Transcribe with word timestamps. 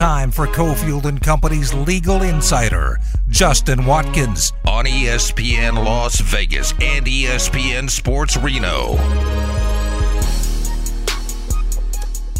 Time 0.00 0.30
for 0.30 0.46
Cofield 0.46 1.06
and 1.06 1.20
Company's 1.20 1.74
legal 1.74 2.22
insider, 2.22 3.00
Justin 3.28 3.84
Watkins, 3.84 4.52
on 4.64 4.84
ESPN 4.84 5.74
Las 5.84 6.20
Vegas 6.20 6.70
and 6.80 7.04
ESPN 7.04 7.90
Sports 7.90 8.36
Reno. 8.36 8.90
All 8.90 8.96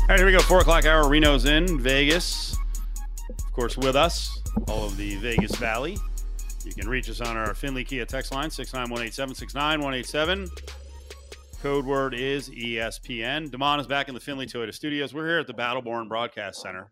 right, 0.08 0.18
here 0.18 0.26
we 0.26 0.30
go. 0.30 0.38
Four 0.38 0.60
o'clock 0.60 0.84
hour. 0.84 1.08
Reno's 1.08 1.46
in 1.46 1.80
Vegas. 1.80 2.56
Of 3.28 3.52
course, 3.52 3.76
with 3.76 3.96
us, 3.96 4.40
all 4.68 4.84
of 4.84 4.96
the 4.96 5.16
Vegas 5.16 5.56
Valley. 5.56 5.98
You 6.64 6.72
can 6.74 6.88
reach 6.88 7.10
us 7.10 7.20
on 7.20 7.36
our 7.36 7.54
Findlay 7.54 7.82
Kia 7.82 8.04
text 8.04 8.32
line, 8.32 8.50
69187 8.50 9.34
69187. 9.34 10.48
Code 11.60 11.84
word 11.84 12.14
is 12.14 12.50
ESPN. 12.50 13.50
Damon 13.50 13.80
is 13.80 13.88
back 13.88 14.06
in 14.06 14.14
the 14.14 14.20
Findlay 14.20 14.46
Toyota 14.46 14.72
studios. 14.72 15.12
We're 15.12 15.26
here 15.26 15.40
at 15.40 15.48
the 15.48 15.54
Battleborn 15.54 16.08
Broadcast 16.08 16.62
Center. 16.62 16.86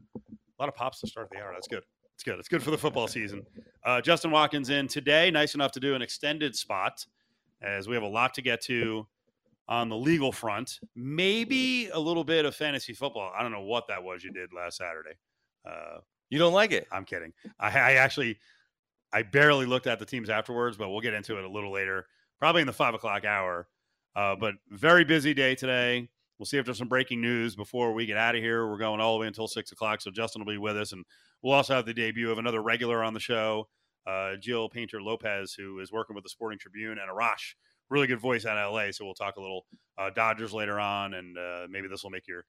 A 0.59 0.63
lot 0.63 0.69
of 0.69 0.75
pops 0.75 1.01
to 1.01 1.07
start 1.07 1.29
the 1.31 1.39
hour. 1.39 1.51
That's 1.53 1.69
good. 1.69 1.83
It's 2.15 2.23
good. 2.23 2.39
It's 2.39 2.49
good 2.49 2.63
for 2.63 2.71
the 2.71 2.79
football 2.79 3.09
season. 3.09 3.45
Uh, 3.85 4.01
Justin 4.01 4.31
Watkins 4.31 4.71
in 4.71 4.89
today. 4.89 5.31
Nice 5.31 5.55
enough 5.55 5.73
to 5.73 5.81
do 5.81 5.95
an 5.95 6.01
extended 6.01 6.57
spot 6.57 7.05
as 7.61 7.89
we 7.89 7.95
have 7.95 8.03
a 8.03 8.09
lot 8.09 8.33
to 8.35 8.43
get 8.43 8.63
to 8.63 9.07
on 9.69 9.89
the 9.91 9.97
legal 9.97 10.33
front. 10.33 10.81
Maybe 10.95 11.89
a 11.89 11.99
little 11.99 12.25
bit 12.25 12.47
of 12.47 12.55
fantasy 12.55 12.95
football. 12.95 13.33
I 13.37 13.43
don't 13.43 13.53
know 13.53 13.63
what 13.63 13.87
that 13.89 14.03
was 14.03 14.25
you 14.25 14.33
did 14.33 14.51
last 14.55 14.79
Saturday. 14.79 15.17
Uh, 15.69 15.99
you 16.31 16.39
don't 16.39 16.55
like 16.55 16.73
it? 16.73 16.87
I'm 16.91 17.05
kidding. 17.05 17.35
I, 17.61 17.69
I 17.69 17.93
actually, 17.95 18.39
I 19.13 19.23
barely 19.23 19.67
looked 19.67 19.87
at 19.87 19.99
the 19.99 20.07
teams 20.07 20.31
afterwards, 20.31 20.77
but 20.77 20.89
we'll 20.89 21.01
get 21.01 21.15
into 21.15 21.37
it 21.39 21.45
a 21.45 21.49
little 21.49 21.73
later, 21.73 22.07
probably 22.39 22.63
in 22.63 22.67
the 22.67 22.73
five 22.73 22.95
o'clock 22.95 23.25
hour. 23.25 23.69
Uh, 24.15 24.35
but 24.35 24.55
very 24.71 25.05
busy 25.05 25.35
day 25.35 25.55
today. 25.55 26.09
We'll 26.39 26.47
see 26.47 26.59
if 26.59 26.65
there's 26.65 26.79
some 26.79 26.89
breaking 26.89 27.21
news 27.21 27.57
before 27.57 27.93
we 27.93 28.05
get 28.05 28.17
out 28.17 28.35
of 28.35 28.43
here. 28.43 28.69
We're 28.69 28.79
going 28.79 29.01
all 29.01 29.15
the 29.15 29.21
way 29.21 29.27
until 29.27 29.49
six 29.49 29.73
o'clock, 29.73 30.01
so 30.01 30.11
Justin 30.11 30.45
will 30.45 30.53
be 30.53 30.59
with 30.59 30.77
us, 30.77 30.93
and 30.93 31.05
we'll 31.43 31.55
also 31.55 31.75
have 31.75 31.87
the 31.87 31.95
debut 31.95 32.31
of 32.31 32.39
another 32.39 32.63
regular 32.63 33.03
on 33.03 33.15
the 33.15 33.21
show, 33.21 33.69
uh, 34.07 34.37
Jill 34.37 34.69
Painter 34.69 35.01
Lopez, 35.01 35.55
who 35.55 35.79
is 35.81 35.91
working 35.91 36.15
with 36.15 36.25
the 36.25 36.31
Sporting 36.31 36.59
Tribune, 36.59 36.99
and 36.99 37.11
Arash, 37.11 37.55
really 37.89 38.07
good 38.07 38.21
voice 38.21 38.45
out 38.45 38.59
of 38.59 38.73
LA. 38.73 38.91
So 38.91 39.05
we'll 39.05 39.15
talk 39.15 39.37
a 39.37 39.41
little 39.41 39.65
uh, 39.97 40.11
Dodgers 40.11 40.53
later 40.53 40.79
on, 40.79 41.15
and 41.15 41.39
uh, 41.39 41.67
maybe 41.71 41.89
this 41.89 42.03
will 42.03 42.11
make 42.11 42.29
your 42.29 42.45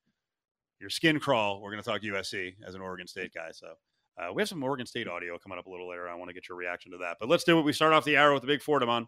your 0.79 0.89
skin 0.89 1.19
crawl. 1.19 1.61
We're 1.61 1.71
going 1.71 1.81
to 1.81 1.89
talk 1.89 2.01
USC 2.01 2.55
as 2.65 2.75
an 2.75 2.81
Oregon 2.81 3.07
State 3.07 3.33
guy, 3.33 3.49
so. 3.51 3.73
Uh, 4.19 4.33
we 4.33 4.41
have 4.41 4.49
some 4.49 4.63
Oregon 4.63 4.87
State 4.87 5.07
audio 5.07 5.37
coming 5.37 5.59
up 5.59 5.67
a 5.67 5.69
little 5.69 5.87
later. 5.87 6.09
I 6.09 6.15
want 6.15 6.29
to 6.29 6.33
get 6.33 6.49
your 6.49 6.57
reaction 6.57 6.91
to 6.91 6.97
that. 6.97 7.17
But 7.19 7.29
let's 7.29 7.43
do 7.43 7.59
it. 7.59 7.61
We 7.61 7.71
start 7.71 7.93
off 7.93 8.03
the 8.03 8.17
hour 8.17 8.33
with 8.33 8.41
the 8.41 8.47
big 8.47 8.63
Fordham 8.63 8.89
on. 8.89 9.07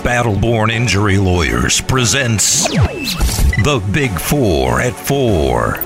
Battleborn 0.00 0.72
Injury 0.72 1.18
Lawyers 1.18 1.82
presents 1.82 2.66
The 2.68 3.86
Big 3.92 4.10
Four 4.18 4.80
at 4.80 4.94
Four. 4.94 5.76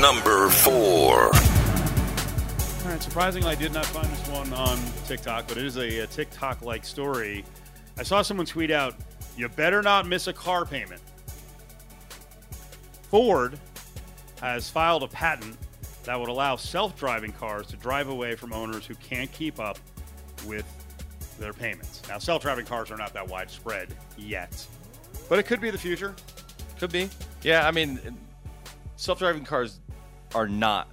Number 0.00 0.48
four. 0.48 1.24
All 1.24 2.90
right, 2.90 3.02
surprisingly, 3.02 3.50
I 3.50 3.56
did 3.56 3.74
not 3.74 3.84
find 3.84 4.08
this 4.08 4.26
one 4.28 4.50
on 4.54 4.78
TikTok, 5.06 5.48
but 5.48 5.58
it 5.58 5.66
is 5.66 5.76
a, 5.76 5.98
a 5.98 6.06
TikTok 6.06 6.62
like 6.62 6.86
story. 6.86 7.44
I 7.98 8.04
saw 8.04 8.22
someone 8.22 8.46
tweet 8.46 8.70
out, 8.70 8.94
You 9.36 9.50
better 9.50 9.82
not 9.82 10.06
miss 10.06 10.28
a 10.28 10.32
car 10.32 10.64
payment. 10.64 11.02
Ford 13.10 13.58
has 14.40 14.70
filed 14.70 15.02
a 15.02 15.08
patent 15.08 15.58
that 16.04 16.18
would 16.18 16.30
allow 16.30 16.56
self 16.56 16.96
driving 16.98 17.32
cars 17.32 17.66
to 17.66 17.76
drive 17.76 18.08
away 18.08 18.34
from 18.34 18.54
owners 18.54 18.86
who 18.86 18.94
can't 18.94 19.30
keep 19.30 19.60
up 19.60 19.78
with 20.46 20.64
their 21.38 21.52
payments. 21.52 22.02
Now, 22.08 22.18
self 22.18 22.42
driving 22.42 22.66
cars 22.66 22.90
are 22.90 22.96
not 22.96 23.12
that 23.14 23.26
widespread 23.26 23.94
yet, 24.16 24.66
but 25.28 25.38
it 25.38 25.44
could 25.44 25.60
be 25.60 25.70
the 25.70 25.78
future. 25.78 26.14
Could 26.78 26.92
be. 26.92 27.08
Yeah, 27.42 27.66
I 27.66 27.70
mean, 27.70 28.00
self 28.96 29.18
driving 29.18 29.44
cars 29.44 29.80
are 30.34 30.48
not 30.48 30.88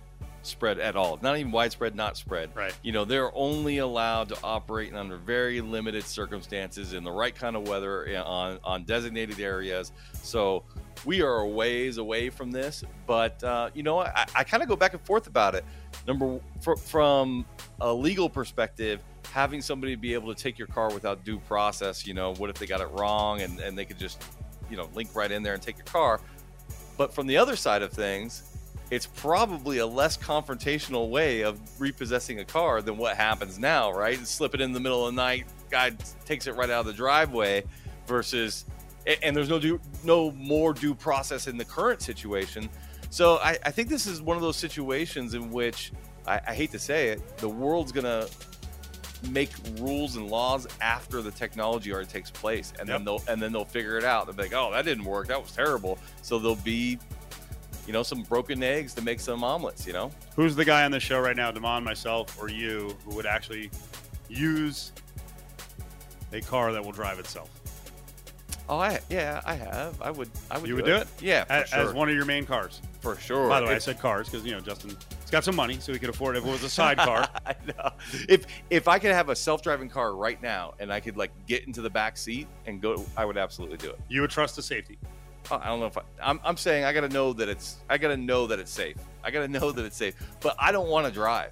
spread 0.46 0.80
at 0.80 0.96
all. 0.96 1.20
Not 1.22 1.38
even 1.38 1.52
widespread, 1.52 1.96
not 1.96 2.18
spread. 2.18 2.50
Right. 2.56 2.74
You 2.84 2.92
know, 2.92 3.06
they're 3.06 3.36
only 3.36 3.80
allowed 3.80 4.30
to 4.30 4.38
operate 4.44 4.94
under 4.94 5.18
very 5.18 5.62
limited 5.62 6.04
circumstances 6.04 6.94
in 6.94 7.04
the 7.04 7.12
right 7.12 7.36
kind 7.36 7.56
of 7.56 7.68
weather 7.68 8.08
eh, 8.08 8.20
on, 8.20 8.60
on 8.64 8.84
designated 8.84 9.40
areas. 9.40 9.92
So 10.22 10.64
we 11.04 11.22
are 11.22 11.40
a 11.40 11.48
ways 11.48 11.98
away 11.98 12.30
from 12.30 12.52
this. 12.52 12.84
But, 13.08 13.44
uh, 13.44 13.70
you 13.74 13.84
know, 13.84 14.00
I, 14.00 14.26
I 14.36 14.44
kind 14.44 14.64
of 14.64 14.70
go 14.70 14.76
back 14.76 14.94
and 14.94 15.02
forth 15.02 15.28
about 15.28 15.56
it. 15.56 15.66
Number, 16.08 16.40
for, 16.62 16.76
from 16.76 17.46
a 17.82 17.94
legal 17.94 18.30
perspective, 18.30 19.02
having 19.36 19.62
somebody 19.62 19.96
be 19.96 20.14
able 20.14 20.34
to 20.34 20.42
take 20.42 20.58
your 20.58 20.68
car 20.70 20.94
without 20.94 21.26
due 21.26 21.38
process, 21.40 22.08
you 22.08 22.14
know, 22.14 22.34
what 22.36 22.50
if 22.50 22.56
they 22.56 22.66
got 22.66 22.80
it 22.80 22.88
wrong 22.92 23.42
and, 23.42 23.60
and 23.60 23.78
they 23.78 23.84
could 23.84 24.00
just, 24.00 24.24
you 24.70 24.78
know, 24.78 24.88
link 24.96 25.14
right 25.14 25.30
in 25.30 25.44
there 25.44 25.54
and 25.54 25.62
take 25.62 25.76
your 25.76 25.84
car. 25.84 26.22
But 26.98 27.14
from 27.14 27.28
the 27.28 27.36
other 27.36 27.58
side 27.58 27.82
of 27.82 27.92
things, 27.92 28.44
it's 28.92 29.06
probably 29.06 29.80
a 29.80 29.86
less 29.86 30.16
confrontational 30.16 31.10
way 31.10 31.42
of 31.42 31.60
repossessing 31.82 32.40
a 32.40 32.46
car 32.46 32.82
than 32.82 32.96
what 32.96 33.18
happens 33.18 33.60
now, 33.60 33.92
right? 33.92 34.18
And 34.18 34.26
Slip 34.26 34.54
it 34.56 34.62
in 34.62 34.72
the 34.72 34.80
middle 34.80 35.06
of 35.06 35.14
the 35.14 35.22
night, 35.22 35.48
guy 35.70 35.92
takes 36.24 36.48
it 36.48 36.56
right 36.56 36.70
out 36.70 36.80
of 36.80 36.86
the 36.86 36.94
driveway 36.94 37.66
versus 38.08 38.64
and 39.22 39.36
there's 39.36 39.50
no 39.50 39.60
due, 39.60 39.82
no 40.06 40.32
more 40.32 40.72
due 40.72 40.96
process 40.96 41.48
in 41.48 41.58
the 41.58 41.66
current 41.66 42.02
situation. 42.02 42.70
So 43.10 43.36
I, 43.40 43.58
I 43.66 43.72
think 43.72 43.90
this 43.90 44.08
is 44.08 44.22
one 44.22 44.38
of 44.38 44.42
those 44.42 44.56
situations 44.56 45.34
in 45.34 45.52
which 45.52 45.92
I, 46.26 46.40
I 46.48 46.54
hate 46.54 46.72
to 46.72 46.80
say 46.80 47.10
it, 47.10 47.38
the 47.38 47.50
world's 47.50 47.92
gonna 47.92 48.28
make 49.32 49.50
rules 49.80 50.16
and 50.16 50.30
laws 50.30 50.68
after 50.82 51.22
the 51.22 51.32
technology 51.32 51.92
already 51.94 52.08
takes 52.08 52.32
place, 52.32 52.74
and 52.80 52.88
yep. 52.88 52.98
then 52.98 53.06
they'll 53.06 53.24
and 53.28 53.42
then 53.42 53.52
they'll 53.52 53.66
figure 53.66 53.98
it 53.98 54.04
out. 54.04 54.26
They'll 54.26 54.36
be 54.36 54.44
like, 54.44 54.54
"Oh, 54.54 54.72
that 54.72 54.86
didn't 54.86 55.06
work. 55.06 55.28
That 55.28 55.42
was 55.42 55.52
terrible." 55.52 55.98
So 56.22 56.40
there'll 56.40 56.56
be, 56.58 57.00
you 57.88 57.94
know, 57.94 58.04
some 58.04 58.24
broken 58.24 58.62
eggs 58.64 58.94
to 58.96 59.02
make 59.02 59.20
some 59.20 59.44
omelets. 59.44 59.86
You 59.86 59.94
know, 59.94 60.12
who's 60.36 60.56
the 60.56 60.66
guy 60.66 60.86
on 60.86 60.92
the 60.92 61.00
show 61.00 61.20
right 61.20 61.36
now, 61.36 61.52
Damon, 61.52 61.84
myself, 61.84 62.42
or 62.42 62.50
you, 62.50 62.96
who 63.06 63.16
would 63.16 63.26
actually 63.26 63.70
use 64.28 64.92
a 66.34 66.42
car 66.42 66.72
that 66.74 66.84
will 66.84 66.92
drive 66.92 67.20
itself? 67.20 67.50
Oh, 68.68 68.80
I 68.80 69.00
yeah, 69.10 69.42
I 69.46 69.54
have. 69.56 70.02
I 70.02 70.12
would. 70.12 70.30
I 70.50 70.58
would. 70.58 70.70
You 70.70 70.78
do 70.78 70.84
would 70.84 70.92
it. 70.92 70.96
do 70.96 71.02
it? 71.02 71.08
Yeah, 71.22 71.46
as, 71.50 71.70
sure. 71.70 71.80
as, 71.80 71.94
one 71.94 72.10
of 72.10 72.16
your 72.16 72.26
main 72.26 72.46
cars. 72.46 72.82
For 73.00 73.16
sure. 73.18 73.48
By 73.48 73.60
the 73.60 73.68
way, 73.68 73.74
if, 73.74 73.78
I 73.78 73.80
said 73.80 74.00
cars 74.00 74.28
because 74.28 74.46
you 74.46 74.54
know 74.54 74.60
Justin 74.60 74.98
got 75.36 75.44
some 75.44 75.56
money, 75.56 75.78
so 75.82 75.92
he 75.92 76.00
could 76.00 76.10
afford 76.10 76.38
it. 76.38 76.40
If 76.40 76.46
it 76.46 76.52
was 76.52 76.64
a 76.64 76.70
sidecar, 76.82 77.28
I 77.46 77.56
know. 77.68 77.92
If 78.30 78.46
if 78.70 78.88
I 78.88 79.00
could 79.00 79.12
have 79.12 79.28
a 79.28 79.36
self-driving 79.36 79.90
car 79.90 80.16
right 80.16 80.42
now 80.42 80.76
and 80.80 80.94
I 80.94 81.02
could 81.02 81.18
like 81.18 81.32
get 81.46 81.68
into 81.68 81.82
the 81.82 81.90
back 81.90 82.16
seat 82.16 82.48
and 82.66 82.82
go, 82.82 83.06
I 83.18 83.26
would 83.26 83.38
absolutely 83.38 83.78
do 83.78 83.90
it. 83.90 84.00
You 84.08 84.22
would 84.22 84.30
trust 84.30 84.56
the 84.56 84.62
safety. 84.62 84.98
Oh, 85.52 85.60
I 85.62 85.68
don't 85.68 85.82
know 85.82 85.88
if 85.88 85.98
I, 85.98 86.04
I'm. 86.24 86.40
I'm 86.44 86.56
saying 86.56 86.86
I 86.86 86.94
got 86.94 87.02
to 87.02 87.10
know 87.10 87.34
that 87.34 87.50
it's. 87.50 87.78
I 87.90 87.98
got 87.98 88.08
to 88.10 88.18
know 88.18 88.48
that 88.48 88.60
it's 88.60 88.72
safe. 88.72 88.96
I 89.26 89.30
got 89.30 89.42
to 89.42 89.48
know 89.50 89.74
that 89.74 89.84
it's 89.84 89.98
safe. 89.98 90.16
But 90.40 90.56
I 90.58 90.72
don't 90.72 90.88
want 90.88 91.06
to 91.06 91.12
drive. 91.12 91.52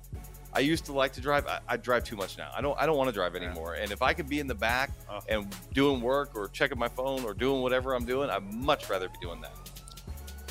I 0.53 0.59
used 0.59 0.85
to 0.85 0.93
like 0.93 1.11
to 1.13 1.21
drive. 1.21 1.45
I, 1.45 1.59
I, 1.67 1.77
drive 1.77 2.03
too 2.03 2.15
much 2.15 2.37
now. 2.37 2.51
I 2.55 2.61
don't. 2.61 2.79
I 2.79 2.85
don't 2.85 2.97
want 2.97 3.09
to 3.09 3.13
drive 3.13 3.35
anymore. 3.35 3.73
And 3.73 3.91
if 3.91 4.01
I 4.01 4.13
could 4.13 4.29
be 4.29 4.39
in 4.39 4.47
the 4.47 4.55
back 4.55 4.91
oh. 5.11 5.19
and 5.27 5.53
doing 5.73 5.99
work 5.99 6.31
or 6.35 6.47
checking 6.47 6.79
my 6.79 6.87
phone 6.87 7.25
or 7.25 7.33
doing 7.33 7.61
whatever 7.61 7.93
I'm 7.93 8.05
doing, 8.05 8.29
I'd 8.29 8.53
much 8.53 8.89
rather 8.89 9.09
be 9.09 9.17
doing 9.21 9.41
that. 9.41 9.53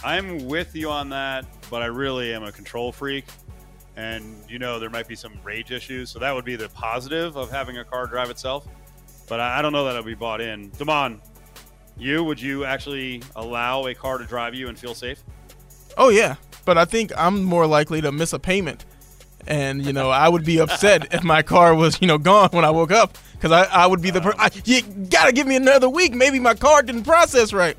I'm 0.05 0.47
with 0.47 0.75
you 0.75 0.91
on 0.91 1.09
that, 1.11 1.47
but 1.73 1.81
I 1.81 1.87
really 1.87 2.35
am 2.35 2.45
a 2.45 2.53
control 2.53 2.93
freak. 2.93 3.25
And 3.97 4.37
you 4.47 4.59
know, 4.59 4.79
there 4.79 4.91
might 4.91 5.09
be 5.09 5.17
some 5.17 5.33
rage 5.43 5.73
issues. 5.73 6.11
So 6.11 6.19
that 6.19 6.33
would 6.33 6.45
be 6.45 6.55
the 6.55 6.69
positive 6.69 7.35
of 7.37 7.51
having 7.51 7.79
a 7.79 7.85
car 7.85 8.07
drive 8.07 8.29
itself. 8.29 8.69
But 9.27 9.41
I, 9.41 9.59
I 9.59 9.63
don't 9.63 9.73
know 9.73 9.87
that 9.87 9.97
I'll 9.97 10.03
be 10.03 10.15
bought 10.15 10.43
in. 10.43 10.69
Damon, 10.71 11.23
you, 11.97 12.25
would 12.25 12.39
you 12.39 12.67
actually 12.67 13.23
allow 13.37 13.87
a 13.87 13.95
car 13.95 14.19
to 14.19 14.25
drive 14.25 14.55
you 14.55 14.69
and 14.69 14.79
feel 14.79 14.95
safe? 14.95 15.25
Oh, 15.97 16.11
yeah. 16.11 16.37
But 16.67 16.77
I 16.77 16.85
think 16.85 17.11
I'm 17.17 17.43
more 17.43 17.67
likely 17.67 18.03
to 18.03 18.13
miss 18.13 18.35
a 18.35 18.39
payment. 18.39 18.85
And, 19.47 19.85
you 19.85 19.95
know, 19.95 20.11
I 20.11 20.29
would 20.29 20.45
be 20.45 20.61
upset 20.61 21.09
if 21.15 21.25
my 21.25 21.41
car 21.41 21.75
was, 21.75 21.99
you 22.03 22.07
know, 22.07 22.19
gone 22.19 22.51
when 22.53 22.67
I 22.67 22.71
woke 22.71 22.93
up 22.93 23.17
because 23.33 23.51
I, 23.51 23.65
I 23.65 23.87
would 23.87 24.03
be 24.03 24.11
the 24.11 24.21
person. 24.21 24.63
You 24.67 24.83
got 25.07 25.25
to 25.27 25.33
give 25.33 25.47
me 25.47 25.57
another 25.57 25.89
week. 25.89 26.15
Maybe 26.15 26.39
my 26.39 26.55
car 26.55 26.83
didn't 26.83 27.05
process 27.05 27.55
right. 27.55 27.79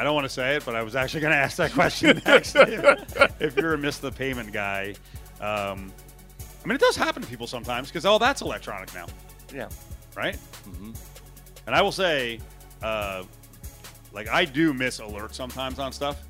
I 0.00 0.02
don't 0.02 0.14
want 0.14 0.24
to 0.24 0.32
say 0.32 0.56
it, 0.56 0.64
but 0.64 0.74
I 0.74 0.82
was 0.82 0.96
actually 0.96 1.20
going 1.20 1.32
to 1.34 1.38
ask 1.38 1.58
that 1.58 1.72
question 1.72 2.22
next. 2.24 2.56
if 3.40 3.54
you're 3.56 3.74
a 3.74 3.78
miss 3.78 3.98
the 3.98 4.10
payment 4.10 4.50
guy, 4.50 4.94
um, 5.42 5.92
I 6.64 6.68
mean, 6.68 6.76
it 6.76 6.80
does 6.80 6.96
happen 6.96 7.22
to 7.22 7.28
people 7.28 7.46
sometimes 7.46 7.88
because 7.88 8.06
all 8.06 8.18
that's 8.18 8.40
electronic 8.40 8.94
now. 8.94 9.06
Yeah. 9.54 9.68
Right. 10.16 10.36
Mm-hmm. 10.66 10.92
And 11.66 11.76
I 11.76 11.82
will 11.82 11.92
say, 11.92 12.40
uh, 12.82 13.24
like 14.14 14.28
I 14.28 14.46
do 14.46 14.72
miss 14.72 15.00
alerts 15.00 15.34
sometimes 15.34 15.78
on 15.78 15.92
stuff. 15.92 16.22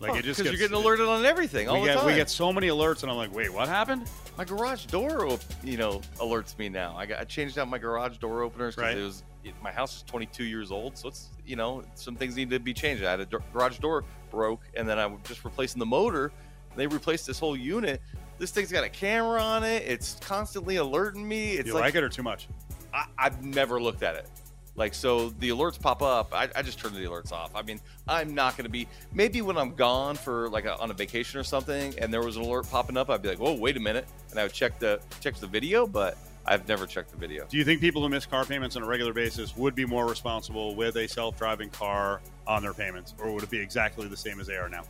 Like 0.00 0.12
oh, 0.12 0.14
it 0.14 0.24
just 0.24 0.38
because 0.38 0.52
you're 0.52 0.68
getting 0.68 0.80
alerted 0.80 1.08
on 1.08 1.26
everything 1.26 1.68
all 1.68 1.74
we 1.74 1.80
the 1.80 1.86
get, 1.86 1.96
time. 1.96 2.06
We 2.06 2.14
get 2.14 2.30
so 2.30 2.52
many 2.52 2.68
alerts, 2.68 3.02
and 3.02 3.10
I'm 3.10 3.16
like, 3.16 3.34
wait, 3.34 3.52
what 3.52 3.66
happened? 3.66 4.08
My 4.36 4.44
garage 4.44 4.84
door, 4.86 5.36
you 5.64 5.76
know, 5.76 6.00
alerts 6.18 6.56
me 6.56 6.68
now. 6.68 6.96
I, 6.96 7.04
got, 7.04 7.18
I 7.18 7.24
changed 7.24 7.58
out 7.58 7.68
my 7.68 7.78
garage 7.78 8.18
door 8.18 8.42
openers 8.42 8.76
because 8.76 8.94
right. 8.94 8.96
it 8.96 9.02
was 9.02 9.24
my 9.60 9.72
house 9.72 9.96
is 9.96 10.02
22 10.02 10.44
years 10.44 10.70
old, 10.70 10.96
so 10.96 11.08
it's 11.08 11.30
you 11.48 11.56
know 11.56 11.82
some 11.94 12.14
things 12.14 12.36
need 12.36 12.50
to 12.50 12.60
be 12.60 12.74
changed. 12.74 13.02
I 13.02 13.12
had 13.12 13.20
a 13.20 13.26
garage 13.26 13.78
door 13.78 14.04
broke, 14.30 14.62
and 14.74 14.88
then 14.88 14.98
I 14.98 15.06
was 15.06 15.20
just 15.24 15.44
replacing 15.44 15.78
the 15.78 15.86
motor. 15.86 16.30
They 16.76 16.86
replaced 16.86 17.26
this 17.26 17.38
whole 17.38 17.56
unit. 17.56 18.00
This 18.38 18.52
thing's 18.52 18.70
got 18.70 18.84
a 18.84 18.88
camera 18.88 19.42
on 19.42 19.64
it. 19.64 19.82
It's 19.84 20.14
constantly 20.20 20.76
alerting 20.76 21.26
me. 21.26 21.54
It's 21.54 21.66
you 21.66 21.74
like, 21.74 21.82
like 21.82 21.94
it 21.96 22.04
or 22.04 22.08
too 22.08 22.22
much? 22.22 22.48
I, 22.94 23.06
I've 23.18 23.42
never 23.42 23.80
looked 23.80 24.02
at 24.02 24.14
it. 24.14 24.28
Like, 24.76 24.94
so 24.94 25.30
the 25.30 25.48
alerts 25.48 25.80
pop 25.80 26.02
up. 26.02 26.32
I, 26.32 26.48
I 26.54 26.62
just 26.62 26.78
turn 26.78 26.94
the 26.94 27.00
alerts 27.00 27.32
off. 27.32 27.50
I 27.56 27.62
mean, 27.62 27.80
I'm 28.06 28.32
not 28.32 28.56
going 28.56 28.64
to 28.64 28.70
be, 28.70 28.86
maybe 29.12 29.42
when 29.42 29.58
I'm 29.58 29.74
gone 29.74 30.14
for 30.14 30.48
like 30.50 30.66
a, 30.66 30.78
on 30.78 30.92
a 30.92 30.94
vacation 30.94 31.40
or 31.40 31.42
something 31.42 31.98
and 31.98 32.14
there 32.14 32.22
was 32.22 32.36
an 32.36 32.42
alert 32.44 32.70
popping 32.70 32.96
up, 32.96 33.10
I'd 33.10 33.20
be 33.20 33.28
like, 33.28 33.40
oh, 33.40 33.54
wait 33.54 33.76
a 33.76 33.80
minute. 33.80 34.06
And 34.30 34.38
I 34.38 34.44
would 34.44 34.52
check 34.52 34.78
the, 34.78 35.00
check 35.20 35.34
the 35.34 35.48
video, 35.48 35.84
but 35.84 36.16
I've 36.48 36.66
never 36.66 36.86
checked 36.86 37.10
the 37.10 37.16
video. 37.16 37.46
Do 37.48 37.56
you 37.58 37.64
think 37.64 37.80
people 37.80 38.02
who 38.02 38.08
miss 38.08 38.26
car 38.26 38.44
payments 38.44 38.74
on 38.76 38.82
a 38.82 38.86
regular 38.86 39.12
basis 39.12 39.56
would 39.56 39.74
be 39.74 39.84
more 39.84 40.06
responsible 40.06 40.74
with 40.74 40.96
a 40.96 41.06
self-driving 41.06 41.70
car 41.70 42.20
on 42.46 42.62
their 42.62 42.74
payments, 42.74 43.14
or 43.20 43.32
would 43.32 43.42
it 43.42 43.50
be 43.50 43.60
exactly 43.60 44.08
the 44.08 44.16
same 44.16 44.40
as 44.40 44.46
they 44.46 44.56
are 44.56 44.68
now? 44.68 44.82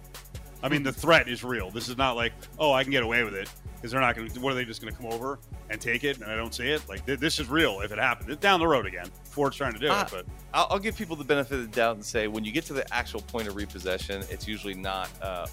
I 0.62 0.68
mean, 0.68 0.82
the 0.82 0.92
threat 0.92 1.28
is 1.28 1.44
real. 1.44 1.70
This 1.70 1.88
is 1.88 1.96
not 1.96 2.16
like, 2.16 2.32
oh, 2.58 2.72
I 2.72 2.82
can 2.82 2.90
get 2.90 3.02
away 3.02 3.22
with 3.22 3.34
it 3.34 3.48
because 3.76 3.92
they're 3.92 4.00
not 4.00 4.16
going 4.16 4.28
to. 4.28 4.40
What 4.40 4.52
are 4.52 4.56
they 4.56 4.64
just 4.64 4.80
going 4.82 4.92
to 4.92 5.00
come 5.00 5.12
over 5.12 5.38
and 5.70 5.80
take 5.80 6.02
it, 6.02 6.16
and 6.18 6.30
I 6.30 6.34
don't 6.34 6.52
see 6.52 6.68
it? 6.68 6.88
Like 6.88 7.06
th- 7.06 7.20
this 7.20 7.38
is 7.38 7.48
real. 7.48 7.80
If 7.80 7.92
it 7.92 7.98
happens, 7.98 8.28
it's 8.30 8.40
down 8.40 8.58
the 8.58 8.66
road 8.66 8.86
again. 8.86 9.08
Ford's 9.24 9.56
trying 9.56 9.74
to 9.74 9.78
do 9.78 9.88
Ah, 9.88 10.02
it, 10.02 10.08
but 10.10 10.26
I'll, 10.52 10.66
I'll 10.70 10.78
give 10.80 10.96
people 10.96 11.14
the 11.14 11.24
benefit 11.24 11.60
of 11.60 11.70
the 11.70 11.76
doubt 11.76 11.94
and 11.94 12.04
say 12.04 12.26
when 12.26 12.44
you 12.44 12.50
get 12.50 12.64
to 12.66 12.72
the 12.72 12.92
actual 12.92 13.20
point 13.20 13.46
of 13.46 13.54
repossession, 13.54 14.24
it's 14.30 14.48
usually 14.48 14.74
not, 14.74 15.08
uh, 15.22 15.46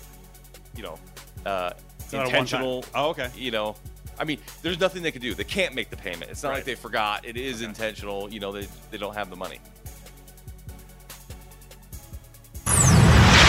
you 0.76 0.82
know, 0.82 0.98
uh, 1.46 1.74
it's 2.00 2.12
not 2.12 2.26
a 2.26 2.30
intentional. 2.30 2.84
Oh, 2.96 3.10
okay. 3.10 3.30
You 3.36 3.52
know, 3.52 3.76
I 4.20 4.24
mean, 4.24 4.40
there's 4.62 4.80
nothing 4.80 5.04
they 5.04 5.12
can 5.12 5.22
do. 5.22 5.34
They 5.34 5.44
can't 5.44 5.74
make 5.76 5.90
the 5.90 5.98
payment. 5.98 6.32
It's 6.32 6.42
not 6.44 6.50
Right. 6.50 6.56
like 6.58 6.66
they 6.66 6.76
forgot. 6.76 7.26
It 7.26 7.38
is 7.38 7.58
Okay. 7.62 7.66
intentional. 7.70 8.32
You 8.32 8.40
know, 8.40 8.52
they, 8.52 8.68
they 8.92 8.98
don't 8.98 9.14
have 9.16 9.30
the 9.30 9.36
money. 9.36 9.60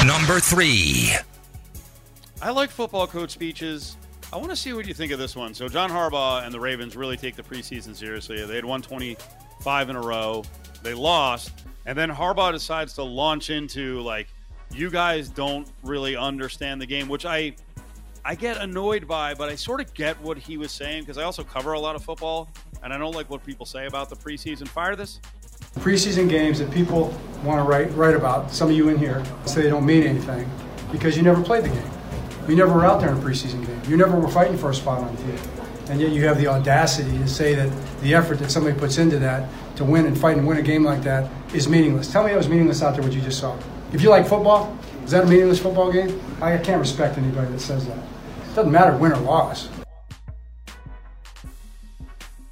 Number 0.06 0.38
three. 0.40 1.12
I 2.40 2.50
like 2.50 2.70
football 2.70 3.06
coach 3.06 3.30
speeches. 3.30 3.96
I 4.32 4.36
want 4.36 4.50
to 4.50 4.56
see 4.56 4.72
what 4.72 4.86
you 4.86 4.94
think 4.94 5.12
of 5.12 5.18
this 5.18 5.34
one. 5.34 5.54
So 5.54 5.68
John 5.68 5.90
Harbaugh 5.90 6.44
and 6.44 6.52
the 6.52 6.60
Ravens 6.60 6.96
really 6.96 7.16
take 7.16 7.34
the 7.36 7.42
preseason 7.42 7.94
seriously. 7.96 8.44
They 8.44 8.56
had 8.56 8.64
won 8.64 8.82
25 8.82 9.90
in 9.90 9.96
a 9.96 10.00
row. 10.00 10.44
They 10.82 10.94
lost, 10.94 11.64
and 11.86 11.96
then 11.98 12.10
Harbaugh 12.10 12.52
decides 12.52 12.92
to 12.94 13.02
launch 13.02 13.50
into 13.50 14.00
like, 14.02 14.28
you 14.70 14.90
guys 14.90 15.28
don't 15.28 15.66
really 15.82 16.16
understand 16.16 16.80
the 16.80 16.86
game, 16.86 17.08
which 17.08 17.24
I 17.24 17.56
I 18.28 18.34
get 18.34 18.56
annoyed 18.56 19.06
by, 19.06 19.34
but 19.34 19.48
I 19.48 19.54
sort 19.54 19.80
of 19.80 19.94
get 19.94 20.20
what 20.20 20.36
he 20.36 20.56
was 20.56 20.72
saying 20.72 21.04
because 21.04 21.16
I 21.16 21.22
also 21.22 21.44
cover 21.44 21.74
a 21.74 21.78
lot 21.78 21.94
of 21.94 22.02
football, 22.02 22.48
and 22.82 22.92
I 22.92 22.98
don't 22.98 23.14
like 23.14 23.30
what 23.30 23.46
people 23.46 23.64
say 23.64 23.86
about 23.86 24.10
the 24.10 24.16
preseason. 24.16 24.66
Fire 24.66 24.96
this. 24.96 25.20
preseason 25.76 26.28
games 26.28 26.58
that 26.58 26.72
people 26.72 27.16
want 27.44 27.60
to 27.60 27.62
write 27.62 27.94
write 27.94 28.16
about. 28.16 28.50
Some 28.50 28.68
of 28.68 28.76
you 28.76 28.88
in 28.88 28.98
here 28.98 29.24
say 29.44 29.62
they 29.62 29.68
don't 29.68 29.86
mean 29.86 30.02
anything 30.02 30.50
because 30.90 31.16
you 31.16 31.22
never 31.22 31.40
played 31.40 31.62
the 31.62 31.68
game. 31.68 31.90
You 32.48 32.56
never 32.56 32.72
were 32.72 32.84
out 32.84 33.00
there 33.00 33.12
in 33.12 33.16
a 33.16 33.20
preseason 33.20 33.64
game. 33.64 33.80
You 33.88 33.96
never 33.96 34.18
were 34.18 34.26
fighting 34.26 34.58
for 34.58 34.70
a 34.70 34.74
spot 34.74 35.04
on 35.04 35.14
the 35.14 35.22
team, 35.22 35.38
and 35.88 36.00
yet 36.00 36.10
you 36.10 36.26
have 36.26 36.38
the 36.38 36.48
audacity 36.48 37.16
to 37.18 37.28
say 37.28 37.54
that 37.54 37.70
the 38.00 38.12
effort 38.12 38.40
that 38.40 38.50
somebody 38.50 38.76
puts 38.76 38.98
into 38.98 39.20
that 39.20 39.48
to 39.76 39.84
win 39.84 40.04
and 40.04 40.18
fight 40.18 40.36
and 40.36 40.44
win 40.48 40.56
a 40.56 40.62
game 40.62 40.82
like 40.82 41.04
that 41.04 41.30
is 41.54 41.68
meaningless. 41.68 42.10
Tell 42.10 42.24
me 42.24 42.32
it 42.32 42.36
was 42.36 42.48
meaningless 42.48 42.82
out 42.82 42.94
there 42.94 43.04
what 43.04 43.12
you 43.12 43.20
just 43.20 43.38
saw. 43.38 43.56
If 43.92 44.02
you 44.02 44.10
like 44.10 44.26
football, 44.26 44.76
is 45.04 45.12
that 45.12 45.22
a 45.22 45.26
meaningless 45.28 45.60
football 45.60 45.92
game? 45.92 46.20
I 46.42 46.58
can't 46.58 46.80
respect 46.80 47.18
anybody 47.18 47.52
that 47.52 47.60
says 47.60 47.86
that. 47.86 47.98
Doesn't 48.56 48.72
matter 48.72 48.96
win 48.96 49.12
or 49.12 49.18
loss. 49.18 49.68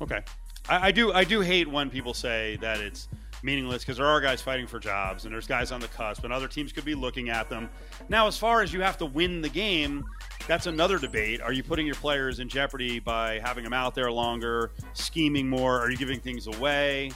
Okay, 0.03 0.21
I, 0.69 0.89
I 0.89 0.91
do. 0.91 1.15
I 1.15 1.25
do 1.25 1.41
hate 1.41 1.67
when 1.67 1.89
people 1.89 2.13
say 2.13 2.59
that 2.61 2.79
it's 2.79 3.09
meaningless 3.43 3.85
because 3.85 3.97
there 3.97 4.07
are 4.07 4.21
guys 4.21 4.43
fighting 4.43 4.67
for 4.67 4.79
jobs 4.79 5.25
and 5.25 5.33
there's 5.33 5.47
guys 5.47 5.73
on 5.73 5.81
the 5.81 5.89
cusp 5.89 6.25
and 6.25 6.31
other 6.31 6.47
teams 6.47 6.73
could 6.73 6.85
be 6.85 6.95
looking 6.95 7.31
at 7.31 7.49
them. 7.49 7.71
Now, 8.11 8.27
as 8.27 8.37
far 8.37 8.61
as 8.61 8.71
you 8.71 8.83
have 8.83 8.99
to 8.99 9.07
win 9.07 9.41
the 9.41 9.49
game, 9.49 10.05
that's 10.47 10.67
another 10.67 10.99
debate. 10.99 11.41
Are 11.41 11.55
you 11.55 11.63
putting 11.63 11.87
your 11.87 11.95
players 11.95 12.39
in 12.39 12.51
jeopardy 12.51 12.99
by 12.99 13.39
having 13.39 13.65
them 13.65 13.73
out 13.73 13.95
there 13.95 14.13
longer, 14.13 14.73
scheming 14.93 15.49
more? 15.49 15.81
Are 15.81 15.91
you 15.91 15.97
giving 15.97 16.21
things 16.21 16.49
away? 16.49 17.13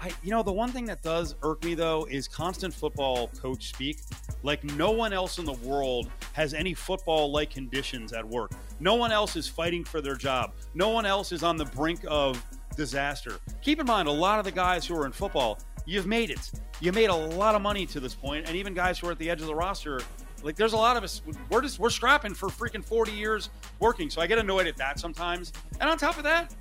I, 0.00 0.12
you 0.22 0.30
know, 0.30 0.42
the 0.42 0.52
one 0.52 0.70
thing 0.70 0.86
that 0.86 1.02
does 1.02 1.34
irk 1.42 1.62
me 1.62 1.74
though 1.74 2.06
is 2.10 2.26
constant 2.26 2.72
football 2.72 3.28
coach 3.38 3.68
speak. 3.68 3.98
Like 4.42 4.64
no 4.64 4.90
one 4.90 5.12
else 5.12 5.38
in 5.38 5.44
the 5.44 5.52
world 5.52 6.10
has 6.32 6.54
any 6.54 6.74
football-like 6.74 7.50
conditions 7.50 8.12
at 8.12 8.26
work. 8.26 8.52
No 8.80 8.94
one 8.94 9.12
else 9.12 9.36
is 9.36 9.48
fighting 9.48 9.84
for 9.84 10.00
their 10.00 10.14
job. 10.14 10.52
No 10.74 10.90
one 10.90 11.06
else 11.06 11.32
is 11.32 11.42
on 11.42 11.56
the 11.56 11.64
brink 11.66 12.00
of 12.08 12.44
disaster. 12.76 13.38
Keep 13.62 13.80
in 13.80 13.86
mind, 13.86 14.08
a 14.08 14.12
lot 14.12 14.38
of 14.38 14.44
the 14.44 14.52
guys 14.52 14.86
who 14.86 14.96
are 14.96 15.06
in 15.06 15.12
football, 15.12 15.58
you've 15.84 16.06
made 16.06 16.30
it. 16.30 16.50
You 16.80 16.92
made 16.92 17.10
a 17.10 17.14
lot 17.14 17.54
of 17.54 17.62
money 17.62 17.84
to 17.86 18.00
this 18.00 18.14
point, 18.14 18.46
and 18.46 18.56
even 18.56 18.72
guys 18.72 18.98
who 18.98 19.08
are 19.08 19.12
at 19.12 19.18
the 19.18 19.28
edge 19.28 19.40
of 19.40 19.48
the 19.48 19.54
roster, 19.54 20.00
like 20.42 20.54
there's 20.54 20.72
a 20.72 20.76
lot 20.76 20.96
of 20.96 21.02
us. 21.02 21.22
We're 21.50 21.60
just 21.60 21.80
we're 21.80 21.90
scrapping 21.90 22.34
for 22.34 22.48
freaking 22.48 22.84
40 22.84 23.10
years 23.12 23.50
working. 23.80 24.08
So 24.08 24.20
I 24.20 24.26
get 24.28 24.38
annoyed 24.38 24.68
at 24.68 24.76
that 24.76 25.00
sometimes. 25.00 25.52
And 25.80 25.90
on 25.90 25.98
top 25.98 26.16
of 26.16 26.24
that, 26.24 26.54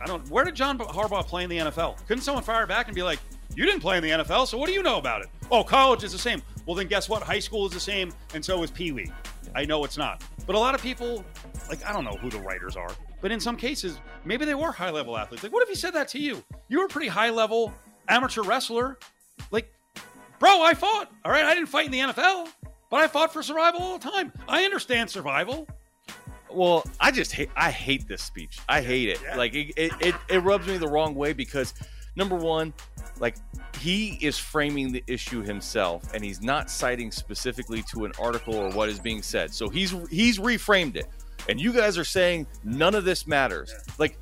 I 0.00 0.06
don't. 0.06 0.28
Where 0.30 0.44
did 0.44 0.54
John 0.54 0.78
Harbaugh 0.78 1.26
play 1.26 1.44
in 1.44 1.50
the 1.50 1.58
NFL? 1.58 2.06
Couldn't 2.06 2.22
someone 2.22 2.42
fire 2.42 2.66
back 2.66 2.86
and 2.86 2.94
be 2.94 3.02
like, 3.02 3.18
"You 3.54 3.66
didn't 3.66 3.80
play 3.80 3.98
in 3.98 4.02
the 4.02 4.10
NFL, 4.10 4.46
so 4.46 4.56
what 4.56 4.66
do 4.66 4.72
you 4.72 4.82
know 4.82 4.96
about 4.96 5.20
it?" 5.20 5.28
Oh, 5.50 5.62
college 5.62 6.04
is 6.04 6.12
the 6.12 6.18
same. 6.18 6.42
Well, 6.70 6.76
then 6.76 6.86
guess 6.86 7.08
what? 7.08 7.24
High 7.24 7.40
school 7.40 7.66
is 7.66 7.72
the 7.72 7.80
same, 7.80 8.12
and 8.32 8.44
so 8.44 8.62
is 8.62 8.70
Pee 8.70 8.92
Wee. 8.92 9.10
I 9.56 9.64
know 9.64 9.82
it's 9.82 9.98
not, 9.98 10.22
but 10.46 10.54
a 10.54 10.58
lot 10.60 10.76
of 10.76 10.80
people, 10.80 11.24
like 11.68 11.84
I 11.84 11.92
don't 11.92 12.04
know 12.04 12.12
who 12.12 12.30
the 12.30 12.38
writers 12.38 12.76
are, 12.76 12.92
but 13.20 13.32
in 13.32 13.40
some 13.40 13.56
cases, 13.56 13.98
maybe 14.24 14.44
they 14.44 14.54
were 14.54 14.70
high 14.70 14.90
level 14.90 15.18
athletes. 15.18 15.42
Like, 15.42 15.52
what 15.52 15.64
if 15.64 15.68
he 15.68 15.74
said 15.74 15.94
that 15.94 16.06
to 16.10 16.20
you? 16.20 16.44
You 16.68 16.78
were 16.78 16.84
a 16.84 16.88
pretty 16.88 17.08
high 17.08 17.30
level 17.30 17.74
amateur 18.08 18.44
wrestler. 18.44 19.00
Like, 19.50 19.68
bro, 20.38 20.62
I 20.62 20.74
fought. 20.74 21.10
All 21.24 21.32
right, 21.32 21.44
I 21.44 21.54
didn't 21.56 21.70
fight 21.70 21.86
in 21.86 21.90
the 21.90 21.98
NFL, 21.98 22.46
but 22.88 23.00
I 23.00 23.08
fought 23.08 23.32
for 23.32 23.42
survival 23.42 23.82
all 23.82 23.98
the 23.98 24.08
time. 24.08 24.32
I 24.48 24.62
understand 24.62 25.10
survival. 25.10 25.66
Well, 26.52 26.84
I 27.00 27.10
just 27.10 27.32
hate 27.32 27.50
I 27.56 27.72
hate 27.72 28.06
this 28.06 28.22
speech. 28.22 28.60
I 28.68 28.80
hate 28.80 29.08
it. 29.08 29.18
Yeah. 29.24 29.34
Like 29.34 29.54
it, 29.54 29.72
it, 29.76 29.92
it, 29.98 30.14
it 30.28 30.38
rubs 30.44 30.68
me 30.68 30.76
the 30.76 30.86
wrong 30.86 31.16
way 31.16 31.32
because 31.32 31.74
number 32.20 32.36
one, 32.36 32.72
like 33.18 33.36
he 33.80 34.18
is 34.20 34.38
framing 34.38 34.92
the 34.92 35.02
issue 35.06 35.42
himself 35.42 36.12
and 36.14 36.22
he's 36.22 36.42
not 36.42 36.70
citing 36.70 37.10
specifically 37.10 37.82
to 37.90 38.04
an 38.04 38.12
article 38.20 38.54
or 38.54 38.70
what 38.70 38.88
is 38.90 39.00
being 39.00 39.22
said. 39.22 39.52
So 39.52 39.68
he's 39.68 39.90
he's 40.10 40.38
reframed 40.38 40.96
it. 40.96 41.06
And 41.48 41.58
you 41.58 41.72
guys 41.72 41.96
are 41.96 42.04
saying 42.04 42.46
none 42.62 42.94
of 42.94 43.04
this 43.04 43.26
matters. 43.26 43.74
Like 43.98 44.18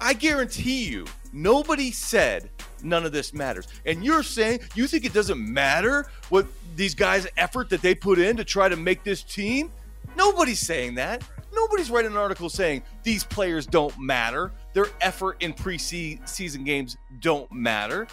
I 0.00 0.14
guarantee 0.14 0.88
you, 0.88 1.04
nobody 1.32 1.92
said 1.92 2.48
none 2.82 3.04
of 3.04 3.12
this 3.12 3.34
matters. 3.34 3.68
And 3.84 4.02
you're 4.02 4.22
saying 4.22 4.60
you 4.74 4.86
think 4.86 5.04
it 5.04 5.12
doesn't 5.12 5.38
matter 5.38 6.10
what 6.30 6.46
these 6.76 6.94
guys' 6.94 7.26
effort 7.36 7.68
that 7.68 7.82
they 7.82 7.94
put 7.94 8.18
in 8.18 8.38
to 8.38 8.44
try 8.44 8.70
to 8.70 8.76
make 8.76 9.04
this 9.04 9.22
team? 9.22 9.70
Nobody's 10.16 10.60
saying 10.60 10.94
that. 10.94 11.22
Nobody's 11.54 11.90
writing 11.90 12.12
an 12.12 12.16
article 12.16 12.48
saying 12.48 12.82
these 13.02 13.24
players 13.24 13.66
don't 13.66 13.98
matter. 13.98 14.52
Their 14.74 14.86
effort 15.00 15.42
in 15.42 15.52
preseason 15.52 16.64
games 16.64 16.96
don't 17.20 17.50
matter. 17.50 18.06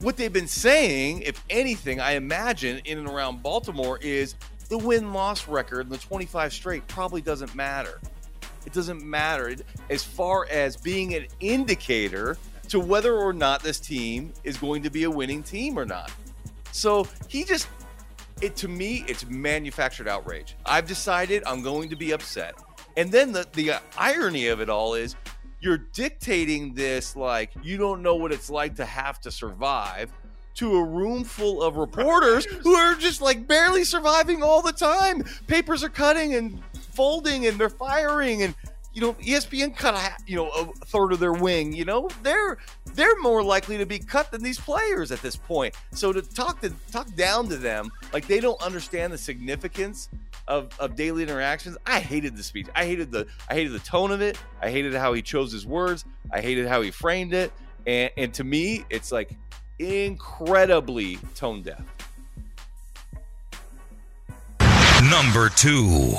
What 0.00 0.16
they've 0.16 0.32
been 0.32 0.48
saying, 0.48 1.22
if 1.22 1.42
anything, 1.48 2.00
I 2.00 2.12
imagine 2.12 2.80
in 2.84 2.98
and 2.98 3.08
around 3.08 3.42
Baltimore 3.42 3.98
is 4.02 4.34
the 4.68 4.78
win 4.78 5.12
loss 5.12 5.46
record 5.46 5.86
in 5.86 5.88
the 5.90 5.98
25 5.98 6.52
straight 6.52 6.86
probably 6.88 7.20
doesn't 7.20 7.54
matter. 7.54 8.00
It 8.66 8.72
doesn't 8.72 9.04
matter 9.04 9.54
as 9.90 10.02
far 10.02 10.46
as 10.50 10.76
being 10.76 11.14
an 11.14 11.26
indicator 11.40 12.36
to 12.68 12.80
whether 12.80 13.14
or 13.16 13.32
not 13.32 13.62
this 13.62 13.78
team 13.78 14.32
is 14.44 14.56
going 14.56 14.82
to 14.82 14.90
be 14.90 15.04
a 15.04 15.10
winning 15.10 15.42
team 15.42 15.78
or 15.78 15.84
not. 15.84 16.10
So 16.72 17.06
he 17.28 17.44
just, 17.44 17.68
it 18.40 18.56
to 18.56 18.68
me, 18.68 19.04
it's 19.06 19.26
manufactured 19.26 20.08
outrage. 20.08 20.56
I've 20.64 20.86
decided 20.86 21.42
I'm 21.46 21.62
going 21.62 21.88
to 21.90 21.96
be 21.96 22.12
upset. 22.12 22.54
And 22.96 23.10
then 23.10 23.32
the, 23.32 23.46
the 23.52 23.72
uh, 23.72 23.78
irony 23.96 24.48
of 24.48 24.60
it 24.60 24.68
all 24.68 24.94
is 24.94 25.16
you're 25.60 25.78
dictating 25.78 26.74
this 26.74 27.14
like 27.14 27.52
you 27.62 27.76
don't 27.76 28.02
know 28.02 28.16
what 28.16 28.32
it's 28.32 28.50
like 28.50 28.74
to 28.76 28.84
have 28.84 29.20
to 29.20 29.30
survive 29.30 30.12
to 30.54 30.76
a 30.76 30.84
room 30.84 31.24
full 31.24 31.62
of 31.62 31.76
reporters 31.76 32.44
who 32.44 32.74
are 32.74 32.94
just 32.94 33.22
like 33.22 33.46
barely 33.46 33.84
surviving 33.84 34.42
all 34.42 34.60
the 34.60 34.72
time. 34.72 35.24
Papers 35.46 35.82
are 35.82 35.88
cutting 35.88 36.34
and 36.34 36.60
folding 36.92 37.46
and 37.46 37.58
they're 37.58 37.70
firing 37.70 38.42
and 38.42 38.54
you 38.92 39.00
know 39.00 39.14
ESPN 39.14 39.76
cut 39.76 39.94
a 39.94 40.12
you 40.26 40.36
know 40.36 40.48
a 40.50 40.66
third 40.86 41.12
of 41.12 41.20
their 41.20 41.32
wing. 41.32 41.72
You 41.72 41.84
know 41.84 42.08
they're 42.22 42.58
they're 42.94 43.18
more 43.20 43.42
likely 43.42 43.78
to 43.78 43.86
be 43.86 43.98
cut 43.98 44.30
than 44.30 44.42
these 44.42 44.58
players 44.58 45.10
at 45.12 45.22
this 45.22 45.36
point. 45.36 45.74
So 45.92 46.12
to 46.12 46.22
talk 46.22 46.60
to 46.60 46.72
talk 46.90 47.14
down 47.14 47.48
to 47.48 47.56
them 47.56 47.90
like 48.12 48.26
they 48.26 48.40
don't 48.40 48.60
understand 48.62 49.12
the 49.12 49.18
significance 49.18 50.08
of, 50.48 50.68
of 50.78 50.96
daily 50.96 51.22
interactions. 51.22 51.76
I 51.86 52.00
hated 52.00 52.36
the 52.36 52.42
speech. 52.42 52.66
I 52.74 52.84
hated 52.84 53.10
the 53.10 53.26
I 53.48 53.54
hated 53.54 53.72
the 53.72 53.80
tone 53.80 54.10
of 54.10 54.20
it. 54.20 54.38
I 54.60 54.70
hated 54.70 54.94
how 54.94 55.12
he 55.12 55.22
chose 55.22 55.52
his 55.52 55.66
words. 55.66 56.04
I 56.30 56.40
hated 56.40 56.66
how 56.66 56.82
he 56.82 56.90
framed 56.90 57.34
it. 57.34 57.52
And 57.86 58.10
and 58.16 58.34
to 58.34 58.44
me, 58.44 58.84
it's 58.90 59.12
like 59.12 59.30
incredibly 59.78 61.16
tone 61.34 61.62
deaf. 61.62 61.82
Number 65.10 65.48
two. 65.48 66.14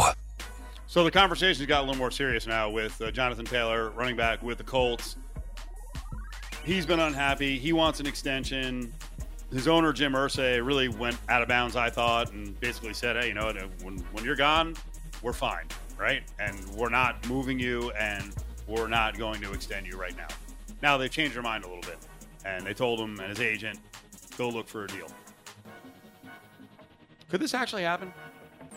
So 0.94 1.04
the 1.04 1.10
conversation's 1.10 1.66
got 1.66 1.80
a 1.80 1.86
little 1.88 1.98
more 1.98 2.12
serious 2.12 2.46
now 2.46 2.70
with 2.70 3.02
uh, 3.02 3.10
Jonathan 3.10 3.46
Taylor, 3.46 3.90
running 3.90 4.16
back 4.16 4.44
with 4.44 4.60
the 4.60 4.64
Colts. 4.64 5.16
He's 6.64 6.86
been 6.86 7.00
unhappy. 7.00 7.58
He 7.58 7.74
wants 7.74 8.00
an 8.00 8.06
extension. 8.06 8.94
His 9.52 9.68
owner, 9.68 9.92
Jim 9.92 10.14
Irsay, 10.14 10.64
really 10.64 10.90
went 10.90 11.18
out 11.30 11.42
of 11.42 11.48
bounds, 11.48 11.76
I 11.76 11.90
thought, 11.90 12.32
and 12.32 12.60
basically 12.60 12.94
said, 12.94 13.16
hey, 13.16 13.30
you 13.30 13.34
know, 13.34 13.52
when, 13.82 13.98
when 14.12 14.24
you're 14.24 14.36
gone, 14.36 14.76
we're 15.24 15.34
fine, 15.34 15.66
right? 15.98 16.22
And 16.38 16.64
we're 16.76 16.90
not 16.90 17.28
moving 17.28 17.58
you, 17.58 17.90
and 18.00 18.32
we're 18.68 18.88
not 18.88 19.18
going 19.18 19.42
to 19.42 19.52
extend 19.52 19.88
you 19.88 19.98
right 19.98 20.16
now. 20.16 20.28
Now 20.84 20.98
they've 21.00 21.10
changed 21.10 21.36
their 21.36 21.42
mind 21.42 21.64
a 21.64 21.68
little 21.70 21.82
bit. 21.82 21.98
and 22.46 22.64
they 22.64 22.76
told 22.76 23.00
him 23.00 23.20
and 23.20 23.30
his 23.30 23.40
agent, 23.40 23.80
go 24.38 24.48
look 24.48 24.68
for 24.68 24.86
a 24.86 24.88
deal. 24.88 25.08
Could 27.32 27.42
this 27.42 27.56
actually 27.56 27.82
happen? 27.82 28.14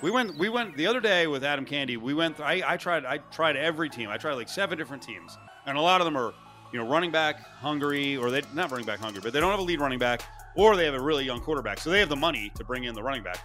We 0.02 0.10
went. 0.10 0.36
We 0.36 0.48
went 0.48 0.76
the 0.76 0.86
other 0.86 1.00
day 1.00 1.26
with 1.26 1.42
Adam 1.42 1.64
Candee. 1.64 1.96
We 1.96 2.12
went. 2.12 2.38
I, 2.40 2.62
I 2.66 2.76
tried. 2.76 3.04
I 3.04 3.18
tried 3.18 3.56
every 3.56 3.88
team. 3.88 4.10
I 4.10 4.18
tried 4.18 4.34
like 4.34 4.48
seven 4.48 4.76
different 4.76 5.02
teams, 5.02 5.38
and 5.66 5.78
a 5.78 5.80
lot 5.80 6.00
of 6.00 6.04
them 6.04 6.16
are, 6.16 6.34
you 6.72 6.78
know, 6.78 6.86
running 6.86 7.10
back 7.10 7.40
hungry, 7.40 8.16
or 8.16 8.30
they 8.30 8.42
not 8.54 8.70
running 8.70 8.86
back 8.86 8.98
hungry, 8.98 9.20
but 9.22 9.32
they 9.32 9.40
don't 9.40 9.50
have 9.50 9.60
a 9.60 9.62
lead 9.62 9.80
running 9.80 9.98
back, 9.98 10.22
or 10.54 10.76
they 10.76 10.84
have 10.84 10.94
a 10.94 11.00
really 11.00 11.24
young 11.24 11.40
quarterback, 11.40 11.80
so 11.80 11.90
they 11.90 12.00
have 12.00 12.10
the 12.10 12.16
money 12.16 12.52
to 12.56 12.64
bring 12.64 12.84
in 12.84 12.94
the 12.94 13.02
running 13.02 13.22
back. 13.22 13.38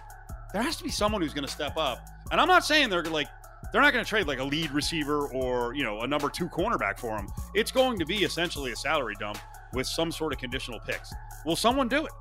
There 0.52 0.62
has 0.62 0.76
to 0.76 0.84
be 0.84 0.90
someone 0.90 1.22
who's 1.22 1.32
going 1.32 1.46
to 1.46 1.52
step 1.52 1.76
up, 1.78 2.06
and 2.30 2.40
I'm 2.40 2.48
not 2.48 2.66
saying 2.66 2.90
they're 2.90 3.02
like 3.04 3.28
they're 3.72 3.80
not 3.80 3.94
going 3.94 4.04
to 4.04 4.08
trade 4.08 4.26
like 4.26 4.38
a 4.38 4.44
lead 4.44 4.70
receiver 4.72 5.28
or 5.28 5.74
you 5.74 5.84
know 5.84 6.02
a 6.02 6.06
number 6.06 6.28
two 6.28 6.48
cornerback 6.48 6.98
for 6.98 7.16
him. 7.16 7.28
It's 7.54 7.72
going 7.72 7.98
to 7.98 8.04
be 8.04 8.24
essentially 8.24 8.72
a 8.72 8.76
salary 8.76 9.14
dump 9.18 9.38
with 9.72 9.86
some 9.86 10.12
sort 10.12 10.34
of 10.34 10.38
conditional 10.38 10.80
picks. 10.80 11.14
Will 11.46 11.56
someone 11.56 11.88
do 11.88 12.04
it? 12.04 12.12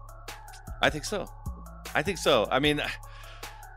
I 0.82 0.90
think 0.90 1.04
so. 1.04 1.28
I 1.94 2.02
think 2.02 2.18
so. 2.18 2.48
I 2.50 2.60
mean, 2.60 2.82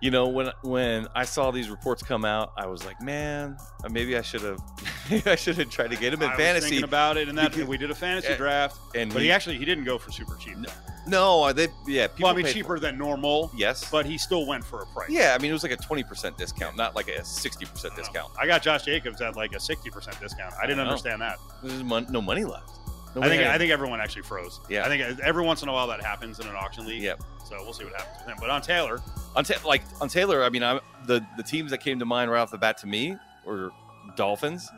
you 0.04 0.10
know, 0.10 0.28
when 0.28 0.50
when 0.60 1.08
I 1.14 1.24
saw 1.24 1.50
these 1.50 1.70
reports 1.70 2.02
come 2.02 2.26
out, 2.26 2.52
I 2.58 2.66
was 2.66 2.84
like, 2.84 3.00
man, 3.00 3.56
uh, 3.82 3.88
maybe 3.88 4.18
I 4.18 4.20
should 4.20 4.42
have, 4.42 4.60
maybe 5.10 5.30
I 5.30 5.34
should 5.34 5.56
have 5.56 5.70
tried 5.70 5.92
to 5.92 5.96
get 5.96 6.12
him 6.12 6.20
in 6.20 6.28
I 6.28 6.36
fantasy. 6.36 6.54
was 6.56 6.64
thinking 6.68 6.84
about 6.84 7.16
it, 7.16 7.26
and 7.30 7.38
that 7.38 7.52
because- 7.52 7.66
we 7.66 7.78
did 7.78 7.90
a 7.90 7.94
fantasy 7.94 8.28
Yeah, 8.28 8.36
draft, 8.36 8.76
and 8.94 9.10
but 9.10 9.20
he, 9.22 9.28
he- 9.28 9.32
actually 9.32 9.56
he 9.56 9.64
didn't 9.64 9.84
go 9.84 9.96
for 9.96 10.12
super 10.12 10.36
cheap. 10.36 10.58
no, 11.06 11.44
uh, 11.44 11.54
they 11.54 11.68
yeah, 11.86 12.06
people 12.08 12.24
well, 12.24 12.34
I 12.34 12.36
mean 12.36 12.52
cheaper 12.52 12.78
than 12.78 12.98
normal, 12.98 13.50
Yes, 13.56 13.90
but 13.90 14.04
he 14.04 14.18
still 14.18 14.44
went 14.46 14.62
for 14.62 14.82
a 14.82 14.86
price. 14.88 15.08
yeah, 15.08 15.34
I 15.34 15.40
mean 15.40 15.48
it 15.50 15.54
was 15.54 15.62
like 15.62 15.72
a 15.72 15.76
twenty 15.78 16.04
percent 16.04 16.36
discount, 16.36 16.76
not 16.76 16.94
like 16.94 17.08
a 17.08 17.24
sixty 17.24 17.64
percent 17.64 17.96
discount. 17.96 18.30
I 18.38 18.46
got 18.46 18.62
Josh 18.62 18.82
Jacobs 18.84 19.22
at 19.22 19.36
like 19.36 19.54
a 19.54 19.60
sixty 19.60 19.88
percent 19.88 20.20
discount. 20.20 20.52
I 20.62 20.66
didn't 20.66 20.80
I 20.80 20.82
understand 20.88 21.22
that. 21.22 21.38
There's 21.62 21.82
mon- 21.82 22.08
no 22.10 22.20
money 22.20 22.44
left. 22.44 22.68
I 23.16 23.28
think 23.28 23.42
I 23.44 23.58
think 23.58 23.70
everyone 23.70 24.00
actually 24.00 24.22
froze. 24.22 24.60
Yeah. 24.68 24.84
I 24.84 24.88
think 24.88 25.20
every 25.20 25.44
once 25.44 25.62
in 25.62 25.68
a 25.68 25.72
while 25.72 25.86
that 25.88 26.02
happens 26.02 26.40
in 26.40 26.46
an 26.48 26.54
auction 26.56 26.86
league. 26.86 27.02
Yep. 27.02 27.22
So 27.48 27.56
we'll 27.62 27.72
see 27.72 27.84
what 27.84 27.94
happens 27.94 28.18
with 28.18 28.28
him. 28.28 28.36
But 28.40 28.50
on 28.50 28.60
Taylor, 28.62 29.00
on 29.36 29.44
Ta- 29.44 29.66
like 29.66 29.82
on 30.00 30.08
Taylor, 30.08 30.42
I 30.42 30.48
mean, 30.48 30.62
I 30.64 30.80
the 31.06 31.24
the 31.36 31.42
teams 31.42 31.70
that 31.70 31.78
came 31.78 31.98
to 32.00 32.04
mind 32.06 32.30
right 32.30 32.40
off 32.40 32.50
the 32.50 32.58
bat 32.58 32.78
to 32.78 32.86
me 32.86 33.16
were 33.46 33.70
Dolphins, 34.16 34.68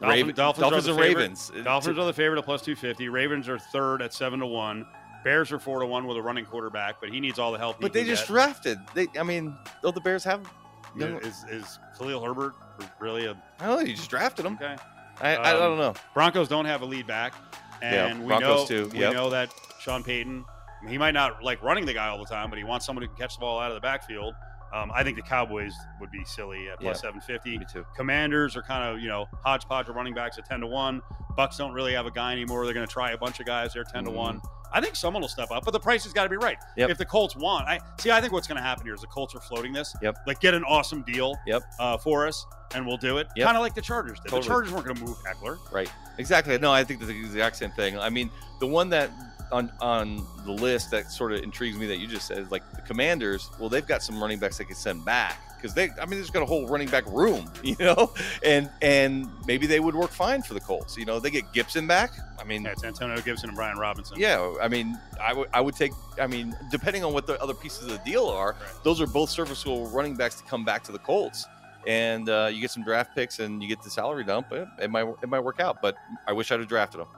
Dolphin- 0.00 0.08
Raven- 0.08 0.34
Dolphins, 0.34 0.66
are 0.66 0.70
Dolphins 0.70 0.86
favorite. 0.86 1.16
Ravens. 1.16 1.52
Dolphins 1.64 1.98
are 1.98 2.04
the 2.04 2.12
favorite 2.12 2.38
at 2.38 2.44
plus 2.44 2.62
two 2.62 2.76
fifty. 2.76 3.08
Ravens 3.08 3.48
are 3.48 3.58
third 3.58 4.02
at 4.02 4.14
seven 4.14 4.40
to 4.40 4.46
one. 4.46 4.86
Bears 5.24 5.52
are 5.52 5.58
four 5.58 5.80
to 5.80 5.86
one 5.86 6.06
with 6.06 6.16
a 6.16 6.22
running 6.22 6.46
quarterback, 6.46 7.00
but 7.00 7.10
he 7.10 7.20
needs 7.20 7.38
all 7.38 7.52
the 7.52 7.58
help. 7.58 7.76
he 7.76 7.82
But 7.82 7.92
they 7.92 8.04
just 8.04 8.22
get. 8.22 8.32
drafted. 8.32 8.78
They, 8.94 9.06
I 9.18 9.22
mean, 9.22 9.54
though 9.82 9.90
the 9.90 10.00
Bears 10.00 10.24
have, 10.24 10.50
know, 10.94 11.18
is 11.18 11.44
is 11.50 11.78
Khalil 11.98 12.22
Herbert 12.24 12.54
really 13.00 13.26
a 13.26 13.32
I 13.60 13.66
don't 13.66 13.80
know, 13.80 13.84
you 13.84 13.94
just 13.94 14.08
drafted 14.08 14.46
him. 14.46 14.54
okay? 14.54 14.76
I, 15.20 15.34
um, 15.34 15.44
I 15.44 15.52
don't 15.52 15.78
know. 15.78 15.94
Broncos 16.14 16.48
don't 16.48 16.64
have 16.64 16.82
a 16.82 16.86
lead 16.86 17.06
back, 17.06 17.34
and 17.82 18.20
yeah, 18.20 18.36
we 18.36 18.40
know 18.40 18.66
too. 18.66 18.90
Yep. 18.92 19.10
we 19.10 19.14
know 19.14 19.30
that 19.30 19.52
Sean 19.80 20.02
Payton. 20.02 20.44
He 20.88 20.96
might 20.96 21.12
not 21.12 21.42
like 21.42 21.62
running 21.62 21.84
the 21.84 21.92
guy 21.92 22.08
all 22.08 22.18
the 22.18 22.24
time, 22.24 22.48
but 22.48 22.58
he 22.58 22.64
wants 22.64 22.86
someone 22.86 23.02
who 23.02 23.08
can 23.08 23.16
catch 23.16 23.34
the 23.34 23.40
ball 23.40 23.58
out 23.58 23.70
of 23.70 23.74
the 23.74 23.82
backfield. 23.82 24.34
Um, 24.72 24.92
I 24.94 25.02
think 25.02 25.16
the 25.16 25.22
Cowboys 25.22 25.74
would 26.00 26.10
be 26.10 26.24
silly 26.24 26.68
at 26.68 26.80
plus 26.80 27.02
yeah, 27.02 27.10
750. 27.10 27.82
Commanders 27.96 28.56
are 28.56 28.62
kind 28.62 28.84
of, 28.84 29.02
you 29.02 29.08
know, 29.08 29.26
hodgepodge 29.44 29.88
of 29.88 29.96
running 29.96 30.14
backs 30.14 30.38
at 30.38 30.48
10 30.48 30.60
to 30.60 30.66
1. 30.66 31.02
Bucks 31.36 31.56
don't 31.56 31.72
really 31.72 31.92
have 31.92 32.06
a 32.06 32.10
guy 32.10 32.32
anymore. 32.32 32.64
They're 32.64 32.74
going 32.74 32.86
to 32.86 32.92
try 32.92 33.10
a 33.10 33.18
bunch 33.18 33.40
of 33.40 33.46
guys. 33.46 33.74
They're 33.74 33.84
10 33.84 34.04
mm. 34.04 34.06
to 34.06 34.10
1. 34.12 34.40
Mm. 34.40 34.42
I 34.72 34.80
think 34.80 34.96
someone 34.96 35.20
will 35.20 35.28
step 35.28 35.50
up, 35.50 35.64
but 35.64 35.72
the 35.72 35.80
price 35.80 36.04
has 36.04 36.12
got 36.12 36.24
to 36.24 36.28
be 36.28 36.36
right. 36.36 36.56
Yep. 36.76 36.90
If 36.90 36.98
the 36.98 37.04
Colts 37.04 37.36
want, 37.36 37.66
I 37.66 37.80
see. 37.98 38.10
I 38.10 38.20
think 38.20 38.32
what's 38.32 38.46
going 38.46 38.56
to 38.56 38.62
happen 38.62 38.84
here 38.84 38.94
is 38.94 39.00
the 39.00 39.06
Colts 39.06 39.34
are 39.34 39.40
floating 39.40 39.72
this. 39.72 39.94
Yep. 40.02 40.18
Like 40.26 40.40
get 40.40 40.54
an 40.54 40.64
awesome 40.64 41.02
deal. 41.02 41.36
Yep. 41.46 41.62
Uh, 41.78 41.96
for 41.96 42.26
us, 42.26 42.46
and 42.74 42.86
we'll 42.86 42.96
do 42.96 43.18
it. 43.18 43.28
Yep. 43.36 43.46
Kind 43.46 43.56
of 43.56 43.62
like 43.62 43.74
the 43.74 43.82
Chargers 43.82 44.18
did. 44.20 44.30
Totally. 44.30 44.42
The 44.42 44.48
Chargers 44.48 44.72
weren't 44.72 44.84
going 44.84 44.96
to 44.96 45.04
move 45.04 45.16
Ekeler. 45.24 45.58
Right. 45.72 45.90
Exactly. 46.18 46.58
No, 46.58 46.72
I 46.72 46.84
think 46.84 47.00
that's 47.00 47.10
the 47.10 47.18
exact 47.18 47.56
same 47.56 47.70
thing. 47.72 47.98
I 47.98 48.10
mean, 48.10 48.30
the 48.60 48.66
one 48.66 48.88
that 48.90 49.10
on 49.52 49.70
on 49.80 50.26
the 50.44 50.52
list 50.52 50.90
that 50.92 51.10
sort 51.10 51.32
of 51.32 51.42
intrigues 51.42 51.76
me 51.76 51.86
that 51.86 51.98
you 51.98 52.06
just 52.06 52.26
said 52.26 52.50
like 52.50 52.62
the 52.72 52.80
Commanders. 52.82 53.50
Well, 53.58 53.68
they've 53.68 53.86
got 53.86 54.02
some 54.02 54.20
running 54.20 54.38
backs 54.38 54.58
they 54.58 54.64
can 54.64 54.76
send 54.76 55.04
back 55.04 55.38
because 55.56 55.74
they. 55.74 55.90
I 56.00 56.06
mean, 56.06 56.20
they've 56.20 56.32
got 56.32 56.42
a 56.42 56.46
whole 56.46 56.66
running 56.66 56.88
back 56.88 57.04
room, 57.06 57.50
you 57.62 57.76
know, 57.78 58.12
and 58.42 58.70
and 58.82 59.28
maybe 59.46 59.66
they 59.66 59.80
would 59.80 59.94
work 59.94 60.10
fine 60.10 60.42
for 60.42 60.54
the 60.54 60.60
Colts. 60.60 60.96
You 60.96 61.04
know, 61.04 61.18
they 61.20 61.30
get 61.30 61.52
Gibson 61.52 61.86
back. 61.86 62.12
I 62.38 62.44
mean, 62.44 62.62
Yeah, 62.64 62.70
it's 62.72 62.84
Antonio 62.84 63.20
Gibson 63.20 63.50
and 63.50 63.56
Brian 63.56 63.76
Robinson. 63.78 64.18
yeah. 64.18 64.54
I 64.62 64.68
mean, 64.68 64.98
I 65.20 65.32
would 65.34 65.48
I 65.52 65.60
would 65.60 65.74
take. 65.76 65.92
I 66.20 66.26
mean, 66.26 66.56
depending 66.70 67.04
on 67.04 67.12
what 67.12 67.26
the 67.26 67.40
other 67.42 67.54
pieces 67.54 67.82
of 67.84 67.90
the 67.90 68.10
deal 68.10 68.26
are, 68.28 68.52
Right. 68.52 68.84
those 68.84 69.00
are 69.00 69.06
both 69.06 69.30
serviceable 69.30 69.86
running 69.88 70.14
backs 70.16 70.36
to 70.36 70.44
come 70.44 70.64
back 70.64 70.82
to 70.84 70.92
the 70.92 70.98
Colts. 70.98 71.46
And 71.86 72.28
uh, 72.28 72.50
you 72.52 72.60
get 72.60 72.70
some 72.70 72.84
draft 72.84 73.14
picks, 73.14 73.38
and 73.38 73.62
you 73.62 73.68
get 73.68 73.82
the 73.82 73.88
salary 73.88 74.22
dump. 74.22 74.52
It, 74.52 74.68
it 74.82 74.90
might 74.90 75.06
it 75.22 75.28
might 75.30 75.40
work 75.40 75.60
out, 75.60 75.80
but 75.80 75.94
I 76.26 76.32
wish 76.32 76.52
I'd 76.52 76.60
have 76.60 76.68
drafted 76.68 77.00
them. 77.00 77.08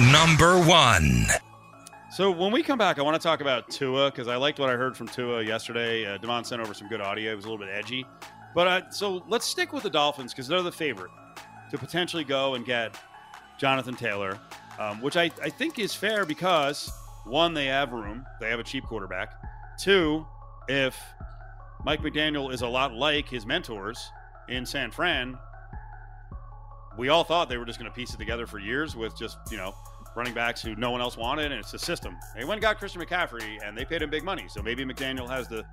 Number 0.00 0.58
one. 0.58 1.26
So 2.10 2.30
when 2.30 2.52
we 2.52 2.62
come 2.62 2.78
back, 2.78 2.98
I 2.98 3.02
want 3.02 3.20
to 3.20 3.22
talk 3.22 3.40
about 3.40 3.70
Tua 3.70 4.10
because 4.10 4.28
I 4.28 4.36
liked 4.36 4.58
what 4.58 4.70
I 4.70 4.74
heard 4.74 4.96
from 4.96 5.08
Tua 5.08 5.42
yesterday. 5.42 6.06
Uh, 6.06 6.18
Devon 6.18 6.44
sent 6.44 6.60
over 6.60 6.74
some 6.74 6.88
good 6.88 7.00
audio. 7.00 7.32
It 7.32 7.36
was 7.36 7.44
a 7.44 7.50
little 7.50 7.64
bit 7.64 7.74
edgy, 7.74 8.04
but 8.54 8.66
uh, 8.68 8.90
so 8.90 9.24
let's 9.28 9.46
stick 9.46 9.72
with 9.72 9.82
the 9.82 9.90
Dolphins 9.90 10.32
because 10.32 10.48
they're 10.48 10.62
the 10.62 10.72
favorite 10.72 11.10
to 11.70 11.78
potentially 11.78 12.24
go 12.24 12.54
and 12.54 12.64
get 12.64 12.96
Jonathan 13.58 13.94
Taylor, 13.94 14.38
um, 14.78 15.00
which 15.00 15.16
I, 15.16 15.30
I 15.42 15.48
think 15.48 15.78
is 15.78 15.94
fair 15.94 16.24
because 16.24 16.92
one, 17.24 17.54
they 17.54 17.66
have 17.66 17.92
room, 17.92 18.24
they 18.40 18.50
have 18.50 18.60
a 18.60 18.64
cheap 18.64 18.84
quarterback. 18.84 19.32
Two, 19.78 20.26
if 20.68 21.00
Mike 21.84 22.00
McDaniel 22.00 22.52
is 22.52 22.62
a 22.62 22.68
lot 22.68 22.94
like 22.94 23.28
his 23.28 23.46
mentors 23.46 24.10
in 24.48 24.66
San 24.66 24.90
Fran, 24.90 25.38
we 26.96 27.08
all 27.08 27.24
thought 27.24 27.48
they 27.48 27.56
were 27.56 27.64
just 27.64 27.78
going 27.78 27.90
to 27.90 27.94
piece 27.94 28.14
it 28.14 28.18
together 28.18 28.46
for 28.46 28.58
years 28.58 28.96
with 28.96 29.16
just 29.16 29.38
you 29.50 29.56
know 29.56 29.74
running 30.16 30.34
backs 30.34 30.62
who 30.62 30.74
no 30.76 30.90
one 30.90 31.00
else 31.00 31.16
wanted, 31.16 31.50
and 31.50 31.60
it's 31.60 31.74
a 31.74 31.78
system. 31.78 32.16
They 32.36 32.44
went 32.44 32.54
and 32.54 32.62
got 32.62 32.78
Christian 32.78 33.02
McCaffrey, 33.02 33.58
and 33.64 33.76
they 33.76 33.84
paid 33.84 34.02
him 34.02 34.10
big 34.10 34.22
money. 34.24 34.44
So 34.48 34.62
maybe 34.62 34.84
McDaniel 34.84 35.28
has 35.28 35.48
the 35.48 35.64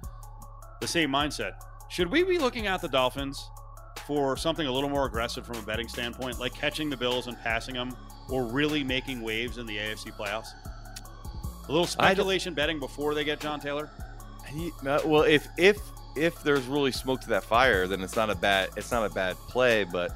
the 0.80 0.88
same 0.88 1.12
mindset. 1.12 1.54
Should 1.90 2.10
we 2.10 2.24
be 2.24 2.40
looking 2.40 2.68
at 2.68 2.82
the 2.82 2.88
Dolphins 2.88 3.50
for 4.08 4.36
something 4.36 4.66
a 4.66 4.72
little 4.72 4.90
more 4.90 5.06
aggressive 5.06 5.46
from 5.46 5.58
a 5.58 5.62
betting 5.62 5.88
standpoint, 5.88 6.40
like 6.40 6.54
catching 6.54 6.90
the 6.90 6.98
Bills 6.98 7.28
and 7.28 7.38
passing 7.40 7.76
them, 7.76 7.96
or 8.30 8.46
really 8.46 8.84
making 8.84 9.22
waves 9.22 9.58
in 9.58 9.66
the 9.66 9.78
AFC 9.78 10.12
playoffs? 10.18 10.48
A 11.68 11.72
little 11.72 11.86
speculation 11.86 12.54
betting 12.54 12.80
before 12.80 13.14
they 13.14 13.24
get 13.24 13.40
John 13.40 13.60
Taylor. 13.60 13.90
He- 14.48 14.72
well, 14.84 15.22
if 15.22 15.48
if 15.58 15.78
if 16.16 16.42
there's 16.44 16.66
really 16.66 16.92
smoke 16.92 17.22
to 17.22 17.30
that 17.30 17.44
fire, 17.44 17.88
then 17.88 18.02
it's 18.02 18.16
not 18.16 18.30
a 18.30 18.36
bad 18.36 18.70
it's 18.76 18.92
not 18.92 19.06
a 19.06 19.14
bad 19.14 19.36
play. 19.48 19.84
But 19.84 20.12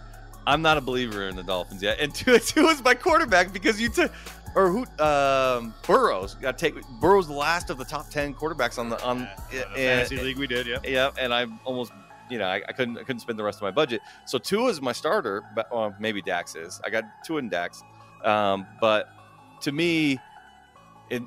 I'm 0.48 0.62
not 0.62 0.78
a 0.78 0.82
believer 0.82 1.28
in 1.28 1.36
the 1.36 1.44
Dolphins 1.44 1.82
yet. 1.82 2.00
And 2.00 2.14
two 2.16 2.38
two 2.40 2.68
is 2.68 2.84
my 2.84 2.94
quarterback 2.94 3.54
because 3.54 3.80
you 3.80 3.90
took 3.90 4.12
or 4.56 4.70
who 4.70 5.04
um, 5.04 5.74
Burrows 5.86 6.36
got 6.36 6.58
take 6.58 6.76
Burrows 7.02 7.28
the 7.28 7.34
last 7.34 7.70
of 7.70 7.78
the 7.78 7.86
top 7.86 8.10
ten 8.10 8.34
quarterbacks 8.34 8.80
on 8.80 8.90
the 8.90 9.04
on 9.04 9.24
Uh, 9.24 9.30
the 9.50 9.64
fantasy 9.76 10.18
league 10.18 10.38
we 10.38 10.48
did, 10.48 10.66
yeah. 10.66 10.78
yeah, 10.84 11.12
and 11.20 11.34
I 11.34 11.48
almost 11.66 11.92
you 12.30 12.38
know 12.38 12.46
I, 12.48 12.62
I 12.68 12.72
couldn't 12.72 12.98
I 12.98 13.04
couldn't 13.04 13.20
spend 13.20 13.38
the 13.38 13.44
rest 13.44 13.58
of 13.58 13.64
my 13.64 13.72
budget. 13.72 14.02
So 14.26 14.38
Tua 14.38 14.70
is 14.70 14.82
my 14.82 14.94
starter, 14.94 15.44
but 15.56 15.68
well, 15.74 15.94
maybe 16.00 16.22
Dax 16.22 16.56
is. 16.56 16.80
I 16.84 16.90
got 16.90 17.04
Tua 17.26 17.40
and 17.40 17.52
Dax, 17.52 17.84
um, 18.24 18.66
but 18.80 19.10
to 19.62 19.72
me, 19.72 20.20
it, 21.10 21.22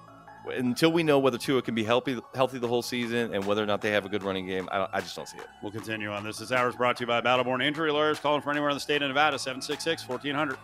until 0.46 0.92
we 0.92 1.02
know 1.02 1.18
whether 1.18 1.38
Tua 1.38 1.62
can 1.62 1.74
be 1.74 1.84
healthy 1.84 2.20
healthy 2.34 2.58
the 2.58 2.68
whole 2.68 2.82
season 2.82 3.34
and 3.34 3.44
whether 3.44 3.62
or 3.62 3.66
not 3.66 3.80
they 3.80 3.90
have 3.90 4.04
a 4.04 4.08
good 4.08 4.22
running 4.22 4.46
game, 4.46 4.68
I, 4.72 4.88
I 4.94 5.00
just 5.00 5.16
don't 5.16 5.28
see 5.28 5.38
it. 5.38 5.46
We'll 5.62 5.72
continue 5.72 6.10
on 6.10 6.24
this. 6.24 6.38
This 6.38 6.52
hour 6.52 6.68
is 6.68 6.76
brought 6.76 6.96
to 6.98 7.02
you 7.02 7.06
by 7.06 7.20
Battleborn 7.20 7.62
Injury 7.62 7.92
Lawyers. 7.92 8.18
Calling 8.18 8.42
for 8.42 8.50
anywhere 8.50 8.70
in 8.70 8.76
the 8.76 8.80
state 8.80 9.02
of 9.02 9.08
Nevada, 9.08 9.38
766 9.38 10.08
1400. 10.08 10.58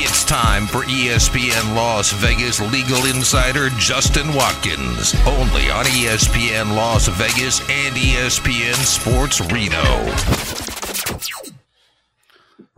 It's 0.00 0.24
time 0.24 0.66
for 0.66 0.82
ESPN 0.82 1.74
Las 1.74 2.12
Vegas 2.12 2.60
legal 2.72 3.04
insider 3.06 3.68
Justin 3.70 4.32
Watkins. 4.32 5.14
Only 5.26 5.70
on 5.70 5.86
ESPN 5.86 6.76
Las 6.76 7.08
Vegas 7.08 7.60
and 7.68 7.96
ESPN 7.96 8.74
Sports 8.74 9.40
Reno. 9.40 11.47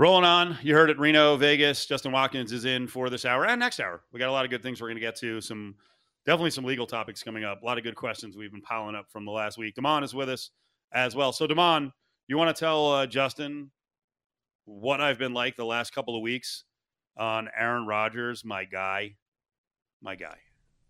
Rolling 0.00 0.24
on. 0.24 0.56
You 0.62 0.72
heard 0.72 0.88
it, 0.88 0.98
Reno, 0.98 1.36
Vegas. 1.36 1.84
Justin 1.84 2.10
Watkins 2.10 2.52
is 2.52 2.64
in 2.64 2.86
for 2.86 3.10
this 3.10 3.26
hour 3.26 3.44
and 3.44 3.60
next 3.60 3.80
hour. 3.80 4.00
We 4.14 4.18
got 4.18 4.30
a 4.30 4.32
lot 4.32 4.46
of 4.46 4.50
good 4.50 4.62
things 4.62 4.80
we're 4.80 4.88
going 4.88 4.96
to 4.96 5.00
get 5.02 5.14
to. 5.16 5.42
Some 5.42 5.74
definitely 6.24 6.52
some 6.52 6.64
legal 6.64 6.86
topics 6.86 7.22
coming 7.22 7.44
up. 7.44 7.62
A 7.62 7.66
lot 7.66 7.76
of 7.76 7.84
good 7.84 7.96
questions 7.96 8.34
we've 8.34 8.50
been 8.50 8.62
piling 8.62 8.94
up 8.94 9.10
from 9.10 9.26
the 9.26 9.30
last 9.30 9.58
week. 9.58 9.74
Damon 9.74 10.02
is 10.02 10.14
with 10.14 10.30
us 10.30 10.52
as 10.90 11.14
well. 11.14 11.32
So, 11.32 11.46
Damon, 11.46 11.92
you 12.28 12.38
want 12.38 12.56
to 12.56 12.58
tell 12.58 12.90
uh, 12.90 13.06
Justin 13.06 13.72
what 14.64 15.02
I've 15.02 15.18
been 15.18 15.34
like 15.34 15.56
the 15.56 15.66
last 15.66 15.94
couple 15.94 16.16
of 16.16 16.22
weeks 16.22 16.64
on 17.18 17.50
Aaron 17.54 17.86
Rodgers, 17.86 18.42
my 18.42 18.64
guy, 18.64 19.16
my 20.00 20.14
guy. 20.14 20.38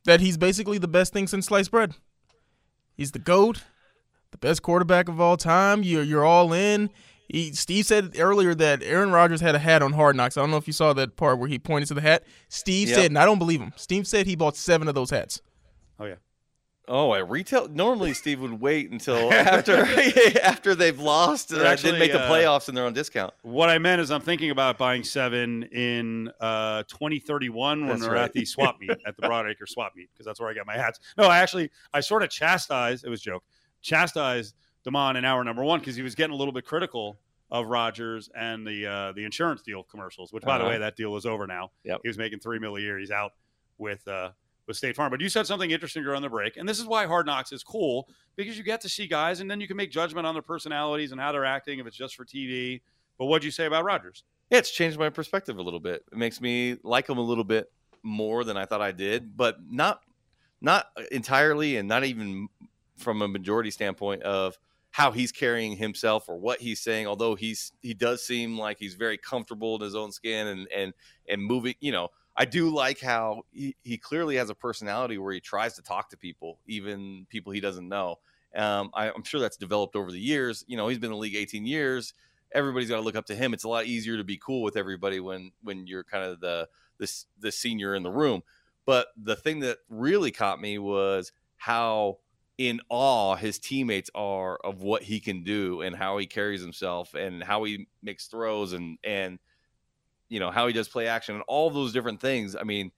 that 0.05 0.21
he's 0.21 0.37
basically 0.37 0.79
the 0.79 0.87
best 0.87 1.13
thing 1.13 1.27
since 1.27 1.47
sliced 1.47 1.73
bread. 1.73 1.97
He's 2.95 3.11
the 3.11 3.19
goat, 3.19 3.65
the 4.31 4.39
best 4.39 4.63
quarterback 4.63 5.09
of 5.09 5.21
all 5.21 5.37
time. 5.37 5.83
You're 5.83 6.05
you're 6.05 6.25
all 6.25 6.53
in. 6.53 6.91
He, 7.33 7.53
Steve 7.53 7.87
said 7.87 8.17
earlier 8.19 8.55
that 8.57 8.83
Aaron 8.83 9.13
Rodgers 9.13 9.41
had 9.41 9.55
a 9.55 9.59
hat 9.61 9.83
on 9.83 9.93
Hard 9.93 10.17
Knocks. 10.17 10.37
I 10.37 10.41
don't 10.41 10.51
know 10.51 10.57
if 10.57 10.67
you 10.67 10.73
saw 10.73 10.93
that 10.95 11.17
part 11.17 11.39
where 11.39 11.49
he 11.49 11.59
pointed 11.59 11.87
to 11.89 11.95
the 11.95 12.01
hat. 12.01 12.25
Steve 12.49 12.89
Yep. 12.89 12.97
said, 12.99 13.07
and 13.07 13.19
I 13.19 13.25
don't 13.25 13.39
believe 13.39 13.61
him. 13.61 13.73
Steve 13.77 14.07
said 14.07 14.27
he 14.27 14.35
bought 14.35 14.57
seven 14.57 14.89
of 14.89 14.95
those 14.97 15.11
hats. 15.11 15.41
Oh 15.99 16.07
yeah, 16.07 16.17
Oh, 16.89 17.15
at 17.15 17.31
retail, 17.31 17.69
normally 17.69 18.15
Steve 18.15 18.41
would 18.41 18.61
wait 18.61 18.91
until 18.91 19.33
after 19.33 19.77
after 20.43 20.75
they've 20.75 20.99
lost 20.99 21.53
and 21.53 21.63
Actually, 21.63 21.91
didn't 21.93 22.01
make 22.01 22.11
the 22.13 22.21
uh, 22.25 22.29
playoffs 22.29 22.67
and 22.67 22.77
they're 22.77 22.87
on 22.87 22.95
discount. 22.95 23.33
What 23.43 23.69
I 23.69 23.79
meant 23.79 24.01
is 24.01 24.11
I'm 24.11 24.23
thinking 24.23 24.51
about 24.51 24.77
buying 24.77 25.05
seven 25.05 25.63
in 25.65 26.33
uh, 26.41 26.83
2031 26.89 27.81
when 27.81 27.89
That's 27.91 28.03
we're 28.09 28.15
right. 28.15 28.25
at 28.25 28.33
the 28.33 28.45
swap 28.45 28.81
meet 28.81 28.91
at 29.07 29.15
the 29.17 29.23
Broadacre 29.23 29.69
swap 29.69 29.93
meet 29.95 30.09
because 30.13 30.27
that's 30.27 30.41
where 30.41 30.49
I 30.51 30.55
got 30.55 30.67
my 30.67 30.75
hats. 30.77 30.99
No, 31.17 31.29
I 31.29 31.39
actually 31.39 31.71
I 31.95 32.01
sort 32.01 32.25
of 32.25 32.31
chastised. 32.31 33.05
It 33.05 33.09
was 33.09 33.21
a 33.21 33.25
joke. 33.25 33.45
Chastised 33.83 34.57
Damon 34.85 35.17
in 35.17 35.25
hour 35.25 35.43
number 35.45 35.63
one 35.65 35.81
because 35.81 35.97
he 35.97 36.03
was 36.03 36.15
getting 36.15 36.33
a 36.35 36.37
little 36.37 36.53
bit 36.53 36.65
critical 36.65 37.19
of 37.51 37.67
Rodgers 37.67 38.31
and 38.37 38.67
the 38.67 38.87
uh, 38.87 39.13
the 39.13 39.25
insurance 39.25 39.63
deal 39.63 39.83
commercials. 39.83 40.33
Which, 40.33 40.45
by 40.45 40.59
the 40.59 40.65
Uh-huh. 40.65 40.71
way, 40.75 40.79
that 40.79 40.97
deal 40.97 41.17
is 41.17 41.27
over 41.27 41.47
now. 41.47 41.71
Yep. 41.85 42.01
He 42.03 42.09
was 42.09 42.19
making 42.19 42.39
three 42.41 42.59
mil 42.59 42.77
a 42.77 42.81
year. 42.81 42.99
He's 42.99 43.11
out 43.11 43.33
with. 43.79 44.07
Uh, 44.09 44.31
with 44.67 44.77
State 44.77 44.95
Farm, 44.95 45.11
but 45.11 45.21
you 45.21 45.29
said 45.29 45.49
something 45.49 45.73
interesting 45.73 46.05
during 46.05 46.23
the 46.23 46.29
break, 46.29 46.57
and 46.57 46.69
this 46.69 46.79
is 46.79 46.85
why 46.87 47.05
Hard 47.05 47.27
Knocks 47.27 47.51
is 47.51 47.65
cool 47.65 48.09
because 48.37 48.57
you 48.57 48.63
get 48.63 48.81
to 48.83 48.89
see 48.89 49.09
guys, 49.09 49.41
and 49.41 49.51
then 49.51 49.61
you 49.61 49.67
can 49.67 49.77
make 49.77 49.91
judgment 49.91 50.29
on 50.29 50.33
their 50.35 50.43
personalities 50.43 51.11
and 51.11 51.21
how 51.21 51.33
they're 51.33 51.47
acting 51.47 51.81
if 51.81 51.89
it's 51.89 51.97
just 51.97 52.15
for 52.15 52.25
TV. 52.25 52.81
But 53.19 53.25
what'd 53.25 53.43
you 53.45 53.51
say 53.51 53.65
about 53.67 53.83
Rodgers? 53.85 54.23
Yeah, 54.49 54.59
it's 54.59 54.71
changed 54.71 54.97
my 54.97 55.09
perspective 55.11 55.59
a 55.59 55.63
little 55.63 55.81
bit. 55.81 56.05
It 56.13 56.19
makes 56.19 56.41
me 56.41 56.77
like 56.85 57.09
him 57.09 57.19
a 57.19 57.23
little 57.23 57.43
bit 57.43 57.69
more 58.05 58.45
than 58.45 58.57
I 58.57 58.65
thought 58.65 58.81
I 58.81 58.93
did, 58.93 59.37
but 59.37 59.57
not 59.69 60.03
not 60.61 60.87
entirely, 61.11 61.77
and 61.77 61.89
not 61.89 62.05
even 62.05 62.47
from 62.97 63.23
a 63.23 63.27
majority 63.29 63.73
standpoint 63.73 64.23
of 64.23 64.57
how 64.91 65.13
he's 65.13 65.33
carrying 65.33 65.77
himself 65.77 66.29
or 66.29 66.37
what 66.37 66.61
he's 66.61 66.81
saying. 66.81 67.07
Although 67.07 67.35
he's 67.35 67.73
he 67.81 67.95
does 67.95 68.25
seem 68.25 68.59
like 68.59 68.79
he's 68.79 68.95
very 68.95 69.17
comfortable 69.17 69.77
in 69.77 69.83
his 69.83 69.95
own 69.95 70.13
skin 70.13 70.47
and 70.47 70.69
and 70.75 70.95
and 71.29 71.43
moving. 71.43 71.75
You 71.81 71.93
know, 71.93 72.09
I 72.37 72.45
do 72.45 72.71
like 72.71 73.01
how 73.01 73.43
he, 73.53 73.77
he 73.83 73.99
clearly 73.99 74.37
has 74.37 74.51
a 74.51 74.55
personality 74.55 75.19
where 75.19 75.33
he 75.33 75.41
tries 75.41 75.75
to 75.75 75.83
talk 75.83 76.11
to 76.11 76.17
people, 76.17 76.59
even 76.67 77.27
people 77.29 77.53
he 77.53 77.61
doesn't 77.61 77.89
know. 77.89 78.17
Um, 78.55 78.91
I, 78.95 79.11
I'm 79.11 79.23
sure 79.23 79.41
that's 79.41 79.57
developed 79.57 79.95
over 79.95 80.11
the 80.11 80.21
years. 80.21 80.65
You 80.67 80.77
know, 80.77 80.89
he's 80.89 80.99
been 80.99 81.11
in 81.11 81.17
the 81.17 81.19
league 81.19 81.37
18 81.37 81.65
years 81.67 82.15
everybody's 82.53 82.89
got 82.89 82.97
to 82.97 83.03
look 83.03 83.17
up 83.17 83.27
to 83.27 83.35
him. 83.35 83.55
It's 83.55 83.65
a 83.65 83.69
lot 83.69 83.87
easier 83.87 84.17
to 84.17 84.25
be 84.25 84.37
cool 84.37 84.63
with 84.63 84.77
everybody 84.77 85.21
when 85.21 85.53
when 85.63 85.87
you're 85.87 86.05
kind 86.05 86.25
of 86.25 86.41
the 86.41 86.69
the, 86.99 87.25
the 87.39 87.53
senior 87.53 87.95
in 87.95 88.03
the 88.03 88.11
room. 88.11 88.43
But 88.87 89.09
the 89.17 89.37
thing 89.37 89.61
that 89.61 89.79
really 89.89 90.31
caught 90.31 90.61
me 90.61 90.79
was 90.79 91.33
how 91.57 92.19
in 92.61 92.79
awe 92.91 93.37
his 93.37 93.59
teammates 93.59 94.11
are 94.15 94.59
of 94.59 94.83
what 94.83 95.03
he 95.03 95.19
can 95.19 95.43
do 95.43 95.81
and 95.81 95.97
how 95.97 96.19
he 96.19 96.27
carries 96.27 96.61
himself 96.61 97.15
and 97.15 97.43
how 97.43 97.65
he 97.65 97.89
makes 98.03 98.27
throws 98.27 98.75
and 98.75 98.99
and 99.03 99.39
you 100.29 100.39
know 100.39 100.51
how 100.51 100.67
he 100.67 100.75
does 100.75 100.87
play 100.87 101.09
action 101.09 101.35
and 101.35 101.43
all 101.49 101.71
those 101.71 101.91
different 101.91 102.21
things. 102.21 102.55
I 102.55 102.65
mean, 102.65 102.93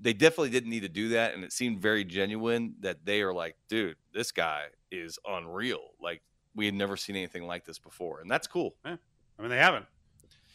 they 0.00 0.14
definitely 0.14 0.48
didn't 0.48 0.70
need 0.70 0.80
to 0.80 0.88
do 0.88 1.10
that, 1.10 1.34
and 1.34 1.44
it 1.44 1.52
seemed 1.52 1.80
very 1.80 2.02
genuine 2.02 2.76
that 2.80 3.04
they 3.04 3.20
are 3.20 3.34
like, 3.34 3.56
dude, 3.68 3.96
this 4.14 4.32
guy 4.32 4.64
is 4.90 5.18
unreal. 5.28 5.90
Like 6.00 6.22
we 6.54 6.64
had 6.64 6.74
never 6.74 6.96
seen 6.96 7.14
anything 7.14 7.46
like 7.46 7.66
this 7.66 7.78
before, 7.78 8.22
and 8.22 8.30
that's 8.30 8.46
cool. 8.46 8.74
I 8.86 9.42
mean, 9.42 9.50
they 9.50 9.58
haven't. 9.58 9.84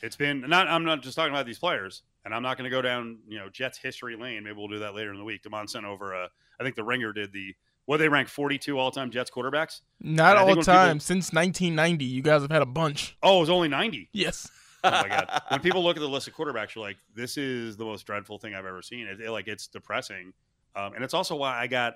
It's 0.01 0.15
been 0.15 0.41
not. 0.41 0.67
I'm 0.67 0.86
not 0.86 1.03
just 1.03 1.15
talking 1.15 1.34
about 1.36 1.46
these 1.46 1.60
players, 1.60 2.01
and 2.25 2.34
I'm 2.34 2.41
not 2.41 2.58
going 2.58 2.70
to 2.70 2.75
go 2.75 2.81
down 2.81 3.20
you 3.27 3.38
know 3.38 3.48
Jets 3.48 3.77
history 3.77 4.15
lane. 4.15 4.43
Maybe 4.43 4.58
we'll 4.58 4.67
do 4.67 4.79
that 4.79 4.96
later 4.96 5.12
in 5.12 5.20
the 5.20 5.24
week. 5.24 5.43
Demond 5.43 5.70
sent 5.70 5.86
over. 5.86 6.15
Uh, 6.15 6.29
I 6.60 6.63
think 6.63 6.75
the 6.75 6.84
Ringer 6.84 7.13
did 7.13 7.31
the 7.31 7.53
what 7.91 7.98
they 7.98 8.07
rank 8.07 8.29
42 8.29 8.79
all 8.79 8.89
time 8.89 9.12
Jets 9.12 9.29
quarterbacks. 9.29 9.81
Not 10.00 10.31
And 10.31 10.39
I 10.39 10.45
think 10.45 10.50
all 10.50 10.55
when 10.55 10.63
time. 10.65 10.88
people- 10.95 11.00
Since 11.01 11.33
1990, 11.33 12.05
you 12.05 12.21
guys 12.21 12.41
have 12.41 12.50
had 12.50 12.62
a 12.62 12.65
bunch. 12.65 13.17
Oh, 13.21 13.38
it 13.38 13.39
was 13.41 13.50
only 13.50 13.67
90. 13.67 14.07
Yes. 14.13 14.50
Oh 14.83 14.89
my 14.89 15.07
god! 15.10 15.41
When 15.50 15.60
people 15.60 15.83
look 15.83 15.98
at 15.98 16.00
the 16.00 16.07
list 16.10 16.27
of 16.27 16.33
quarterbacks, 16.33 16.74
you're 16.74 16.83
like, 16.83 16.98
this 17.13 17.38
is 17.38 17.75
the 17.77 17.83
most 17.86 18.03
dreadful 18.05 18.38
thing 18.39 18.55
I've 18.55 18.65
ever 18.65 18.81
seen. 18.81 19.07
It, 19.07 19.19
it- 19.19 19.29
like 19.29 19.48
it's 19.48 19.67
depressing, 19.67 20.33
um, 20.75 20.93
and 20.93 21.03
it's 21.03 21.13
also 21.13 21.36
why 21.36 21.60
I 21.60 21.67
got. 21.67 21.95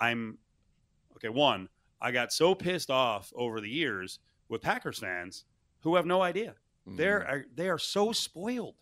I'm 0.00 0.36
okay. 1.16 1.28
One, 1.30 1.68
I 2.00 2.10
got 2.10 2.32
so 2.32 2.54
pissed 2.54 2.90
off 2.90 3.32
over 3.36 3.60
the 3.60 3.70
years 3.70 4.18
with 4.48 4.60
Packers 4.62 4.98
fans 4.98 5.44
who 5.80 5.94
have 5.94 6.04
no 6.06 6.20
idea. 6.22 6.56
They're 6.86 7.20
Mm-hmm. 7.20 7.30
are, 7.32 7.44
they 7.54 7.68
are 7.70 7.78
so 7.78 8.12
spoiled, 8.12 8.74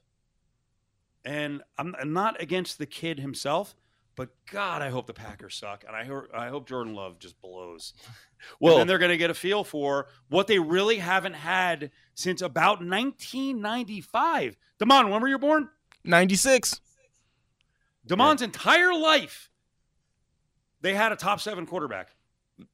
and 1.24 1.62
I'm, 1.78 1.94
I'm 2.00 2.12
not 2.12 2.40
against 2.42 2.78
the 2.78 2.86
kid 2.86 3.20
himself, 3.20 3.74
but 4.16 4.28
God, 4.50 4.80
I 4.82 4.90
hope 4.90 5.06
the 5.06 5.12
Packers 5.14 5.54
suck, 5.56 5.84
and 5.86 5.94
I 5.96 6.04
ho- 6.04 6.26
I 6.32 6.48
hope 6.48 6.68
Jordan 6.68 6.94
Love 6.94 7.18
just 7.18 7.40
blows. 7.40 7.94
Well, 8.60 8.72
well, 8.74 8.76
then 8.78 8.86
they're 8.88 8.98
going 8.98 9.10
to 9.10 9.16
get 9.16 9.30
a 9.30 9.34
feel 9.34 9.64
for 9.64 10.08
what 10.28 10.46
they 10.48 10.58
really 10.58 10.98
haven't 10.98 11.32
had 11.32 11.90
since 12.14 12.42
about 12.42 12.84
1995. 12.84 14.56
Damon, 14.78 15.08
when 15.10 15.22
were 15.22 15.28
you 15.28 15.38
born? 15.38 15.70
96. 16.04 16.78
Damon's 18.06 18.42
entire 18.42 18.92
life, 18.94 19.48
they 20.82 20.92
had 20.94 21.10
a 21.12 21.16
top 21.16 21.40
seven 21.40 21.64
quarterback. 21.66 22.08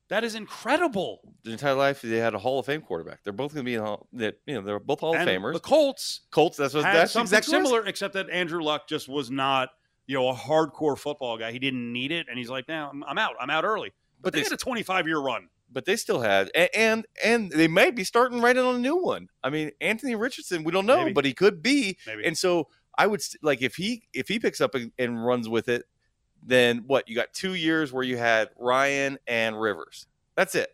That 0.09 0.24
is 0.24 0.35
incredible. 0.35 1.20
their 1.44 1.53
entire 1.53 1.74
life 1.74 2.03
they 2.03 2.16
had 2.18 2.35
a 2.35 2.38
Hall 2.38 2.59
of 2.59 2.66
Fame 2.66 2.81
quarterback. 2.83 3.22
They're 3.22 3.33
both 3.33 3.55
going 3.55 3.64
to 3.64 3.68
be 3.70 3.76
in 3.76 3.81
Hall, 3.81 4.09
that 4.14 4.40
you 4.46 4.55
know 4.57 4.62
they're 4.62 4.81
both 4.81 5.00
Hall 5.00 5.14
and 5.14 5.29
of 5.29 5.35
Famers. 5.37 5.53
the 5.53 5.61
Colts 5.61 6.22
Colts. 6.33 6.57
That's 6.57 6.74
what 6.74 6.83
that's 6.83 7.14
exactly 7.14 7.53
what 7.53 7.59
I 7.59 7.62
was- 7.62 7.68
similar, 7.70 7.87
except 7.87 8.14
that 8.14 8.29
Andrew 8.29 8.61
Luck 8.61 8.88
just 8.88 9.09
was 9.09 9.31
not, 9.31 9.70
you 10.11 10.16
know, 10.16 10.29
a 10.29 10.35
hardcore 10.35 10.99
football 10.99 11.38
guy. 11.38 11.53
He 11.53 11.61
didn't 11.61 11.92
need 11.92 12.11
it, 12.11 12.27
and 12.29 12.37
he's 12.37 12.51
like, 12.51 12.66
"Now 12.66 12.90
I'm, 12.92 13.05
I'm 13.05 13.16
out. 13.16 13.35
I'm 13.38 13.49
out 13.49 13.62
early." 13.64 13.92
But 14.20 14.25
But 14.25 14.33
they 14.33 14.40
they 14.40 14.44
had 14.46 14.53
a 14.53 14.57
25 14.57 15.07
year 15.07 15.20
run. 15.20 15.49
But 15.73 15.85
they 15.85 15.94
still 15.94 16.20
had 16.20 16.51
and, 16.53 16.68
and 16.75 17.07
and 17.25 17.53
they 17.53 17.68
might 17.68 17.94
be 17.94 18.03
starting 18.03 18.40
right 18.40 18.57
on 18.57 18.75
a 18.75 18.79
new 18.81 18.96
one. 18.96 19.29
I 19.44 19.51
mean, 19.51 19.70
Anthony 19.81 20.16
Richardson, 20.16 20.64
we 20.64 20.73
don't 20.73 20.85
know, 20.85 21.03
Maybe. 21.05 21.12
but 21.12 21.25
he 21.25 21.33
could 21.33 21.62
be. 21.62 21.96
Maybe. 22.09 22.27
And 22.27 22.37
so 22.37 22.66
I 22.99 23.07
would 23.07 23.23
like 23.40 23.62
if 23.62 23.77
he 23.77 24.03
if 24.12 24.27
he 24.27 24.40
picks 24.40 24.61
up 24.61 24.75
and, 24.75 24.90
and 24.99 25.25
runs 25.25 25.49
with 25.49 25.68
it, 25.68 25.85
then 26.42 26.83
what? 26.88 27.09
You 27.09 27.14
got 27.14 27.33
two 27.33 27.55
years 27.55 27.92
where 27.92 28.03
you 28.03 28.16
had 28.16 28.49
Ryan 28.59 29.16
and 29.29 29.61
Rivers. 29.61 30.09
That's 30.35 30.57
it. 30.57 30.70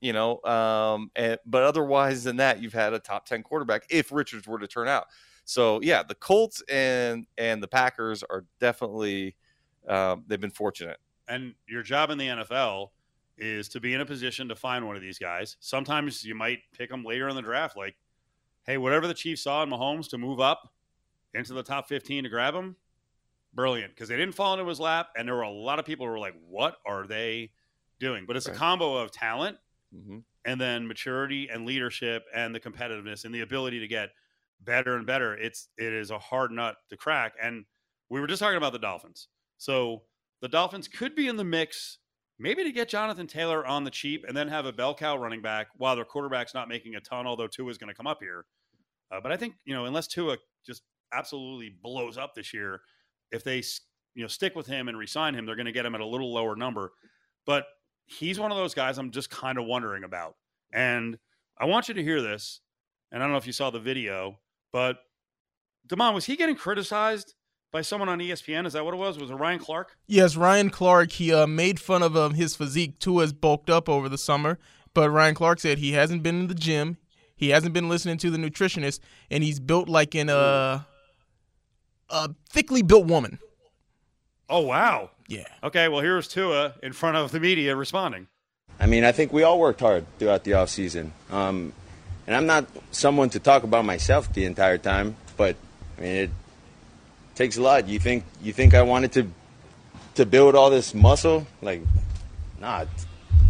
You 0.00 0.12
know, 0.12 0.40
um, 0.44 1.10
and 1.16 1.40
but 1.44 1.64
otherwise 1.64 2.22
than 2.22 2.36
that, 2.36 2.62
you've 2.62 2.72
had 2.72 2.94
a 2.94 3.00
top 3.00 3.26
ten 3.26 3.42
quarterback 3.42 3.82
if 3.90 4.12
Richards 4.12 4.46
were 4.46 4.60
to 4.60 4.68
turn 4.68 4.86
out. 4.86 5.08
So 5.46 5.80
yeah, 5.82 6.02
the 6.02 6.14
Colts 6.14 6.62
and 6.68 7.26
and 7.38 7.62
the 7.62 7.68
Packers 7.68 8.22
are 8.22 8.44
definitely 8.60 9.36
um, 9.88 10.24
they've 10.26 10.40
been 10.40 10.50
fortunate. 10.50 10.98
And 11.28 11.54
your 11.68 11.82
job 11.82 12.10
in 12.10 12.18
the 12.18 12.26
NFL 12.28 12.90
is 13.38 13.68
to 13.70 13.80
be 13.80 13.94
in 13.94 14.00
a 14.00 14.06
position 14.06 14.48
to 14.48 14.56
find 14.56 14.86
one 14.86 14.96
of 14.96 15.02
these 15.02 15.18
guys. 15.18 15.56
Sometimes 15.60 16.24
you 16.24 16.34
might 16.34 16.60
pick 16.72 16.90
them 16.90 17.04
later 17.04 17.28
in 17.28 17.36
the 17.36 17.42
draft, 17.42 17.76
like, 17.76 17.96
hey, 18.64 18.78
whatever 18.78 19.06
the 19.06 19.14
Chiefs 19.14 19.42
saw 19.42 19.62
in 19.62 19.70
Mahomes 19.70 20.08
to 20.10 20.18
move 20.18 20.40
up 20.40 20.72
into 21.34 21.54
the 21.54 21.62
top 21.62 21.88
15 21.88 22.24
to 22.24 22.30
grab 22.30 22.54
him, 22.54 22.76
brilliant. 23.54 23.94
Because 23.94 24.08
they 24.08 24.16
didn't 24.16 24.34
fall 24.34 24.54
into 24.54 24.66
his 24.68 24.80
lap. 24.80 25.10
And 25.16 25.28
there 25.28 25.34
were 25.34 25.42
a 25.42 25.50
lot 25.50 25.78
of 25.78 25.84
people 25.84 26.06
who 26.06 26.12
were 26.12 26.18
like, 26.18 26.34
what 26.46 26.78
are 26.86 27.06
they 27.06 27.52
doing? 27.98 28.26
But 28.26 28.36
it's 28.36 28.48
Right. 28.48 28.56
a 28.56 28.58
combo 28.58 28.96
of 28.96 29.10
talent 29.10 29.58
hmm 29.92 30.18
and 30.44 30.60
then 30.60 30.86
maturity 30.86 31.48
and 31.48 31.66
leadership 31.66 32.24
and 32.32 32.54
the 32.54 32.60
competitiveness 32.60 33.24
and 33.24 33.34
the 33.34 33.40
ability 33.40 33.80
to 33.80 33.88
get 33.88 34.10
better 34.60 34.96
and 34.96 35.06
better. 35.06 35.34
It's 35.34 35.68
it 35.78 35.92
is 35.92 36.10
a 36.10 36.18
hard 36.18 36.50
nut 36.50 36.76
to 36.90 36.96
crack. 36.96 37.34
And 37.42 37.64
we 38.08 38.20
were 38.20 38.26
just 38.26 38.40
talking 38.40 38.56
about 38.56 38.72
the 38.72 38.78
Dolphins. 38.78 39.28
So 39.58 40.02
the 40.40 40.48
Dolphins 40.48 40.88
could 40.88 41.14
be 41.14 41.28
in 41.28 41.36
the 41.36 41.44
mix, 41.44 41.98
maybe 42.38 42.62
to 42.64 42.72
get 42.72 42.88
Jonathan 42.88 43.26
Taylor 43.26 43.66
on 43.66 43.84
the 43.84 43.90
cheap 43.90 44.24
and 44.26 44.36
then 44.36 44.48
have 44.48 44.66
a 44.66 44.72
bell 44.72 44.94
cow 44.94 45.16
running 45.16 45.42
back 45.42 45.68
while 45.76 45.96
their 45.96 46.04
quarterback's 46.04 46.54
not 46.54 46.68
making 46.68 46.94
a 46.94 47.00
ton, 47.00 47.26
although 47.26 47.46
Tua 47.46 47.70
is 47.70 47.78
going 47.78 47.88
to 47.88 47.94
come 47.94 48.06
up 48.06 48.18
here. 48.20 48.44
Uh, 49.10 49.20
but 49.20 49.32
I 49.32 49.36
think, 49.36 49.54
you 49.64 49.74
know, 49.74 49.84
unless 49.84 50.06
Tua 50.06 50.36
just 50.64 50.82
absolutely 51.12 51.74
blows 51.82 52.18
up 52.18 52.34
this 52.34 52.52
year, 52.52 52.80
if 53.30 53.44
they, 53.44 53.62
you 54.14 54.22
know, 54.22 54.28
stick 54.28 54.54
with 54.54 54.66
him 54.66 54.88
and 54.88 54.98
resign 54.98 55.34
him, 55.34 55.46
they're 55.46 55.56
going 55.56 55.66
to 55.66 55.72
get 55.72 55.86
him 55.86 55.94
at 55.94 56.00
a 56.00 56.06
little 56.06 56.32
lower 56.32 56.56
number. 56.56 56.92
But 57.46 57.64
he's 58.06 58.38
one 58.38 58.50
of 58.50 58.56
those 58.56 58.74
guys 58.74 58.98
I'm 58.98 59.10
just 59.10 59.30
kind 59.30 59.58
of 59.58 59.64
wondering 59.64 60.04
about. 60.04 60.34
And 60.72 61.18
I 61.58 61.66
want 61.66 61.88
you 61.88 61.94
to 61.94 62.02
hear 62.02 62.20
this. 62.20 62.60
And 63.12 63.22
I 63.22 63.26
don't 63.26 63.32
know 63.32 63.38
if 63.38 63.46
you 63.46 63.52
saw 63.52 63.70
the 63.70 63.80
video, 63.80 64.38
but 64.76 64.98
Damon, 65.86 66.12
was 66.12 66.26
he 66.26 66.36
getting 66.36 66.54
criticized 66.54 67.32
by 67.72 67.80
someone 67.80 68.10
on 68.10 68.18
ESPN? 68.18 68.66
Is 68.66 68.74
that 68.74 68.84
what 68.84 68.92
it 68.92 68.98
was? 68.98 69.18
Was 69.18 69.30
it 69.30 69.34
Ryan 69.34 69.58
Clark? 69.58 69.96
Yes, 70.06 70.36
Ryan 70.36 70.68
Clark, 70.68 71.12
he 71.12 71.32
uh, 71.32 71.46
made 71.46 71.80
fun 71.80 72.02
of 72.02 72.14
um, 72.14 72.34
his 72.34 72.54
physique. 72.54 72.98
Tua 72.98 73.22
has 73.22 73.32
bulked 73.32 73.70
up 73.70 73.88
over 73.88 74.10
the 74.10 74.18
summer, 74.18 74.58
but 74.92 75.08
Ryan 75.08 75.34
Clark 75.34 75.60
said 75.60 75.78
he 75.78 75.92
hasn't 75.92 76.22
been 76.22 76.40
in 76.40 76.48
the 76.48 76.54
gym, 76.54 76.98
he 77.34 77.48
hasn't 77.48 77.72
been 77.72 77.88
listening 77.88 78.18
to 78.18 78.30
the 78.30 78.36
nutritionist, 78.36 79.00
and 79.30 79.42
he's 79.42 79.60
built 79.60 79.88
like 79.88 80.14
an 80.14 80.28
uh, 80.28 80.82
a 82.10 82.30
thickly 82.50 82.82
built 82.82 83.06
woman. 83.06 83.38
Oh, 84.50 84.60
wow. 84.60 85.08
Yeah. 85.26 85.46
Okay, 85.64 85.88
well, 85.88 86.02
here's 86.02 86.28
Tua 86.28 86.74
in 86.82 86.92
front 86.92 87.16
of 87.16 87.32
the 87.32 87.40
media 87.40 87.74
responding. 87.74 88.26
I 88.78 88.84
mean, 88.84 89.04
I 89.04 89.12
think 89.12 89.32
we 89.32 89.42
all 89.42 89.58
worked 89.58 89.80
hard 89.80 90.04
throughout 90.18 90.44
the 90.44 90.52
off 90.52 90.68
season. 90.68 91.14
Um, 91.30 91.72
and 92.26 92.34
I'm 92.36 92.46
not 92.46 92.66
someone 92.90 93.30
to 93.30 93.40
talk 93.40 93.62
about 93.62 93.84
myself 93.84 94.32
the 94.32 94.44
entire 94.44 94.78
time, 94.78 95.16
but 95.36 95.56
I 95.98 96.00
mean, 96.00 96.14
it 96.16 96.30
takes 97.34 97.56
a 97.56 97.62
lot. 97.62 97.88
You 97.88 97.98
think 97.98 98.24
you 98.42 98.52
think 98.52 98.74
I 98.74 98.82
wanted 98.82 99.12
to 99.12 99.30
to 100.16 100.26
build 100.26 100.54
all 100.54 100.70
this 100.70 100.94
muscle? 100.94 101.46
Like, 101.62 101.82
nah. 102.60 102.84
t- 102.84 102.88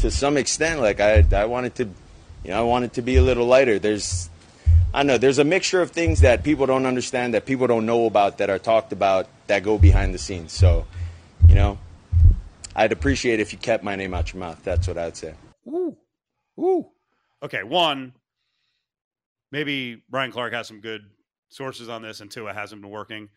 To 0.01 0.11
some 0.11 0.37
extent, 0.37 0.81
like 0.81 1.01
I 1.01 1.25
I 1.33 1.47
wanted 1.47 1.75
to, 1.77 1.85
you 2.45 2.51
know, 2.51 2.59
I 2.61 2.63
wanted 2.63 2.93
to 2.95 3.03
be 3.03 3.17
a 3.17 3.23
little 3.23 3.47
lighter. 3.47 3.79
There's 3.79 4.29
I 4.93 5.03
know. 5.03 5.19
There's 5.19 5.39
a 5.39 5.45
mixture 5.45 5.83
of 5.83 5.91
things 5.91 6.21
that 6.21 6.43
people 6.43 6.67
don't 6.67 6.87
understand, 6.87 7.35
that 7.35 7.45
people 7.45 7.67
don't 7.67 7.87
know 7.87 8.07
about, 8.07 8.39
that 8.39 8.49
are 8.51 8.59
talked 8.59 8.93
about, 8.93 9.29
that 9.47 9.63
go 9.63 9.79
behind 9.79 10.15
the 10.15 10.19
scenes. 10.19 10.53
So, 10.53 10.87
you 11.49 11.55
know, 11.55 11.79
I'd 12.75 12.93
appreciate 12.93 13.41
if 13.41 13.53
you 13.53 13.59
kept 13.59 13.85
my 13.85 13.95
name 13.97 14.15
out 14.15 14.33
your 14.33 14.41
mouth. 14.41 14.61
That's 14.65 14.89
what 14.89 14.97
I'd 14.97 15.17
say. 15.17 15.35
Ooh. 15.69 15.97
Ooh. 16.59 16.87
Okay, 17.43 17.63
one, 17.63 18.13
maybe 19.53 20.03
Brian 20.09 20.33
Clark 20.33 20.53
has 20.53 20.69
some 20.69 20.81
good 20.81 21.03
sources 21.49 21.89
on 21.89 22.03
this, 22.03 22.21
and 22.21 22.31
Tua 22.31 22.53
hasn't 22.53 22.81
been 22.83 22.91
working. 22.91 23.29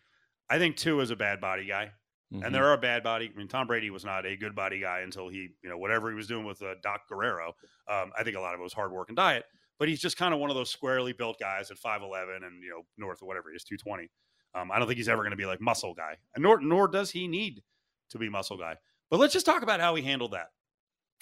I 0.48 0.58
think 0.58 0.76
Tua 0.76 1.02
is 1.02 1.10
a 1.10 1.16
bad 1.16 1.40
body 1.40 1.66
guy. 1.66 1.92
Mhm. 2.32 2.46
And 2.46 2.54
there 2.54 2.66
are 2.66 2.76
bad 2.76 3.02
body. 3.02 3.30
I 3.32 3.36
mean, 3.36 3.48
Tom 3.48 3.66
Brady 3.66 3.90
was 3.90 4.04
not 4.04 4.24
a 4.24 4.36
good 4.36 4.54
body 4.54 4.78
guy 4.80 5.00
until 5.00 5.28
he, 5.28 5.48
you 5.62 5.68
know, 5.68 5.78
whatever 5.78 6.10
he 6.10 6.14
was 6.14 6.28
doing 6.28 6.44
with 6.44 6.62
uh, 6.62 6.74
Doc 6.82 7.08
Guerrero. 7.08 7.54
Um, 7.88 8.12
I 8.16 8.22
think 8.22 8.36
a 8.36 8.40
lot 8.40 8.54
of 8.54 8.60
it 8.60 8.62
was 8.62 8.72
hard 8.72 8.92
work 8.92 9.08
and 9.08 9.16
diet. 9.16 9.44
But 9.80 9.88
he's 9.88 10.00
just 10.00 10.16
kind 10.16 10.32
of 10.34 10.38
one 10.38 10.50
of 10.50 10.56
those 10.56 10.70
squarely 10.70 11.12
built 11.12 11.38
guys 11.40 11.70
at 11.70 11.78
five 11.78 12.02
eleven 12.02 12.44
and 12.44 12.62
you 12.62 12.70
know 12.70 12.82
north 12.98 13.20
of 13.22 13.26
whatever 13.26 13.50
he 13.50 13.56
is 13.56 13.64
two 13.64 13.76
twenty. 13.78 14.10
Um, 14.54 14.70
I 14.70 14.78
don't 14.78 14.86
think 14.86 14.98
he's 14.98 15.08
ever 15.08 15.22
going 15.22 15.30
to 15.30 15.36
be 15.36 15.46
like 15.46 15.60
muscle 15.60 15.94
guy, 15.94 16.18
and 16.34 16.42
nor 16.42 16.60
nor 16.60 16.86
does 16.86 17.10
he 17.10 17.26
need 17.26 17.62
to 18.10 18.18
be 18.18 18.28
muscle 18.28 18.58
guy. 18.58 18.76
But 19.08 19.18
let's 19.20 19.32
just 19.32 19.46
talk 19.46 19.62
about 19.62 19.80
how 19.80 19.94
he 19.94 20.02
handled 20.02 20.32
that 20.32 20.48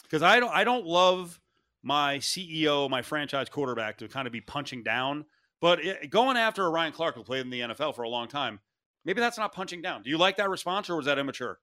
because 0.02 0.22
I 0.22 0.40
don't 0.40 0.52
I 0.52 0.64
don't 0.64 0.84
love 0.84 1.40
my 1.82 2.18
CEO, 2.18 2.88
my 2.90 3.02
franchise 3.02 3.48
quarterback 3.48 3.98
to 3.98 4.08
kind 4.08 4.26
of 4.26 4.32
be 4.32 4.40
punching 4.40 4.82
down. 4.82 5.24
But 5.60 5.84
it, 5.84 6.10
going 6.10 6.36
after 6.36 6.64
a 6.64 6.70
Ryan 6.70 6.92
Clark 6.92 7.16
who 7.16 7.24
played 7.24 7.40
in 7.42 7.50
the 7.50 7.60
NFL 7.60 7.94
for 7.96 8.02
a 8.02 8.08
long 8.08 8.28
time, 8.28 8.60
maybe 9.04 9.20
that's 9.20 9.38
not 9.38 9.52
punching 9.52 9.82
down. 9.82 10.02
Do 10.02 10.10
you 10.10 10.18
like 10.18 10.36
that 10.36 10.48
response, 10.48 10.88
or 10.88 10.96
was 10.96 11.06
that 11.06 11.18
immature? 11.18 11.58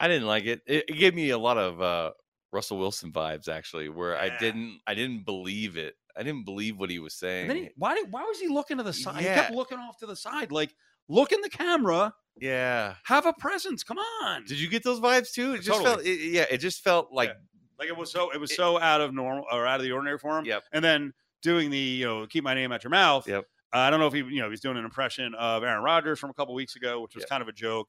I 0.00 0.08
didn't 0.08 0.26
like 0.26 0.44
it. 0.44 0.62
It, 0.66 0.84
it 0.88 0.96
gave 0.96 1.14
me 1.14 1.30
a 1.30 1.38
lot 1.38 1.58
of 1.58 1.80
uh, 1.82 2.12
Russell 2.52 2.78
Wilson 2.78 3.12
vibes, 3.12 3.48
actually, 3.48 3.88
where 3.88 4.12
Yeah. 4.12 4.34
I 4.34 4.38
didn't, 4.38 4.80
I 4.86 4.94
didn't 4.94 5.24
believe 5.24 5.76
it. 5.76 5.94
I 6.16 6.22
didn't 6.22 6.44
believe 6.44 6.78
what 6.78 6.90
he 6.90 6.98
was 6.98 7.14
saying. 7.14 7.50
He, 7.50 7.70
why 7.76 7.94
did, 7.94 8.10
why 8.10 8.22
was 8.24 8.40
he 8.40 8.48
looking 8.48 8.78
to 8.78 8.82
the 8.82 8.92
side? 8.92 9.18
He 9.18 9.24
kept 9.24 9.52
looking 9.52 9.78
off 9.78 9.98
to 9.98 10.06
the 10.06 10.16
side, 10.16 10.50
like 10.50 10.74
look 11.08 11.32
in 11.32 11.40
the 11.42 11.48
camera, 11.48 12.12
yeah. 12.40 12.94
have 13.04 13.26
a 13.26 13.32
presence. 13.32 13.84
Come 13.84 13.98
on. 13.98 14.44
Did 14.44 14.58
you 14.58 14.68
get 14.68 14.82
those 14.82 15.00
vibes 15.00 15.32
too? 15.32 15.54
It 15.54 15.58
just 15.58 15.78
Totally. 15.78 15.84
felt, 15.84 16.06
it, 16.06 16.30
yeah. 16.30 16.46
It 16.50 16.58
just 16.58 16.82
felt 16.82 17.12
like, 17.12 17.30
Like 17.78 17.88
it 17.88 17.96
was 17.96 18.10
so 18.10 18.30
it 18.30 18.38
was 18.40 18.50
It- 18.50 18.56
so 18.56 18.78
out 18.80 19.00
of 19.00 19.14
normal 19.14 19.44
or 19.52 19.66
out 19.66 19.80
of 19.80 19.84
the 19.84 19.92
ordinary 19.92 20.18
for 20.18 20.38
him. 20.38 20.44
Yep. 20.44 20.64
And 20.72 20.84
then 20.84 21.12
doing 21.42 21.70
the 21.70 21.78
you 21.78 22.04
know 22.06 22.26
keep 22.26 22.42
my 22.44 22.54
name 22.54 22.72
out 22.72 22.82
your 22.84 22.90
mouth. 22.90 23.26
Yep. 23.28 23.44
Uh, 23.72 23.78
I 23.78 23.90
don't 23.90 24.00
know 24.00 24.06
if 24.06 24.12
he 24.14 24.20
you 24.20 24.40
know 24.40 24.50
he's 24.50 24.60
doing 24.60 24.76
an 24.76 24.84
impression 24.84 25.34
of 25.34 25.62
Aaron 25.62 25.82
Rodgers 25.82 26.18
from 26.18 26.30
a 26.30 26.34
couple 26.34 26.54
weeks 26.54 26.74
ago, 26.76 27.00
which 27.00 27.14
was 27.14 27.22
Yep. 27.22 27.28
kind 27.30 27.42
of 27.42 27.48
a 27.48 27.52
joke. 27.52 27.88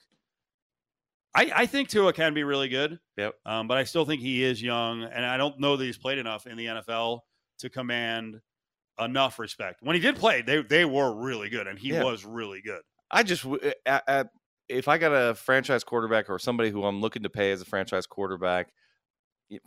I, 1.36 1.52
I 1.56 1.66
think 1.68 1.90
Tua 1.90 2.12
can 2.12 2.34
be 2.34 2.44
really 2.44 2.70
good. 2.70 3.00
Yep. 3.18 3.36
Um, 3.46 3.68
but 3.68 3.78
I 3.78 3.84
still 3.84 4.04
think 4.04 4.20
he 4.22 4.44
is 4.44 4.62
young, 4.64 5.04
and 5.04 5.24
I 5.24 5.38
don't 5.38 5.60
know 5.60 5.78
that 5.78 5.84
he's 5.86 5.98
played 5.98 6.18
enough 6.18 6.48
in 6.48 6.58
the 6.58 6.66
NFL 6.66 7.20
to 7.60 7.70
command 7.70 8.42
enough 9.00 9.38
respect. 9.38 9.82
When 9.84 9.96
he 9.96 10.02
did 10.02 10.16
play, 10.16 10.42
they 10.42 10.62
they 10.64 10.86
were 10.86 11.14
really 11.14 11.50
good, 11.50 11.68
and 11.68 11.78
he 11.78 11.90
Yeah. 11.90 12.04
was 12.04 12.26
really 12.26 12.62
good. 12.62 12.82
I 13.12 13.24
just, 13.24 13.46
at, 13.86 14.04
at, 14.08 14.30
if 14.68 14.88
I 14.88 14.98
got 14.98 15.12
a 15.12 15.36
franchise 15.36 15.84
quarterback 15.84 16.30
or 16.30 16.38
somebody 16.40 16.70
who 16.72 16.84
I'm 16.84 17.00
looking 17.02 17.24
to 17.24 17.30
pay 17.30 17.52
as 17.52 17.62
a 17.62 17.66
franchise 17.66 18.06
quarterback, 18.08 18.72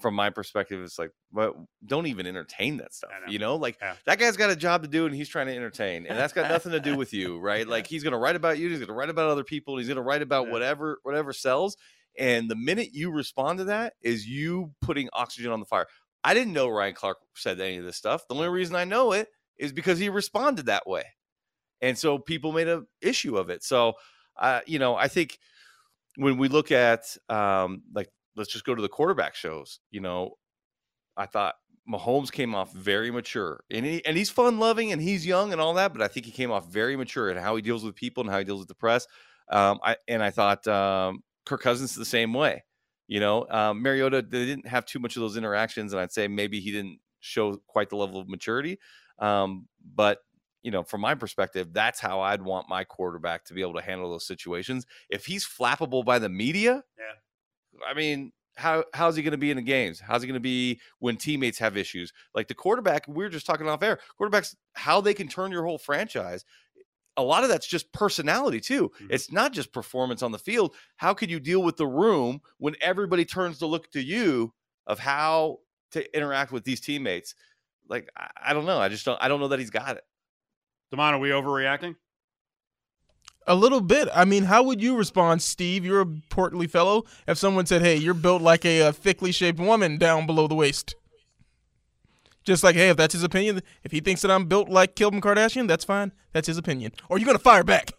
from 0.01 0.15
my 0.15 0.31
perspective, 0.31 0.81
it's 0.83 0.99
like, 0.99 1.11
but 1.33 1.55
don't 1.85 2.07
even 2.07 2.27
entertain 2.27 2.77
that 2.77 2.95
stuff. 2.95 3.11
Know. 3.27 3.33
You 3.33 3.39
know, 3.39 3.57
like 3.57 3.79
Yeah. 3.81 3.95
that 4.07 4.19
guy's 4.19 4.37
got 4.37 4.51
a 4.51 4.57
job 4.57 4.83
to 4.83 4.89
do 4.89 5.07
and 5.07 5.15
he's 5.15 5.29
trying 5.29 5.49
to 5.49 5.55
entertain, 5.57 6.07
and 6.07 6.17
that's 6.19 6.33
got 6.33 6.49
nothing 6.49 6.73
to 6.73 6.81
do 6.81 6.97
with 6.97 7.13
you, 7.13 7.39
right? 7.41 7.67
Like 7.67 7.87
he's 7.87 8.03
going 8.03 8.13
to 8.13 8.19
write 8.19 8.37
about 8.37 8.59
you, 8.59 8.69
he's 8.69 8.79
going 8.79 8.89
to 8.89 8.95
write 8.95 9.11
about 9.11 9.29
other 9.31 9.45
people, 9.45 9.77
he's 9.79 9.89
going 9.89 9.97
to 9.97 10.03
write 10.03 10.23
about 10.23 10.47
Yeah. 10.47 10.53
whatever 10.53 10.99
whatever 11.03 11.33
sells. 11.33 11.77
And 12.19 12.49
the 12.51 12.57
minute 12.57 12.91
you 12.93 13.11
respond 13.11 13.59
to 13.59 13.65
that 13.65 13.95
is 14.03 14.27
you 14.27 14.73
putting 14.83 15.09
oxygen 15.15 15.51
on 15.51 15.61
the 15.61 15.67
fire. 15.67 15.87
I 16.23 16.35
didn't 16.35 16.53
know 16.53 16.69
Ryan 16.69 16.95
Clark 16.95 17.19
said 17.35 17.59
any 17.59 17.79
of 17.79 17.85
this 17.85 17.97
stuff. 17.97 18.29
The 18.29 18.35
only 18.35 18.49
reason 18.49 18.77
I 18.77 18.85
know 18.85 19.13
it 19.13 19.29
is 19.57 19.73
because 19.73 19.99
he 19.99 20.09
responded 20.09 20.67
that 20.67 20.87
way, 20.87 21.05
and 21.81 21.99
so 21.99 22.19
people 22.19 22.53
made 22.53 22.69
a 22.69 22.83
issue 23.01 23.37
of 23.37 23.51
it. 23.51 23.65
So, 23.65 23.95
uh, 24.39 24.61
you 24.67 24.79
know, 24.79 24.95
I 24.95 25.09
think 25.09 25.39
when 26.17 26.37
we 26.37 26.49
look 26.49 26.71
at 26.71 27.05
um, 27.29 27.83
like 27.95 28.09
let's 28.37 28.53
just 28.53 28.65
go 28.65 28.75
to 28.75 28.83
the 28.83 28.89
quarterback 28.89 29.35
shows. 29.35 29.81
You 29.91 30.01
know, 30.01 30.37
I 31.17 31.27
thought 31.27 31.57
Mahomes 31.91 32.31
came 32.31 32.55
off 32.55 32.73
very 32.73 33.11
mature, 33.11 33.65
and 33.71 33.85
he, 33.85 34.05
and 34.05 34.17
he's 34.17 34.31
fun 34.31 34.59
loving 34.59 34.93
and 34.93 35.03
he's 35.03 35.27
young 35.27 35.53
and 35.53 35.61
all 35.61 35.75
that, 35.75 35.93
but 35.93 36.03
I 36.03 36.09
think 36.09 36.27
he 36.27 36.33
came 36.33 36.51
off 36.51 36.67
very 36.67 36.97
mature 36.97 37.31
in 37.31 37.37
how 37.37 37.57
he 37.57 37.63
deals 37.63 37.85
with 37.85 37.95
people 37.95 38.23
and 38.23 38.31
how 38.31 38.39
he 38.39 38.45
deals 38.45 38.61
with 38.61 38.69
the 38.69 38.75
press. 38.75 39.07
Um, 39.51 39.81
I 39.83 39.97
and 40.09 40.23
I 40.23 40.31
thought 40.31 40.67
um, 40.69 41.23
Kirk 41.45 41.61
Cousins 41.61 41.95
the 41.95 42.05
same 42.05 42.33
way. 42.33 42.65
You 43.09 43.21
know, 43.21 43.47
um, 43.51 43.83
Mariota 43.83 44.23
they 44.23 44.47
didn't 44.47 44.67
have 44.67 44.87
too 44.87 44.99
much 44.99 45.17
of 45.17 45.21
those 45.21 45.37
interactions, 45.37 45.93
and 45.93 46.01
I'd 46.01 46.13
say 46.13 46.29
maybe 46.29 46.61
he 46.61 46.71
didn't 46.71 47.01
show 47.21 47.57
quite 47.67 47.91
the 47.91 47.97
level 47.97 48.21
of 48.21 48.29
maturity. 48.29 48.79
Um, 49.19 49.69
but 49.95 50.19
you 50.63 50.71
know, 50.71 50.85
from 50.85 51.01
my 51.01 51.15
perspective, 51.15 51.73
that's 51.73 51.99
how 51.99 52.21
I'd 52.21 52.43
want 52.43 52.69
my 52.69 52.85
quarterback 52.85 53.45
to 53.47 53.55
be 53.55 53.63
able 53.63 53.75
to 53.75 53.83
handle 53.83 54.11
those 54.11 54.27
situations. 54.27 54.87
If 55.11 55.27
he's 55.27 55.45
flappable 55.45 56.05
by 56.05 56.21
the 56.21 56.29
media, 56.29 56.85
Yeah. 56.97 57.15
I 57.87 57.95
mean, 57.95 58.33
how 58.57 58.85
how's 58.93 59.17
he 59.17 59.23
going 59.23 59.33
to 59.33 59.39
be 59.39 59.51
in 59.51 59.57
the 59.57 59.63
games? 59.63 60.01
How's 60.01 60.23
he 60.23 60.29
going 60.29 60.35
to 60.35 60.41
be 60.41 60.81
when 60.99 61.17
teammates 61.17 61.59
have 61.59 61.77
issues? 61.77 62.13
Like 62.35 62.49
the 62.49 62.55
quarterback, 62.55 63.07
we 63.09 63.25
were 63.25 63.31
just 63.31 63.47
talking 63.47 63.69
off 63.69 63.83
air. 63.83 63.99
Quarterbacks, 64.21 64.55
how 64.75 65.01
they 65.01 65.15
can 65.15 65.29
turn 65.29 65.53
your 65.53 65.65
whole 65.65 65.79
franchise. 65.79 66.45
A 67.17 67.23
lot 67.23 67.43
of 67.43 67.51
that's 67.51 67.67
just 67.67 67.93
personality 67.93 68.61
too. 68.61 68.91
Mhm. 69.01 69.09
It's 69.11 69.31
not 69.31 69.53
just 69.53 69.73
performance 69.73 70.23
on 70.23 70.33
the 70.33 70.39
field. 70.39 70.75
How 70.97 71.13
could 71.13 71.31
you 71.31 71.41
deal 71.41 71.63
with 71.63 71.77
the 71.77 71.87
room 71.87 72.41
when 72.59 72.75
everybody 72.81 73.25
turns 73.25 73.59
to 73.59 73.67
look 73.67 73.91
to 73.93 74.03
you 74.03 74.55
of 74.87 74.99
how 74.99 75.59
to 75.93 76.17
interact 76.17 76.53
with 76.53 76.65
these 76.65 76.81
teammates? 76.81 77.35
Like 77.89 78.09
I, 78.17 78.31
I 78.47 78.53
don't 78.55 78.65
know. 78.67 78.79
I 78.79 78.89
just 78.89 79.05
don't. 79.05 79.23
I 79.23 79.29
don't 79.29 79.41
know 79.41 79.49
that 79.49 79.59
he's 79.59 79.71
got 79.71 79.97
it. 79.97 80.05
Damon, 80.91 81.15
are 81.15 81.19
we 81.19 81.31
overreacting? 81.31 81.97
A 83.47 83.55
little 83.57 83.81
bit. 83.81 84.09
I 84.15 84.25
mean, 84.25 84.45
how 84.45 84.63
would 84.63 84.81
you 84.81 84.97
respond, 84.97 85.43
Steve? 85.43 85.85
You're 85.85 86.03
a 86.03 86.07
portly 86.31 86.67
fellow. 86.69 87.05
If 87.27 87.39
someone 87.39 87.67
said, 87.67 87.83
"Hey, 87.83 87.97
you're 87.97 88.15
built 88.15 88.41
like 88.41 88.65
a, 88.65 88.83
uh 88.83 88.93
thickly 88.93 89.33
shaped 89.33 89.59
woman 89.59 89.99
down 89.99 90.27
below 90.27 90.47
the 90.47 90.55
waist," 90.55 90.95
just 92.45 92.63
like, 92.63 92.77
hey, 92.77 92.89
if 92.89 92.97
that's 92.97 93.15
his 93.15 93.25
opinion, 93.25 93.63
if 93.83 93.93
he 93.93 94.01
thinks 94.01 94.23
that 94.23 94.31
I'm 94.31 94.47
built 94.47 94.69
like 94.69 94.95
Kim 94.95 95.21
Kardashian, 95.21 95.67
that's 95.69 95.85
fine. 95.85 96.13
That's 96.33 96.47
his 96.47 96.59
opinion. 96.59 96.93
Or 97.09 97.19
you 97.19 97.27
gonna 97.27 97.39
fire 97.39 97.65
back? 97.65 97.93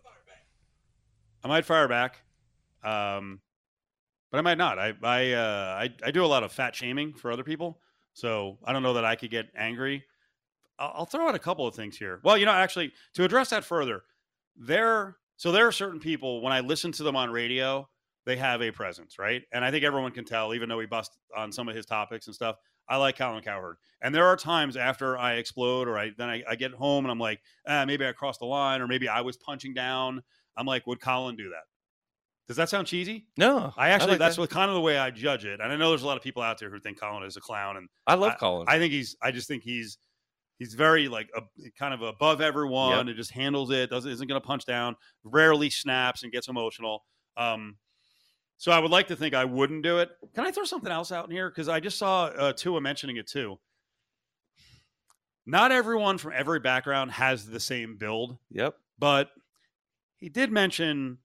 I 1.44 1.48
might 1.50 1.66
fire 1.66 1.90
back, 1.90 2.22
um, 2.84 3.42
but 4.32 4.38
I 4.38 4.42
might 4.42 4.58
not. 4.58 4.80
I 4.80 4.94
I, 5.04 5.32
uh, 5.34 5.78
I 5.78 5.94
I 6.06 6.12
do 6.12 6.24
a 6.24 6.28
lot 6.28 6.44
of 6.44 6.52
fat 6.54 6.74
shaming 6.76 7.14
for 7.14 7.32
other 7.32 7.44
people, 7.44 7.80
so 8.14 8.58
I 8.64 8.72
don't 8.72 8.84
know 8.84 8.94
that 8.94 9.04
I 9.06 9.16
could 9.16 9.30
get 9.30 9.48
angry. 9.58 10.06
I'll, 10.80 10.94
I'll 10.96 11.06
throw 11.06 11.28
out 11.28 11.36
a 11.36 11.40
couple 11.40 11.68
of 11.68 11.76
things 11.76 11.98
here. 11.98 12.22
Well, 12.24 12.38
you 12.38 12.46
know, 12.46 12.54
actually, 12.54 12.94
to 13.16 13.26
address 13.26 13.50
that 13.50 13.66
further, 13.66 14.04
there 14.56 15.18
so 15.38 15.52
there 15.52 15.68
are 15.68 15.72
certain 15.72 16.00
people 16.00 16.42
when 16.42 16.54
I 16.54 16.60
listen 16.60 16.92
to 16.94 17.04
them 17.04 17.16
on 17.16 17.30
radio, 17.30 17.88
they 18.26 18.38
have 18.38 18.62
a 18.62 18.72
presence, 18.72 19.20
right? 19.20 19.42
And 19.52 19.66
I 19.66 19.72
think 19.72 19.84
everyone 19.84 20.12
can 20.12 20.26
tell, 20.26 20.54
even 20.54 20.70
though 20.70 20.78
we 20.78 20.86
bust 20.86 21.18
on 21.36 21.52
some 21.52 21.68
of 21.68 21.76
his 21.76 21.86
topics 21.86 22.28
and 22.28 22.36
stuff. 22.36 22.56
I 22.88 22.98
like 22.98 23.18
Colin 23.18 23.42
Cowherd, 23.42 23.78
and 24.02 24.14
there 24.14 24.26
are 24.26 24.36
times 24.36 24.76
after 24.76 25.18
I 25.18 25.36
explode 25.36 25.88
or 25.88 25.98
I 25.98 26.12
then 26.18 26.30
I, 26.30 26.44
I 26.50 26.56
get 26.56 26.74
home 26.74 27.06
and 27.06 27.12
I'm 27.12 27.20
like, 27.20 27.42
ah, 27.66 27.86
maybe 27.86 28.06
I 28.06 28.12
crossed 28.12 28.42
the 28.42 28.46
line, 28.46 28.82
or 28.82 28.88
maybe 28.88 29.08
I 29.08 29.22
was 29.22 29.38
punching 29.38 29.74
down. 29.74 30.22
I'm 30.58 30.66
like, 30.66 30.86
would 30.86 31.00
Colin 31.00 31.38
do 31.38 31.50
that? 31.50 31.64
Does 32.48 32.58
that 32.58 32.68
sound 32.68 32.88
cheesy? 32.88 33.26
No, 33.38 33.72
I 33.78 33.90
actually, 33.90 34.12
like 34.12 34.20
that's 34.20 34.36
that. 34.36 34.42
what 34.42 34.50
kind 34.50 34.70
of 34.70 34.76
the 34.76 34.82
way 34.82 34.98
I 34.98 35.12
judge 35.12 35.46
it. 35.46 35.62
And 35.62 35.72
I 35.72 35.78
know 35.78 35.90
there's 35.90 36.04
a 36.04 36.08
lot 36.08 36.18
of 36.18 36.24
people 36.24 36.44
out 36.44 36.60
there 36.60 36.70
who 36.70 36.78
think 36.78 37.00
Colin 37.00 37.24
is 37.24 37.38
a 37.38 37.42
clown, 37.42 37.78
and 37.78 37.88
I 38.06 38.16
love 38.16 38.34
Colin. 38.38 38.66
I 38.68 38.78
think 38.80 38.92
he's, 38.92 39.16
I 39.22 39.32
just 39.32 39.48
think 39.48 39.64
he's, 39.64 39.98
he's 40.64 40.76
very 40.76 41.10
like 41.10 41.30
a, 41.36 41.42
kind 41.78 41.94
of 41.94 42.02
above 42.02 42.40
everyone 42.40 42.92
Yep. 42.92 43.08
and 43.08 43.16
just 43.18 43.32
handles 43.32 43.70
it. 43.72 43.90
Doesn't 43.90 44.10
isn't 44.10 44.28
going 44.28 44.40
to 44.40 44.46
punch 44.48 44.66
down. 44.66 44.96
Rarely 45.24 45.70
snaps 45.70 46.24
and 46.24 46.32
gets 46.32 46.48
emotional. 46.48 47.04
Um, 47.36 47.76
so 48.58 48.72
I 48.72 48.80
would 48.80 48.92
like 48.92 49.08
to 49.08 49.16
think 49.16 49.34
I 49.36 49.44
wouldn't 49.46 49.84
do 49.84 50.00
it. 50.00 50.10
Can 50.34 50.46
I 50.46 50.52
throw 50.52 50.64
something 50.64 50.92
else 50.92 51.12
out 51.12 51.26
in 51.26 51.32
here? 51.32 51.50
Because 51.50 51.68
I 51.68 51.80
just 51.82 51.98
saw 51.98 52.26
uh, 52.26 52.54
Tua 52.54 52.80
mentioning 52.80 53.18
it 53.18 53.28
too. 53.28 53.60
Not 55.46 55.74
everyone 55.74 56.18
from 56.18 56.32
every 56.34 56.62
background 56.62 57.12
has 57.12 57.46
the 57.46 57.60
same 57.60 57.98
build 57.98 58.38
yep. 58.50 58.76
but 58.98 59.30
he 60.20 60.30
did 60.30 60.50
mention 60.54 61.18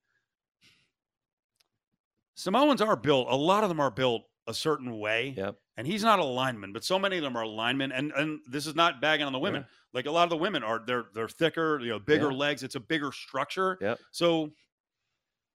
Samoans 2.35 2.81
are 2.81 2.97
built. 2.97 3.29
A 3.31 3.37
lot 3.37 3.63
of 3.63 3.69
them 3.69 3.79
are 3.79 3.91
built 3.93 4.23
a 4.49 4.55
certain 4.55 4.99
way, 4.99 5.35
Yep. 5.37 5.57
And 5.79 5.87
he's 5.87 6.03
not 6.03 6.19
a 6.19 6.25
lineman, 6.25 6.73
but 6.75 6.85
so 6.85 6.99
many 6.99 7.17
of 7.17 7.23
them 7.23 7.37
are 7.37 7.47
linemen. 7.47 7.93
And 7.93 8.13
and 8.13 8.41
this 8.51 8.67
is 8.67 8.75
not 8.75 9.01
bagging 9.01 9.25
on 9.25 9.33
the 9.33 9.39
women. 9.39 9.65
Like 9.95 10.05
a 10.07 10.11
lot 10.11 10.25
of 10.25 10.31
the 10.31 10.37
women 10.37 10.63
are 10.63 10.83
they're 10.87 11.07
they're 11.15 11.29
thicker, 11.29 11.81
you 11.81 11.89
know, 11.89 11.99
bigger 11.99 12.31
Yeah. 12.31 12.37
legs. 12.37 12.63
It's 12.63 12.75
a 12.75 12.81
bigger 12.81 13.13
structure. 13.13 13.79
Yeah. 13.81 13.95
So, 14.11 14.51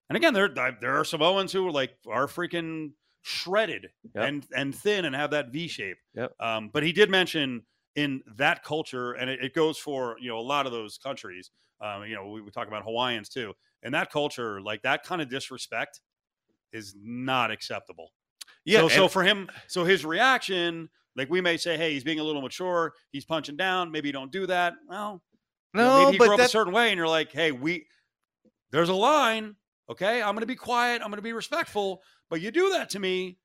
and 0.08 0.16
again, 0.16 0.34
there 0.34 0.48
there 0.48 0.96
are 0.98 1.04
Samoans 1.04 1.52
who 1.52 1.66
are 1.68 1.70
like 1.70 1.92
are 2.08 2.26
freaking 2.26 2.92
shredded 3.22 3.88
Yep. 4.14 4.24
and 4.28 4.46
and 4.56 4.74
thin 4.74 5.04
and 5.04 5.14
have 5.14 5.30
that 5.30 5.50
V 5.50 5.68
shape. 5.68 5.98
Yep. 6.14 6.32
Um, 6.40 6.70
but 6.72 6.82
he 6.82 6.92
did 6.92 7.10
mention 7.10 7.62
in 7.94 8.22
that 8.36 8.64
culture, 8.64 9.12
and 9.12 9.30
it, 9.30 9.44
it 9.44 9.54
goes 9.54 9.78
for 9.78 10.16
you 10.20 10.28
know 10.30 10.38
a 10.38 10.40
lot 10.40 10.66
of 10.66 10.72
those 10.72 10.98
countries. 10.98 11.50
Um, 11.80 12.04
you 12.04 12.14
know, 12.14 12.30
we, 12.30 12.40
we 12.40 12.50
talk 12.50 12.66
about 12.66 12.82
Hawaiians 12.82 13.28
too. 13.28 13.52
In 13.82 13.92
that 13.92 14.10
culture, 14.10 14.60
like 14.62 14.80
that 14.82 15.04
kind 15.04 15.20
of 15.20 15.28
disrespect 15.28 16.00
is 16.72 16.94
not 16.98 17.50
acceptable. 17.50 18.10
Yeah. 18.64 18.80
So, 18.80 18.88
so 18.88 19.08
for 19.08 19.22
him, 19.22 19.48
so 19.68 19.84
his 19.84 20.04
reaction, 20.04 20.88
like 21.16 21.30
we 21.30 21.40
may 21.40 21.56
say, 21.56 21.76
hey, 21.76 21.92
he's 21.92 22.04
being 22.04 22.20
a 22.20 22.24
little 22.24 22.42
mature. 22.42 22.92
He's 23.12 23.24
punching 23.24 23.56
down. 23.56 23.90
Maybe 23.90 24.08
you 24.08 24.12
don't 24.12 24.32
do 24.32 24.46
that. 24.46 24.74
Well, 24.88 25.22
you 25.74 25.80
know, 25.80 25.88
no, 25.88 26.04
maybe 26.04 26.12
he 26.12 26.18
grew 26.18 26.28
but 26.28 26.40
up 26.40 26.46
a 26.46 26.48
certain 26.48 26.72
way, 26.72 26.88
and 26.90 26.96
you're 26.98 27.08
like, 27.08 27.32
hey, 27.32 27.52
we 27.52 27.86
there's 28.70 28.88
a 28.88 28.94
line. 28.94 29.56
Okay, 29.90 30.22
I'm 30.22 30.34
going 30.34 30.40
to 30.40 30.46
be 30.46 30.56
quiet. 30.56 31.02
I'm 31.02 31.08
going 31.08 31.18
to 31.18 31.22
be 31.22 31.32
respectful. 31.32 32.02
But 32.30 32.40
you 32.40 32.50
do 32.50 32.70
that 32.70 32.90
to 32.90 32.98
me, 32.98 33.38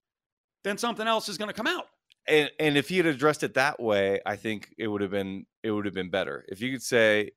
then 0.63 0.77
something 0.77 1.05
else 1.05 1.27
is 1.27 1.38
going 1.38 1.49
to 1.49 1.53
come 1.53 1.67
out. 1.67 1.86
and 2.29 2.49
and 2.60 2.77
if 2.77 2.88
he 2.88 2.97
had 2.97 3.05
addressed 3.05 3.43
it 3.43 3.55
that 3.55 3.79
way, 3.79 4.21
I 4.25 4.36
think 4.36 4.73
it 4.77 4.88
would 4.88 5.01
have 5.01 5.12
been 5.12 5.45
it 5.63 5.71
would 5.71 5.86
have 5.86 5.93
been 5.93 6.10
better. 6.10 6.45
If 6.47 6.62
you 6.62 6.71
could 6.71 6.84
say, 6.84 7.32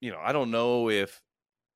you 0.00 0.10
know, 0.10 0.18
I 0.22 0.32
don't 0.32 0.50
know 0.50 0.88
if 0.88 1.20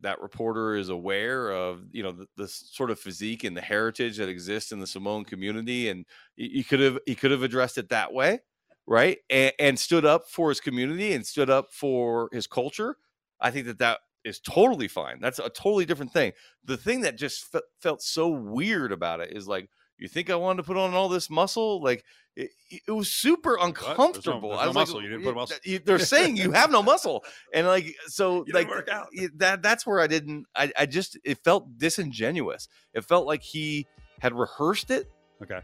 that 0.01 0.21
reporter 0.21 0.75
is 0.77 0.89
aware 0.89 1.51
of 1.51 1.83
you 1.93 2.03
know 2.03 2.13
the, 2.13 2.27
the 2.37 2.49
sort 2.49 2.91
of 2.91 2.99
physique 2.99 3.45
and 3.45 3.57
the 3.57 3.61
heritage 3.61 4.19
that 4.19 4.29
exists 4.29 4.73
in 4.73 4.81
the 4.81 4.87
Samoan 4.87 5.25
community, 5.25 5.89
and 5.89 6.05
he 6.37 6.63
could 6.63 6.81
have 6.81 6.99
he 7.07 7.15
could 7.15 7.31
have 7.31 7.43
addressed 7.43 7.79
it 7.79 7.89
that 7.89 8.13
way, 8.13 8.41
right? 8.87 9.19
And, 9.31 9.53
and 9.59 9.79
stood 9.79 10.05
up 10.05 10.29
for 10.29 10.49
his 10.51 10.61
community 10.61 11.13
and 11.15 11.27
stood 11.27 11.51
up 11.51 11.73
for 11.73 12.29
his 12.33 12.47
culture. 12.47 12.97
I 13.41 13.51
think 13.51 13.67
that 13.67 13.79
that 13.79 14.01
is 14.25 14.41
totally 14.41 14.89
fine. 14.89 15.21
That's 15.21 15.39
a 15.39 15.51
totally 15.51 15.85
different 15.85 16.13
thing. 16.13 16.33
The 16.65 16.77
thing 16.77 17.03
that 17.03 17.17
just 17.19 17.45
fe- 17.45 17.61
felt 17.81 18.03
so 18.03 18.29
weird 18.29 18.91
about 18.93 19.21
it 19.21 19.37
is 19.37 19.47
like, 19.47 19.69
you 19.99 20.09
think 20.09 20.31
I 20.31 20.35
wanted 20.37 20.59
to 20.59 20.63
put 20.67 20.77
on 20.77 20.95
all 20.95 21.09
this 21.09 21.29
muscle? 21.31 21.83
Like 21.83 22.05
it, 22.37 22.51
it 22.87 22.91
was 22.93 23.11
super 23.11 23.57
There's 23.61 23.61
no- 23.61 23.91
uncomfortable. 23.91 24.49
there's 24.51 24.61
I 24.61 24.65
no 24.65 24.69
was 24.69 24.75
muscle. 24.75 24.95
like, 24.97 25.05
You 25.05 25.11
didn't 25.11 25.25
put 25.25 25.31
"Yeah, 25.31 25.35
muscle." 25.35 25.85
They're 25.85 25.99
saying 26.01 26.37
you 26.37 26.51
have 26.53 26.71
no 26.71 26.83
muscle, 26.83 27.25
and 27.53 27.67
like 27.67 27.95
so, 28.07 28.45
You 28.47 28.53
like 28.53 28.69
out. 28.91 29.09
that. 29.37 29.63
That's 29.63 29.87
where 29.87 30.01
I 30.01 30.07
didn't. 30.07 30.47
I, 30.55 30.73
I 30.79 30.87
just 30.87 31.19
it 31.25 31.39
felt 31.45 31.79
disingenuous. 31.79 32.69
It 32.93 33.05
felt 33.05 33.27
like 33.27 33.43
he 33.43 33.87
had 34.21 34.33
rehearsed 34.35 34.91
it, 34.91 35.11
Okay. 35.43 35.61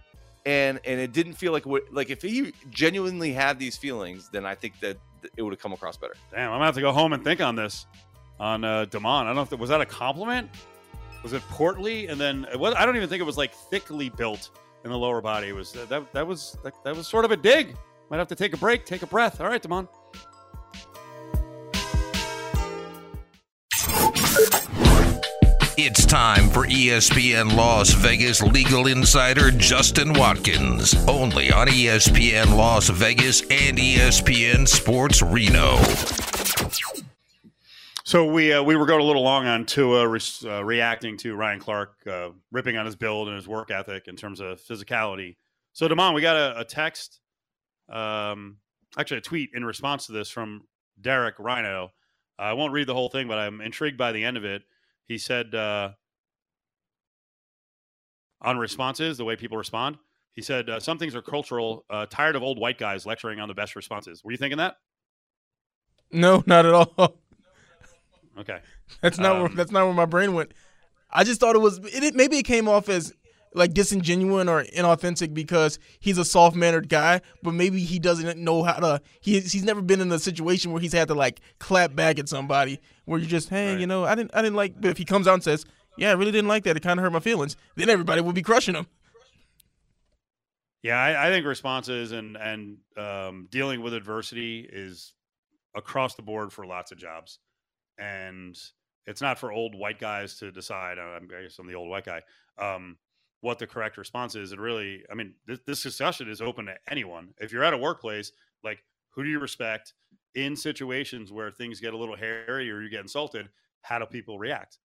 and 0.46 0.78
and 0.84 1.00
it 1.00 1.12
didn't 1.12 1.34
feel 1.34 1.52
like 1.52 1.66
what 1.66 1.82
like 1.92 2.10
if 2.10 2.22
he 2.22 2.52
genuinely 2.70 3.32
had 3.32 3.58
these 3.58 3.76
feelings, 3.76 4.28
then 4.32 4.46
I 4.46 4.54
think 4.54 4.78
that 4.80 4.96
it 5.36 5.42
would 5.42 5.52
have 5.52 5.60
come 5.60 5.72
across 5.72 5.96
better. 5.96 6.14
Damn, 6.30 6.50
I'm 6.52 6.54
gonna 6.56 6.66
have 6.66 6.74
to 6.76 6.80
go 6.80 6.92
home 6.92 7.12
and 7.12 7.22
think 7.24 7.40
on 7.40 7.56
this. 7.56 7.86
On 8.38 8.64
uh, 8.64 8.86
Damon, 8.86 9.06
I 9.10 9.24
don't 9.24 9.34
know 9.36 9.42
if 9.42 9.50
that, 9.50 9.58
was 9.58 9.68
that 9.68 9.82
a 9.82 9.86
compliment. 9.86 10.48
Was 11.22 11.32
it 11.32 11.42
portly? 11.48 12.06
And 12.08 12.20
then 12.20 12.46
I 12.46 12.86
don't 12.86 12.96
even 12.96 13.08
think 13.08 13.20
it 13.20 13.26
was 13.26 13.36
like 13.36 13.52
thickly 13.52 14.08
built 14.08 14.50
in 14.84 14.90
the 14.90 14.98
lower 14.98 15.20
body. 15.20 15.48
It 15.48 15.54
was 15.54 15.76
uh, 15.76 15.84
that 15.86 16.12
that 16.12 16.26
was 16.26 16.56
that, 16.64 16.72
that 16.84 16.96
was 16.96 17.06
sort 17.06 17.24
of 17.24 17.30
a 17.30 17.36
dig. 17.36 17.76
Might 18.10 18.18
have 18.18 18.28
to 18.28 18.34
take 18.34 18.54
a 18.54 18.56
break, 18.56 18.84
take 18.84 19.02
a 19.02 19.06
breath. 19.06 19.40
All 19.40 19.46
right, 19.46 19.62
Damon. 19.62 19.86
It's 25.82 26.04
time 26.04 26.50
for 26.50 26.66
ESPN 26.66 27.56
Las 27.56 27.92
Vegas 27.92 28.42
legal 28.42 28.86
insider 28.86 29.50
Justin 29.50 30.12
Watkins, 30.12 30.94
only 31.08 31.50
on 31.50 31.68
ESPN 31.68 32.54
Las 32.54 32.90
Vegas 32.90 33.40
and 33.42 33.78
ESPN 33.78 34.68
Sports 34.68 35.22
Reno. 35.22 35.78
So 38.10 38.24
we 38.24 38.52
uh, 38.52 38.60
we 38.60 38.74
were 38.74 38.86
going 38.86 39.00
a 39.00 39.04
little 39.04 39.22
long 39.22 39.46
on 39.46 39.64
Tua 39.64 40.08
re- 40.08 40.20
uh, 40.44 40.64
reacting 40.64 41.16
to 41.18 41.36
Ryan 41.36 41.60
Clark 41.60 41.94
uh, 42.10 42.30
ripping 42.50 42.76
on 42.76 42.84
his 42.84 42.96
build 42.96 43.28
and 43.28 43.36
his 43.36 43.46
work 43.46 43.70
ethic 43.70 44.08
in 44.08 44.16
terms 44.16 44.40
of 44.40 44.60
physicality. 44.60 45.36
So 45.74 45.86
Damon, 45.86 46.12
we 46.12 46.20
got 46.20 46.34
a, 46.34 46.58
a 46.58 46.64
text, 46.64 47.20
um, 47.88 48.56
actually 48.98 49.18
a 49.18 49.20
tweet 49.20 49.50
in 49.54 49.64
response 49.64 50.06
to 50.06 50.12
this 50.12 50.28
from 50.28 50.62
Derek 51.00 51.36
Rhino. 51.38 51.92
I 52.36 52.54
won't 52.54 52.72
read 52.72 52.88
the 52.88 52.94
whole 52.94 53.10
thing, 53.10 53.28
but 53.28 53.38
I'm 53.38 53.60
intrigued 53.60 53.96
by 53.96 54.10
the 54.10 54.24
end 54.24 54.36
of 54.36 54.44
it. 54.44 54.62
He 55.06 55.16
said 55.16 55.54
uh, 55.54 55.90
on 58.42 58.58
responses, 58.58 59.18
the 59.18 59.24
way 59.24 59.36
people 59.36 59.56
respond, 59.56 59.98
he 60.32 60.42
said 60.42 60.68
uh, 60.68 60.80
some 60.80 60.98
things 60.98 61.14
are 61.14 61.22
cultural. 61.22 61.84
Uh, 61.88 62.06
tired 62.06 62.34
of 62.34 62.42
old 62.42 62.58
white 62.58 62.76
guys 62.76 63.06
lecturing 63.06 63.38
on 63.38 63.46
the 63.46 63.54
best 63.54 63.76
responses. 63.76 64.24
Were 64.24 64.32
you 64.32 64.36
thinking 64.36 64.58
that? 64.58 64.78
No, 66.10 66.42
not 66.44 66.66
at 66.66 66.74
all. 66.74 67.14
Okay. 68.38 68.60
That's 69.02 69.18
not 69.18 69.36
where, 69.36 69.46
Um, 69.46 69.54
that's 69.56 69.70
not 69.70 69.84
where 69.86 69.94
my 69.94 70.06
brain 70.06 70.34
went. 70.34 70.52
I 71.10 71.24
just 71.24 71.40
thought 71.40 71.56
it 71.56 71.60
was 71.60 71.78
it, 71.78 72.02
it- 72.04 72.14
maybe 72.14 72.38
it 72.38 72.44
came 72.44 72.68
off 72.68 72.88
as 72.88 73.12
like 73.52 73.74
disingenuous 73.74 74.46
or 74.46 74.62
inauthentic 74.64 75.34
because 75.34 75.80
he's 75.98 76.18
a 76.18 76.24
soft 76.24 76.54
mannered 76.54 76.88
guy, 76.88 77.20
but 77.42 77.52
maybe 77.52 77.80
he 77.80 77.98
doesn't 77.98 78.38
know 78.38 78.62
how 78.62 78.74
to. 78.78 79.00
He, 79.20 79.40
he's 79.40 79.64
never 79.64 79.82
been 79.82 80.00
in 80.00 80.12
a 80.12 80.20
situation 80.20 80.70
where 80.70 80.80
he's 80.80 80.92
had 80.92 81.08
to 81.08 81.14
like 81.14 81.40
clap 81.58 81.96
back 81.96 82.20
at 82.20 82.28
somebody 82.28 82.78
where 83.06 83.18
you 83.18 83.26
just 83.26 83.48
hey 83.48 83.72
Right. 83.72 83.80
you 83.80 83.86
know 83.88 84.04
I 84.04 84.14
didn't 84.14 84.30
I 84.34 84.42
didn't 84.42 84.54
like. 84.56 84.80
But 84.80 84.90
if 84.92 84.98
he 84.98 85.04
comes 85.04 85.26
out 85.26 85.34
and 85.34 85.42
says 85.42 85.64
yeah 85.98 86.10
I 86.10 86.12
really 86.12 86.30
didn't 86.30 86.46
like 86.48 86.62
that 86.64 86.76
it 86.76 86.80
kind 86.84 87.00
of 87.00 87.02
hurt 87.04 87.10
my 87.12 87.18
feelings, 87.20 87.56
then 87.74 87.90
everybody 87.90 88.20
will 88.20 88.32
be 88.32 88.42
crushing 88.42 88.76
him. 88.76 88.86
Yeah, 90.82 90.96
I, 90.98 91.26
I 91.26 91.30
think 91.30 91.44
responses 91.44 92.12
and 92.12 92.36
and 92.36 92.78
um, 92.96 93.48
dealing 93.50 93.82
with 93.82 93.92
adversity 93.94 94.66
is 94.72 95.12
across 95.74 96.14
the 96.14 96.22
board 96.22 96.52
for 96.52 96.64
lots 96.66 96.90
of 96.92 96.98
jobs, 96.98 97.38
and 98.00 98.58
it's 99.06 99.20
not 99.20 99.38
for 99.38 99.52
old 99.52 99.74
white 99.74 99.98
guys 99.98 100.36
to 100.36 100.50
decide. 100.50 100.98
uh, 100.98 101.02
I'm, 101.02 101.28
I 101.36 101.42
guess 101.42 101.58
I'm 101.58 101.66
the 101.66 101.74
old 101.74 101.88
white 101.88 102.04
guy. 102.04 102.22
Um, 102.58 102.98
what 103.42 103.58
the 103.58 103.66
correct 103.66 103.96
response 103.96 104.34
is, 104.34 104.52
and 104.52 104.60
really, 104.60 105.04
I 105.10 105.14
mean, 105.14 105.34
this, 105.46 105.60
this 105.66 105.82
discussion 105.82 106.28
is 106.28 106.42
open 106.42 106.66
to 106.66 106.74
anyone. 106.88 107.30
If 107.38 107.52
you're 107.52 107.64
at 107.64 107.72
a 107.72 107.78
workplace, 107.78 108.32
like 108.62 108.82
who 109.10 109.24
do 109.24 109.30
you 109.30 109.38
respect 109.38 109.94
in 110.34 110.56
situations 110.56 111.32
where 111.32 111.50
things 111.50 111.80
get 111.80 111.94
a 111.94 111.96
little 111.96 112.16
hairy 112.16 112.70
or 112.70 112.82
you 112.82 112.90
get 112.90 113.00
insulted? 113.00 113.48
How 113.82 113.98
do 113.98 114.06
people 114.06 114.38
react? 114.38 114.78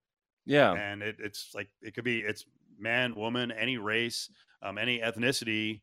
Yeah, 0.45 0.73
and 0.73 1.01
it, 1.01 1.17
it's 1.19 1.51
like 1.53 1.69
it 1.81 1.95
could 1.95 2.03
be 2.03 2.19
it's 2.19 2.45
man 2.79 3.15
woman 3.15 3.51
any 3.51 3.77
race 3.77 4.29
um, 4.61 4.77
any 4.77 4.99
ethnicity 4.99 5.81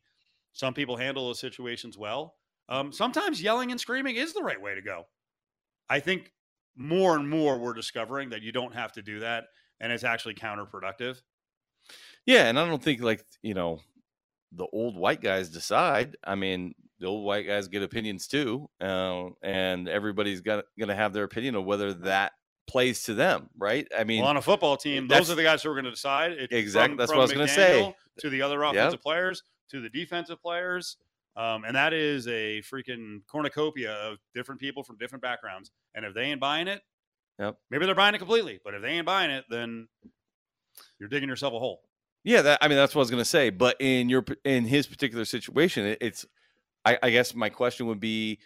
some 0.51 0.73
people 0.73 0.95
handle 0.95 1.27
those 1.27 1.39
situations 1.39 1.97
well 1.97 2.35
um, 2.69 2.91
sometimes 2.91 3.41
yelling 3.41 3.71
and 3.71 3.79
screaming 3.79 4.15
is 4.15 4.33
the 4.33 4.43
right 4.43 4.61
way 4.61 4.75
to 4.75 4.81
go 4.81 5.05
i 5.89 5.99
think 5.99 6.31
more 6.75 7.15
and 7.15 7.29
more 7.29 7.57
we're 7.57 7.73
discovering 7.73 8.29
that 8.29 8.41
you 8.41 8.51
don't 8.51 8.73
have 8.73 8.91
to 8.91 9.01
do 9.01 9.19
that 9.19 9.45
and 9.79 9.91
it's 9.91 10.03
actually 10.03 10.33
counterproductive 10.33 11.21
Yeah, 12.25 12.47
and 12.47 12.59
I 12.59 12.65
don't 12.65 12.81
think 12.81 13.01
like 13.01 13.25
you 13.41 13.53
know 13.53 13.79
the 14.55 14.67
old 14.71 14.95
white 14.95 15.21
guys 15.21 15.49
decide. 15.49 16.15
I 16.23 16.35
mean, 16.35 16.75
the 16.99 17.07
old 17.07 17.25
white 17.25 17.47
guys 17.47 17.67
get 17.67 17.83
opinions 17.83 18.27
too, 18.27 18.69
uh, 18.79 19.25
and 19.41 19.89
everybody's 19.89 20.41
got 20.41 20.65
going 20.77 20.89
to 20.89 20.95
have 20.95 21.11
their 21.11 21.23
opinion 21.23 21.55
of 21.55 21.65
whether 21.65 21.93
that 21.93 22.33
plays 22.67 23.03
to 23.03 23.13
them, 23.13 23.49
right? 23.57 23.87
I 23.97 24.03
mean, 24.03 24.21
well, 24.21 24.29
on 24.29 24.37
a 24.37 24.41
football 24.41 24.77
team 24.77 25.07
those 25.07 25.29
are 25.29 25.35
the 25.35 25.43
guys 25.43 25.63
who 25.63 25.69
are 25.69 25.73
going 25.73 25.85
to 25.85 25.91
decide 25.91 26.31
it 26.31 26.51
Exact- 26.51 26.91
from- 26.91 26.97
that's 26.97 27.11
from 27.11 27.17
what 27.17 27.23
I 27.23 27.25
was 27.25 27.33
gonna 27.33 27.47
say. 27.47 27.95
To 28.19 28.29
the 28.29 28.41
other 28.41 28.63
offensive 28.63 29.01
players 29.01 29.43
to 29.71 29.81
the 29.81 29.89
defensive 29.89 30.39
players 30.41 30.97
um, 31.35 31.63
and 31.63 31.75
that 31.75 31.93
is 31.93 32.27
a 32.27 32.61
freaking 32.61 33.25
cornucopia 33.27 33.93
of 33.93 34.19
different 34.33 34.59
people 34.61 34.83
from 34.83 34.97
different 34.97 35.21
backgrounds 35.21 35.71
and 35.95 36.05
if 36.05 36.13
they 36.13 36.23
ain't 36.23 36.41
buying 36.41 36.67
it 36.67 36.81
Yep. 37.39 37.57
maybe 37.71 37.85
they're 37.85 37.95
buying 37.95 38.13
it 38.13 38.19
completely 38.19 38.59
but 38.63 38.73
if 38.73 38.81
they 38.81 38.89
ain't 38.89 39.05
buying 39.05 39.31
it 39.31 39.45
then 39.49 39.87
you're 40.99 41.09
digging 41.09 41.29
yourself 41.29 41.53
a 41.53 41.59
hole 41.59 41.83
yeah, 42.23 42.41
that 42.41 42.59
I 42.61 42.67
mean 42.67 42.77
that's 42.77 42.95
what 42.95 43.01
I 43.01 43.03
was 43.03 43.11
going 43.11 43.21
to 43.21 43.29
say. 43.29 43.49
But 43.49 43.75
in 43.79 44.09
your 44.09 44.23
in 44.45 44.65
his 44.65 44.87
particular 44.87 45.25
situation, 45.25 45.85
it, 45.85 45.97
it's 46.01 46.25
I, 46.85 46.97
I 47.03 47.09
guess 47.09 47.35
my 47.35 47.49
question 47.49 47.87
would 47.87 47.99
be, 47.99 48.39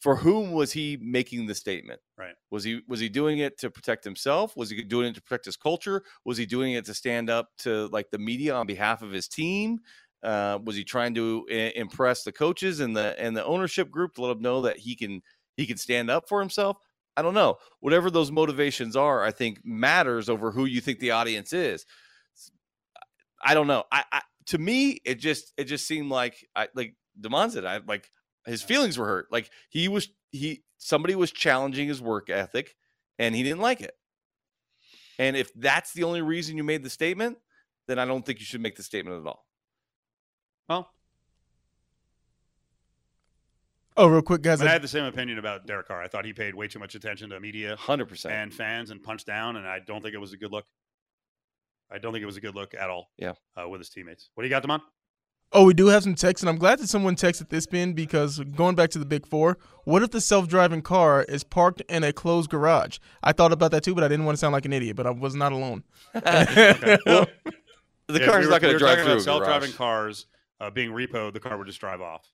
for 0.00 0.16
whom 0.16 0.52
was 0.52 0.72
he 0.72 0.98
making 1.00 1.46
the 1.46 1.54
statement? 1.54 2.00
Right. 2.18 2.34
Was 2.50 2.64
he 2.64 2.82
was 2.88 2.98
he 2.98 3.08
doing 3.08 3.38
it 3.38 3.58
to 3.58 3.70
protect 3.70 4.04
himself? 4.04 4.56
Was 4.56 4.70
he 4.70 4.82
doing 4.82 5.08
it 5.08 5.14
to 5.14 5.22
protect 5.22 5.44
his 5.44 5.56
culture? 5.56 6.02
Was 6.24 6.36
he 6.36 6.46
doing 6.46 6.72
it 6.72 6.84
to 6.86 6.94
stand 6.94 7.30
up 7.30 7.50
to 7.58 7.86
like 7.88 8.10
the 8.10 8.18
media 8.18 8.54
on 8.54 8.66
behalf 8.66 9.02
of 9.02 9.12
his 9.12 9.28
team? 9.28 9.80
Uh, 10.22 10.58
was 10.64 10.76
he 10.76 10.84
trying 10.84 11.14
to 11.14 11.46
I- 11.50 11.72
impress 11.76 12.24
the 12.24 12.32
coaches 12.32 12.80
and 12.80 12.96
the 12.96 13.18
and 13.18 13.36
the 13.36 13.44
ownership 13.44 13.90
group 13.90 14.14
to 14.14 14.22
let 14.22 14.28
them 14.34 14.42
know 14.42 14.62
that 14.62 14.78
he 14.78 14.94
can 14.94 15.22
he 15.56 15.66
can 15.66 15.76
stand 15.76 16.10
up 16.10 16.28
for 16.28 16.40
himself? 16.40 16.76
I 17.16 17.22
don't 17.22 17.34
know. 17.34 17.56
Whatever 17.80 18.10
those 18.10 18.30
motivations 18.30 18.96
are, 18.96 19.22
I 19.22 19.30
think 19.30 19.60
matters 19.64 20.28
over 20.28 20.50
who 20.50 20.64
you 20.64 20.80
think 20.80 20.98
the 20.98 21.10
audience 21.12 21.52
is. 21.52 21.84
I 23.42 23.54
don't 23.54 23.66
know. 23.66 23.84
I, 23.90 24.04
I 24.12 24.20
to 24.46 24.58
me, 24.58 25.00
it 25.04 25.16
just 25.16 25.52
it 25.56 25.64
just 25.64 25.86
seemed 25.86 26.10
like 26.10 26.46
I 26.54 26.68
like 26.74 26.94
Demond 27.20 27.52
said. 27.52 27.64
I 27.64 27.80
like 27.86 28.10
his 28.46 28.62
feelings 28.62 28.98
were 28.98 29.06
hurt. 29.06 29.26
Like 29.30 29.50
he 29.68 29.88
was 29.88 30.08
he 30.30 30.62
somebody 30.78 31.14
was 31.14 31.30
challenging 31.30 31.88
his 31.88 32.02
work 32.02 32.30
ethic, 32.30 32.74
and 33.18 33.34
he 33.34 33.42
didn't 33.42 33.60
like 33.60 33.80
it. 33.80 33.94
And 35.18 35.36
if 35.36 35.52
that's 35.54 35.92
the 35.92 36.04
only 36.04 36.22
reason 36.22 36.56
you 36.56 36.64
made 36.64 36.82
the 36.82 36.90
statement, 36.90 37.38
then 37.86 37.98
I 37.98 38.06
don't 38.06 38.24
think 38.24 38.38
you 38.38 38.46
should 38.46 38.62
make 38.62 38.76
the 38.76 38.82
statement 38.82 39.20
at 39.20 39.26
all. 39.26 39.44
Well 40.70 40.88
Oh, 43.96 44.06
real 44.06 44.22
quick, 44.22 44.40
guys. 44.40 44.60
but 44.60 44.66
i 44.68 44.70
I- 44.70 44.72
had 44.72 44.82
the 44.82 44.88
same 44.88 45.04
opinion 45.04 45.38
about 45.38 45.66
derek 45.66 45.88
carr 45.88 46.00
i 46.02 46.08
thought 46.08 46.24
he 46.24 46.32
paid 46.32 46.54
way 46.54 46.68
too 46.68 46.78
much 46.78 46.94
attention 46.94 47.28
to 47.30 47.40
media 47.40 47.76
Hundred 47.76 48.06
percent. 48.08 48.32
and 48.34 48.54
fans 48.54 48.90
and 48.90 49.02
punched 49.02 49.26
down 49.26 49.56
and 49.56 49.66
i 49.66 49.78
don't 49.80 50.00
think 50.00 50.14
it 50.14 50.18
was 50.18 50.32
a 50.32 50.36
good 50.38 50.52
look 50.52 50.64
i 51.90 51.98
don't 51.98 52.12
think 52.12 52.22
it 52.22 52.26
was 52.26 52.36
a 52.38 52.40
good 52.40 52.54
look 52.54 52.72
at 52.72 52.88
all 52.88 53.10
Yeah. 53.18 53.32
uh, 53.60 53.68
with 53.68 53.80
his 53.80 53.90
teammates 53.90 54.30
what 54.34 54.42
do 54.42 54.48
you 54.48 54.50
got 54.50 54.62
Damon? 54.62 54.80
Oh, 55.52 55.64
we 55.64 55.74
do 55.74 55.88
have 55.88 56.04
some 56.04 56.14
text, 56.14 56.44
and 56.44 56.48
I'm 56.48 56.58
glad 56.58 56.78
that 56.78 56.86
someone 56.88 57.16
texted 57.16 57.48
this 57.48 57.66
bin 57.66 57.92
because 57.92 58.38
going 58.38 58.76
back 58.76 58.90
to 58.90 59.00
the 59.00 59.04
big 59.04 59.26
four, 59.26 59.58
what 59.82 60.00
if 60.04 60.12
the 60.12 60.20
self-driving 60.20 60.82
car 60.82 61.24
is 61.24 61.42
parked 61.42 61.80
in 61.88 62.04
a 62.04 62.12
closed 62.12 62.50
garage? 62.50 62.98
I 63.24 63.32
thought 63.32 63.50
about 63.50 63.72
that 63.72 63.82
too, 63.82 63.92
but 63.96 64.04
I 64.04 64.06
didn't 64.06 64.26
want 64.26 64.36
to 64.36 64.38
sound 64.38 64.52
like 64.52 64.64
an 64.64 64.72
idiot. 64.72 64.94
But 64.94 65.08
I 65.08 65.10
was 65.10 65.34
not 65.34 65.50
alone. 65.50 65.82
Well, 66.14 66.22
the 66.24 68.20
Yeah, 68.20 68.26
car's 68.26 68.42
we 68.42 68.46
were- 68.46 68.50
not 68.52 68.60
going 68.60 68.60
to 68.60 68.72
were 68.74 68.78
drive 68.78 68.98
talking 68.98 69.04
through. 69.06 69.12
about 69.14 69.22
self-driving 69.24 69.70
garage. 69.70 69.76
cars 69.76 70.26
uh, 70.60 70.70
being 70.70 70.90
repoed 70.90 71.32
the 71.32 71.40
car 71.40 71.56
would 71.58 71.66
just 71.66 71.80
drive 71.80 72.00
off 72.00 72.32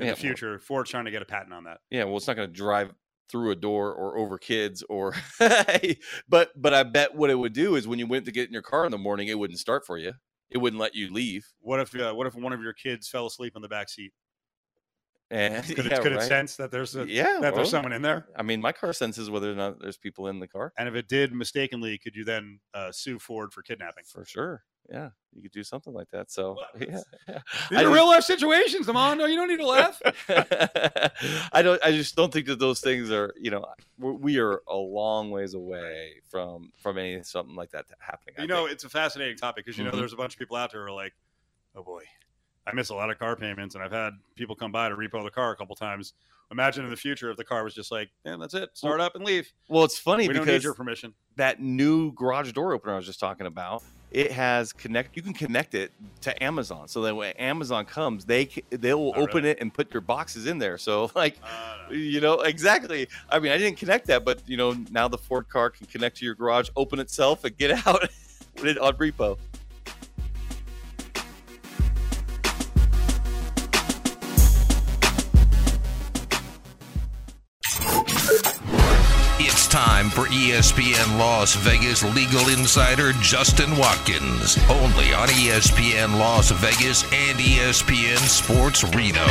in 0.00 0.06
Yeah, 0.06 0.10
the 0.10 0.16
future 0.16 0.58
ford's 0.58 0.90
trying 0.90 1.04
to 1.06 1.10
get 1.10 1.22
a 1.22 1.26
patent 1.26 1.52
on 1.52 1.64
that 1.64 1.80
Yeah, 1.90 2.04
well, 2.04 2.16
it's 2.16 2.26
not 2.26 2.36
going 2.36 2.48
to 2.48 2.54
drive 2.54 2.94
through 3.28 3.50
a 3.50 3.56
door 3.56 3.92
or 3.92 4.16
over 4.16 4.38
kids 4.38 4.82
or 4.88 5.14
but 6.28 6.50
but 6.56 6.74
I 6.74 6.82
bet 6.82 7.14
what 7.14 7.30
it 7.30 7.34
would 7.34 7.52
do 7.52 7.74
is 7.76 7.86
when 7.86 7.98
you 7.98 8.06
went 8.06 8.24
to 8.24 8.32
get 8.32 8.46
in 8.46 8.52
your 8.52 8.62
car 8.62 8.84
in 8.86 8.90
the 8.90 8.98
morning, 8.98 9.28
it 9.28 9.38
wouldn't 9.38 9.58
start 9.58 9.84
for 9.86 9.98
you. 9.98 10.14
it 10.50 10.58
wouldn't 10.58 10.80
let 10.80 10.94
you 10.94 11.12
leave. 11.12 11.46
What 11.60 11.80
if 11.80 11.94
uh, 11.94 12.14
what 12.14 12.26
if 12.26 12.34
one 12.34 12.52
of 12.52 12.62
your 12.62 12.72
kids 12.72 13.08
fell 13.08 13.26
asleep 13.26 13.54
in 13.56 13.62
the 13.62 13.68
back 13.68 13.88
seat? 13.88 14.12
And 15.30 15.62
Could, 15.62 15.84
yeah, 15.84 15.96
it, 15.98 16.02
could 16.02 16.12
it 16.12 16.16
right? 16.16 16.28
sense 16.28 16.56
that 16.56 16.70
there's 16.70 16.96
a, 16.96 17.06
Yeah, 17.06 17.24
that 17.24 17.40
well, 17.42 17.52
there's 17.56 17.70
someone 17.70 17.92
in 17.92 18.00
there? 18.00 18.26
I 18.34 18.42
mean, 18.42 18.62
my 18.62 18.72
car 18.72 18.94
senses 18.94 19.28
whether 19.28 19.52
or 19.52 19.54
not 19.54 19.78
there's 19.78 19.98
people 19.98 20.26
in 20.28 20.40
the 20.40 20.48
car. 20.48 20.72
And 20.78 20.88
if 20.88 20.94
it 20.94 21.06
did 21.06 21.34
mistakenly, 21.34 21.98
could 21.98 22.16
you 22.16 22.24
then 22.24 22.60
uh, 22.72 22.92
sue 22.92 23.18
Ford 23.18 23.52
for 23.52 23.60
kidnapping? 23.62 24.04
For 24.06 24.24
sure. 24.24 24.64
Yeah, 24.90 25.10
you 25.34 25.42
could 25.42 25.52
do 25.52 25.62
something 25.64 25.92
like 25.92 26.08
that. 26.12 26.30
So 26.30 26.56
yeah, 26.80 27.00
yeah. 27.28 27.40
These 27.68 27.78
I 27.80 27.84
are 27.84 27.92
real 27.92 28.06
life 28.06 28.24
situations. 28.24 28.86
Come 28.86 28.96
on, 28.96 29.18
no, 29.18 29.26
you 29.26 29.36
don't 29.36 29.48
need 29.48 29.58
to 29.58 29.66
laugh. 29.66 30.00
I 31.52 31.60
don't. 31.60 31.78
I 31.84 31.92
just 31.92 32.16
don't 32.16 32.32
think 32.32 32.46
that 32.46 32.58
those 32.58 32.80
things 32.80 33.10
are. 33.10 33.34
You 33.38 33.50
know, 33.50 33.66
we're, 33.98 34.12
we 34.14 34.38
are 34.38 34.62
a 34.66 34.76
long 34.76 35.30
ways 35.30 35.52
away 35.52 36.22
from 36.30 36.72
from 36.78 36.96
any 36.96 37.22
something 37.22 37.54
like 37.54 37.70
that 37.72 37.84
happening. 38.00 38.36
I 38.38 38.42
you 38.42 38.48
know, 38.48 38.60
think. 38.62 38.72
it's 38.72 38.84
a 38.84 38.88
fascinating 38.88 39.36
topic 39.36 39.66
because 39.66 39.76
you 39.76 39.84
know 39.84 39.90
Mhm. 39.90 39.96
there's 39.98 40.14
a 40.14 40.16
bunch 40.16 40.32
of 40.32 40.38
people 40.38 40.56
out 40.56 40.72
there 40.72 40.80
who 40.80 40.86
are 40.86 40.92
like, 40.92 41.12
"Oh 41.74 41.82
boy, 41.82 42.04
I 42.70 42.74
miss 42.74 42.90
a 42.90 42.94
lot 42.94 43.10
of 43.10 43.18
car 43.18 43.36
payments," 43.36 43.74
and 43.74 43.82
I've 43.82 43.92
had 43.92 44.12
people 44.36 44.54
come 44.54 44.72
by 44.72 44.88
to 44.88 44.94
repo 44.96 45.24
the 45.24 45.30
car 45.30 45.52
a 45.52 45.56
couple 45.56 45.74
times. 45.76 46.12
Imagine 46.50 46.84
in 46.84 46.90
the 46.90 46.96
future 46.96 47.30
if 47.30 47.36
the 47.36 47.44
car 47.44 47.62
was 47.64 47.74
just 47.74 47.90
like, 47.92 48.08
"Man, 48.24 48.38
that's 48.40 48.54
it, 48.54 48.70
start 48.74 49.00
up 49.00 49.14
and 49.14 49.24
leave. 49.24 49.52
well, 49.68 49.84
it's 49.84 49.98
funny 49.98 50.26
We 50.28 50.34
don't 50.34 50.44
need 50.46 50.52
because 50.52 50.64
your 50.64 50.74
permission." 50.74 51.14
that 51.36 51.60
new 51.60 52.10
garage 52.12 52.50
door 52.52 52.72
opener 52.72 52.94
I 52.94 52.96
was 52.96 53.06
just 53.06 53.20
talking 53.20 53.46
about, 53.46 53.84
it 54.10 54.32
has 54.32 54.72
connect. 54.72 55.14
You 55.14 55.22
can 55.22 55.34
connect 55.34 55.74
it 55.74 55.92
to 56.22 56.42
Amazon, 56.42 56.88
so 56.88 57.02
that 57.02 57.14
when 57.14 57.32
Amazon 57.36 57.84
comes, 57.84 58.24
they 58.24 58.46
they 58.70 58.92
will 58.94 59.12
Oh, 59.14 59.20
open 59.22 59.36
really? 59.44 59.50
it 59.50 59.58
and 59.60 59.72
put 59.72 59.92
your 59.92 60.00
boxes 60.00 60.46
in 60.46 60.58
there. 60.58 60.78
So 60.78 61.10
like. 61.14 61.36
Uh, 61.42 61.92
You 61.92 62.20
know 62.20 62.40
exactly. 62.42 63.08
I 63.30 63.38
mean, 63.38 63.50
I 63.52 63.56
didn't 63.56 63.78
connect 63.78 64.06
that, 64.08 64.22
but 64.24 64.42
you 64.46 64.56
know 64.58 64.72
now 64.90 65.08
the 65.08 65.16
Ford 65.18 65.48
car 65.48 65.70
can 65.70 65.86
connect 65.86 66.16
to 66.18 66.24
your 66.24 66.34
garage, 66.34 66.68
open 66.76 66.98
itself, 66.98 67.44
and 67.44 67.56
get 67.56 67.70
out 67.86 68.02
with 68.56 68.66
it 68.66 68.78
on 68.78 68.94
repo. 68.94 69.38
For 80.18 80.26
ESPN 80.30 81.16
Las 81.16 81.54
Vegas 81.54 82.02
legal 82.02 82.48
insider 82.48 83.12
Justin 83.22 83.76
Watkins, 83.76 84.58
only 84.68 85.14
on 85.14 85.28
ESPN 85.28 86.18
Las 86.18 86.50
Vegas 86.50 87.04
and 87.12 87.38
ESPN 87.38 88.18
Sports 88.26 88.82
Reno. 88.82 89.24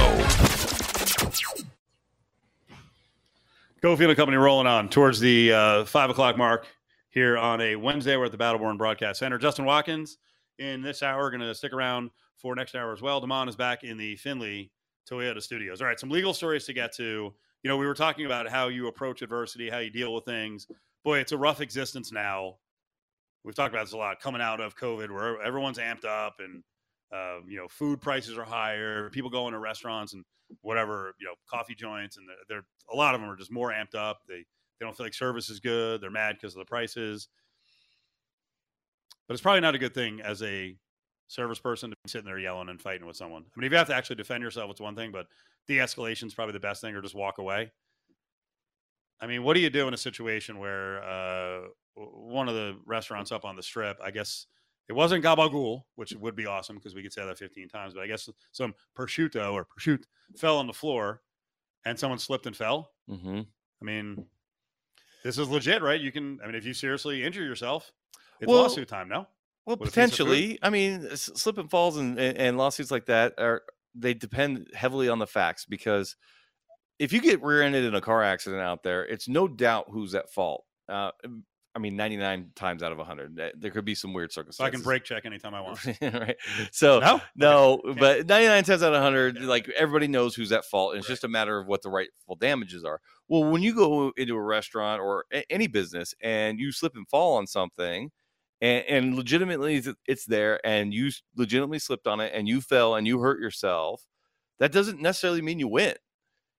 Go 3.81 3.97
Cofield 3.97 4.07
and 4.07 4.15
Company 4.15 4.37
rolling 4.37 4.65
on 4.65 4.87
towards 4.87 5.19
the 5.19 5.51
uh, 5.51 5.83
five 5.83 6.09
o'clock 6.09 6.37
mark 6.37 6.65
here 7.09 7.37
on 7.37 7.59
a 7.59 7.75
Wednesday. 7.75 8.15
We're 8.15 8.27
at 8.27 8.31
the 8.31 8.37
Battleborn 8.37 8.77
Broadcast 8.77 9.19
Center. 9.19 9.37
Justin 9.37 9.65
Watkins 9.65 10.19
in 10.57 10.81
this 10.81 11.03
hour 11.03 11.29
going 11.29 11.41
to 11.41 11.53
stick 11.53 11.73
around 11.73 12.11
for 12.37 12.55
next 12.55 12.75
hour 12.75 12.93
as 12.93 13.01
well. 13.01 13.19
Damon 13.19 13.49
is 13.49 13.57
back 13.57 13.83
in 13.83 13.97
the 13.97 14.15
Findlay 14.15 14.71
Toyota 15.05 15.41
studios. 15.41 15.81
All 15.81 15.87
right, 15.87 15.99
some 15.99 16.09
legal 16.09 16.33
stories 16.33 16.63
to 16.63 16.71
get 16.71 16.93
to. 16.93 17.33
You 17.67 17.73
know, 17.73 17.77
we 17.77 17.85
were 17.85 17.93
talking 17.93 18.25
about 18.25 18.47
how 18.47 18.69
you 18.69 18.87
approach 18.87 19.21
adversity, 19.21 19.69
how 19.69 19.79
you 19.79 19.89
deal 19.89 20.13
with 20.13 20.23
things. 20.23 20.67
Boy, 21.03 21.19
it's 21.19 21.33
a 21.33 21.37
rough 21.37 21.59
existence 21.59 22.13
now. 22.13 22.59
We've 23.43 23.55
talked 23.55 23.73
about 23.73 23.87
this 23.87 23.91
a 23.91 23.97
lot 23.97 24.21
coming 24.21 24.39
out 24.39 24.61
of 24.61 24.77
COVID, 24.77 25.11
where 25.11 25.41
everyone's 25.41 25.77
amped 25.77 26.05
up 26.05 26.35
and 26.39 26.63
uh, 27.13 27.41
you 27.45 27.57
know 27.57 27.67
food 27.67 27.99
prices 27.99 28.37
are 28.37 28.45
higher. 28.45 29.09
People 29.09 29.29
go 29.29 29.47
into 29.47 29.59
restaurants 29.59 30.13
and 30.13 30.23
whatever 30.61 31.13
you 31.19 31.25
know 31.27 31.33
coffee 31.45 31.75
joints, 31.75 32.15
and 32.15 32.25
they're 32.47 32.63
a 32.89 32.95
lot 32.95 33.15
of 33.15 33.19
them 33.19 33.29
are 33.29 33.35
just 33.35 33.51
more 33.51 33.73
amped 33.73 33.95
up. 33.95 34.19
They 34.29 34.45
they 34.79 34.85
don't 34.85 34.95
feel 34.95 35.05
like 35.05 35.13
service 35.13 35.49
is 35.49 35.59
good. 35.59 35.99
They're 35.99 36.09
mad 36.09 36.37
because 36.39 36.55
of 36.55 36.59
the 36.59 36.69
prices. 36.69 37.27
But 39.27 39.33
it's 39.33 39.43
probably 39.43 39.59
not 39.59 39.75
a 39.75 39.77
good 39.77 39.93
thing 39.93 40.21
as 40.21 40.41
a 40.41 40.73
service 41.27 41.59
person 41.59 41.89
to 41.89 41.97
be 42.01 42.09
sitting 42.09 42.27
there 42.27 42.39
yelling 42.39 42.69
and 42.69 42.81
fighting 42.81 43.05
with 43.05 43.17
someone. 43.17 43.43
I 43.43 43.59
mean, 43.59 43.65
if 43.65 43.73
you 43.73 43.77
have 43.77 43.87
to 43.87 43.95
actually 43.95 44.15
defend 44.15 44.41
yourself, 44.41 44.71
it's 44.71 44.79
one 44.79 44.95
thing, 44.95 45.11
but 45.11 45.27
de-escalation 45.67 46.25
is 46.25 46.33
probably 46.33 46.53
the 46.53 46.59
best 46.59 46.81
thing, 46.81 46.95
or 46.95 47.01
just 47.01 47.15
walk 47.15 47.37
away. 47.37 47.71
I 49.19 49.27
mean, 49.27 49.43
what 49.43 49.55
do 49.55 49.59
you 49.59 49.69
do 49.69 49.87
in 49.87 49.93
a 49.93 49.97
situation 49.97 50.59
where 50.59 51.03
uh, 51.03 51.61
one 51.95 52.47
of 52.47 52.55
the 52.55 52.77
restaurants 52.85 53.31
up 53.31 53.45
on 53.45 53.55
the 53.55 53.63
strip, 53.63 53.97
I 54.03 54.11
guess 54.11 54.45
it 54.87 54.93
wasn't 54.93 55.23
gabagool, 55.23 55.83
which 55.95 56.13
would 56.13 56.35
be 56.35 56.45
awesome 56.45 56.75
because 56.75 56.95
we 56.95 57.01
could 57.01 57.13
say 57.13 57.25
that 57.25 57.37
15 57.37 57.67
times, 57.67 57.93
but 57.93 58.03
I 58.03 58.07
guess 58.07 58.29
some 58.51 58.73
prosciutto 58.97 59.53
or 59.53 59.65
prosciutto 59.65 60.03
fell 60.37 60.57
on 60.57 60.67
the 60.67 60.73
floor 60.73 61.21
and 61.85 61.97
someone 61.97 62.19
slipped 62.19 62.45
and 62.45 62.55
fell. 62.55 62.91
Mm-hmm. 63.09 63.41
I 63.81 63.85
mean, 63.85 64.25
this 65.23 65.37
is 65.37 65.49
legit, 65.49 65.81
right? 65.81 65.99
You 65.99 66.11
can, 66.11 66.39
I 66.43 66.45
mean, 66.45 66.55
if 66.55 66.65
you 66.65 66.73
seriously 66.73 67.23
injure 67.23 67.43
yourself, 67.43 67.91
it's 68.39 68.47
Well, 68.47 68.61
lawsuit 68.61 68.87
time, 68.87 69.09
now. 69.09 69.27
Well, 69.65 69.77
With 69.77 69.89
a 69.89 69.91
piece 69.91 70.19
of 70.19 70.27
food? 70.27 70.27
potentially. 70.27 70.59
I 70.61 70.69
mean, 70.69 71.15
slip 71.15 71.57
and 71.57 71.69
falls 71.69 71.97
and, 71.97 72.17
and, 72.19 72.37
and 72.37 72.57
lawsuits 72.57 72.91
like 72.91 73.07
that 73.07 73.33
are 73.37 73.63
they 73.97 74.13
depend 74.13 74.67
heavily 74.73 75.09
on 75.09 75.19
the 75.19 75.27
facts 75.27 75.65
because 75.65 76.15
if 76.99 77.13
you 77.13 77.21
get 77.21 77.43
rear-ended 77.43 77.85
in 77.85 77.95
a 77.95 78.01
car 78.01 78.23
accident 78.23 78.61
out 78.61 78.83
there, 78.83 79.05
it's 79.05 79.27
no 79.27 79.47
doubt 79.47 79.85
who's 79.89 80.15
at 80.15 80.31
fault. 80.31 80.63
Uh, 80.89 81.11
I 81.75 81.79
mean, 81.79 81.95
99 81.95 82.53
times 82.55 82.81
out 82.81 82.91
of 82.91 82.97
100, 82.97 83.39
uh, 83.39 83.49
there 83.55 83.69
could 83.69 83.85
be 83.85 83.93
some 83.93 84.11
weird 84.11 84.31
So 84.33 84.43
I 84.61 84.71
can 84.71 84.81
brake 84.81 85.03
check 85.03 85.27
anytime 85.27 85.53
I 85.53 85.61
want. 85.61 85.79
right. 86.01 86.35
So 86.71 86.99
No? 86.99 87.21
no, 87.35 87.81
but 87.99 88.25
99 88.25 88.63
times 88.63 88.81
out 88.81 88.93
of 88.93 89.03
100, 89.03 89.43
like 89.43 89.69
everybody 89.69 90.07
knows 90.07 90.33
who's 90.33 90.51
at 90.51 90.65
fault. 90.65 90.93
And 90.93 90.99
it's 90.99 91.07
just 91.07 91.23
a 91.23 91.27
matter 91.27 91.59
of 91.59 91.67
what 91.67 91.83
the 91.83 91.91
rightful 91.91 92.35
damages 92.35 92.83
are. 92.83 92.99
Well, 93.27 93.43
when 93.43 93.61
you 93.61 93.75
go 93.75 94.11
into 94.17 94.35
a 94.35 94.41
restaurant 94.41 95.01
or 95.01 95.25
a- 95.31 95.45
any 95.51 95.67
business 95.67 96.15
and 96.19 96.59
you 96.59 96.71
slip 96.71 96.95
and 96.95 97.07
fall 97.07 97.37
on 97.37 97.45
something, 97.45 98.09
and, 98.61 98.85
and 98.87 99.15
legitimately 99.15 99.75
it's- 100.07 100.25
there, 100.25 100.59
and 100.65 100.93
you 100.93 101.11
legitimately 101.35 101.79
slipped 101.79 102.07
on 102.07 102.19
it, 102.19 102.31
and 102.35 102.47
you 102.47 102.61
fell 102.61 102.95
and 102.95 103.07
you 103.07 103.19
hurt 103.19 103.39
yourself, 103.39 104.05
that 104.59 104.71
doesn't 104.71 105.01
necessarily 105.01 105.41
mean 105.41 105.59
you 105.59 105.67
win. 105.67 105.95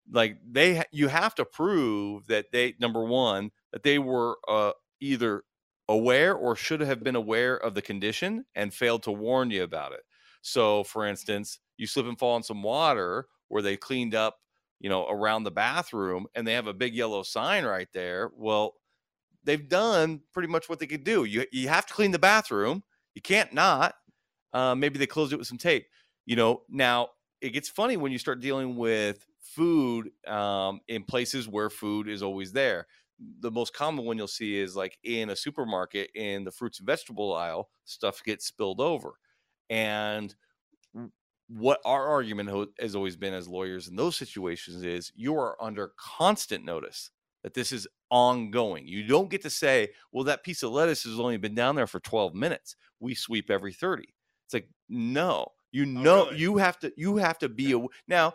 Like 0.09 0.37
they, 0.49 0.83
you 0.91 1.09
have 1.09 1.35
to 1.35 1.45
prove 1.45 2.27
that 2.27 2.47
they 2.51 2.75
number 2.79 3.03
one 3.03 3.51
that 3.73 3.83
they 3.83 3.99
were 3.99 4.37
uh, 4.47 4.71
either 5.01 5.43
aware 5.89 6.33
or 6.33 6.55
should 6.55 6.79
have 6.81 7.03
been 7.03 7.15
aware 7.15 7.57
of 7.57 7.73
the 7.73 7.81
condition 7.81 8.45
and 8.55 8.73
failed 8.73 9.03
to 9.03 9.11
warn 9.11 9.51
you 9.51 9.63
about 9.63 9.91
it. 9.91 10.01
So, 10.41 10.83
for 10.85 11.05
instance, 11.05 11.59
you 11.77 11.87
slip 11.87 12.05
and 12.05 12.17
fall 12.17 12.37
in 12.37 12.43
some 12.43 12.63
water 12.63 13.27
where 13.49 13.61
they 13.61 13.75
cleaned 13.75 14.15
up, 14.15 14.37
you 14.79 14.89
know, 14.89 15.07
around 15.09 15.43
the 15.43 15.51
bathroom 15.51 16.27
and 16.35 16.47
they 16.47 16.53
have 16.53 16.67
a 16.67 16.73
big 16.73 16.95
yellow 16.95 17.23
sign 17.23 17.65
right 17.65 17.89
there. 17.93 18.31
Well, 18.33 18.75
they've 19.47 19.67
done 19.67 20.21
pretty 20.33 20.47
much 20.49 20.69
what 20.69 20.79
they 20.79 20.85
could 20.85 21.03
do. 21.03 21.23
You 21.23 21.45
you 21.51 21.67
have 21.69 21.87
to 21.87 21.93
clean 21.93 22.11
the 22.11 22.19
bathroom. 22.19 22.83
You 23.15 23.21
can't 23.21 23.51
not. 23.53 23.95
Uh, 24.53 24.75
maybe 24.75 24.99
they 24.99 25.07
closed 25.07 25.33
it 25.33 25.37
with 25.37 25.47
some 25.47 25.57
tape. 25.57 25.87
You 26.25 26.35
know, 26.35 26.61
now 26.69 27.09
it 27.41 27.49
gets 27.49 27.69
funny 27.69 27.97
when 27.97 28.11
you 28.11 28.19
start 28.19 28.41
dealing 28.41 28.75
with 28.75 29.25
food 29.41 30.11
um, 30.27 30.81
in 30.87 31.03
places 31.03 31.47
where 31.47 31.69
food 31.69 32.07
is 32.07 32.21
always 32.21 32.51
there 32.51 32.85
the 33.39 33.51
most 33.51 33.73
common 33.73 34.05
one 34.05 34.17
you'll 34.17 34.27
see 34.27 34.59
is 34.59 34.75
like 34.75 34.97
in 35.03 35.29
a 35.31 35.35
supermarket 35.35 36.11
in 36.15 36.43
the 36.43 36.51
fruits 36.51 36.79
and 36.79 36.85
vegetable 36.85 37.33
aisle 37.33 37.69
stuff 37.85 38.23
gets 38.23 38.45
spilled 38.45 38.79
over 38.79 39.13
and 39.69 40.35
what 41.49 41.79
our 41.85 42.07
argument 42.07 42.69
has 42.79 42.95
always 42.95 43.15
been 43.15 43.33
as 43.33 43.47
lawyers 43.47 43.87
in 43.87 43.95
those 43.95 44.15
situations 44.15 44.83
is 44.83 45.11
you 45.15 45.35
are 45.35 45.55
under 45.61 45.93
constant 45.97 46.63
notice 46.63 47.11
that 47.47 47.53
this 47.53 47.71
is 47.71 47.87
ongoing. 48.11 48.85
You 48.85 49.07
don't 49.07 49.29
get 49.29 49.41
to 49.43 49.49
say 49.49 49.89
well 50.11 50.25
that 50.25 50.43
piece 50.43 50.63
of 50.63 50.71
lettuce 50.71 51.05
has 51.05 51.17
only 51.17 51.37
been 51.37 51.55
down 51.55 51.75
there 51.75 51.87
for 51.87 52.01
12 52.01 52.35
minutes. 52.35 52.75
We 52.99 53.15
sweep 53.15 53.49
every 53.49 53.71
30 53.71 54.13
it's 54.47 54.53
like 54.53 54.69
no. 54.89 55.47
You 55.71 55.83
oh, 55.83 56.01
know 56.01 56.25
really? 56.25 56.37
you 56.39 56.57
have 56.57 56.79
to 56.79 56.91
you 56.97 57.17
have 57.17 57.37
to 57.39 57.49
be 57.49 57.73
a 57.73 57.79
now 58.07 58.33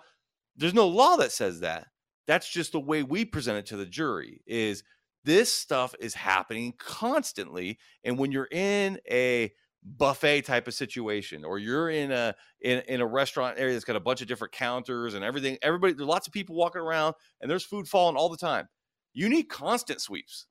there's 0.56 0.74
no 0.74 0.86
law 0.86 1.16
that 1.16 1.32
says 1.32 1.60
that. 1.60 1.88
That's 2.26 2.48
just 2.48 2.72
the 2.72 2.80
way 2.80 3.02
we 3.02 3.24
present 3.24 3.58
it 3.58 3.66
to 3.66 3.76
the 3.76 3.86
jury 3.86 4.42
is 4.46 4.82
this 5.24 5.52
stuff 5.52 5.94
is 6.00 6.14
happening 6.14 6.74
constantly 6.78 7.78
and 8.04 8.18
when 8.18 8.32
you're 8.32 8.48
in 8.50 8.98
a 9.10 9.52
buffet 9.84 10.42
type 10.42 10.68
of 10.68 10.74
situation 10.74 11.44
or 11.44 11.58
you're 11.58 11.90
in 11.90 12.12
a 12.12 12.34
in, 12.60 12.80
in 12.88 13.00
a 13.00 13.06
restaurant 13.06 13.58
area 13.58 13.72
that's 13.72 13.84
got 13.84 13.96
a 13.96 14.00
bunch 14.00 14.20
of 14.20 14.28
different 14.28 14.52
counters 14.52 15.14
and 15.14 15.24
everything 15.24 15.58
everybody 15.60 15.92
there's 15.92 16.06
lots 16.08 16.26
of 16.26 16.32
people 16.32 16.54
walking 16.54 16.80
around 16.80 17.14
and 17.40 17.50
there's 17.50 17.64
food 17.64 17.88
falling 17.88 18.16
all 18.16 18.28
the 18.28 18.36
time 18.36 18.68
you 19.14 19.28
need 19.28 19.44
constant 19.44 20.00
sweeps 20.00 20.46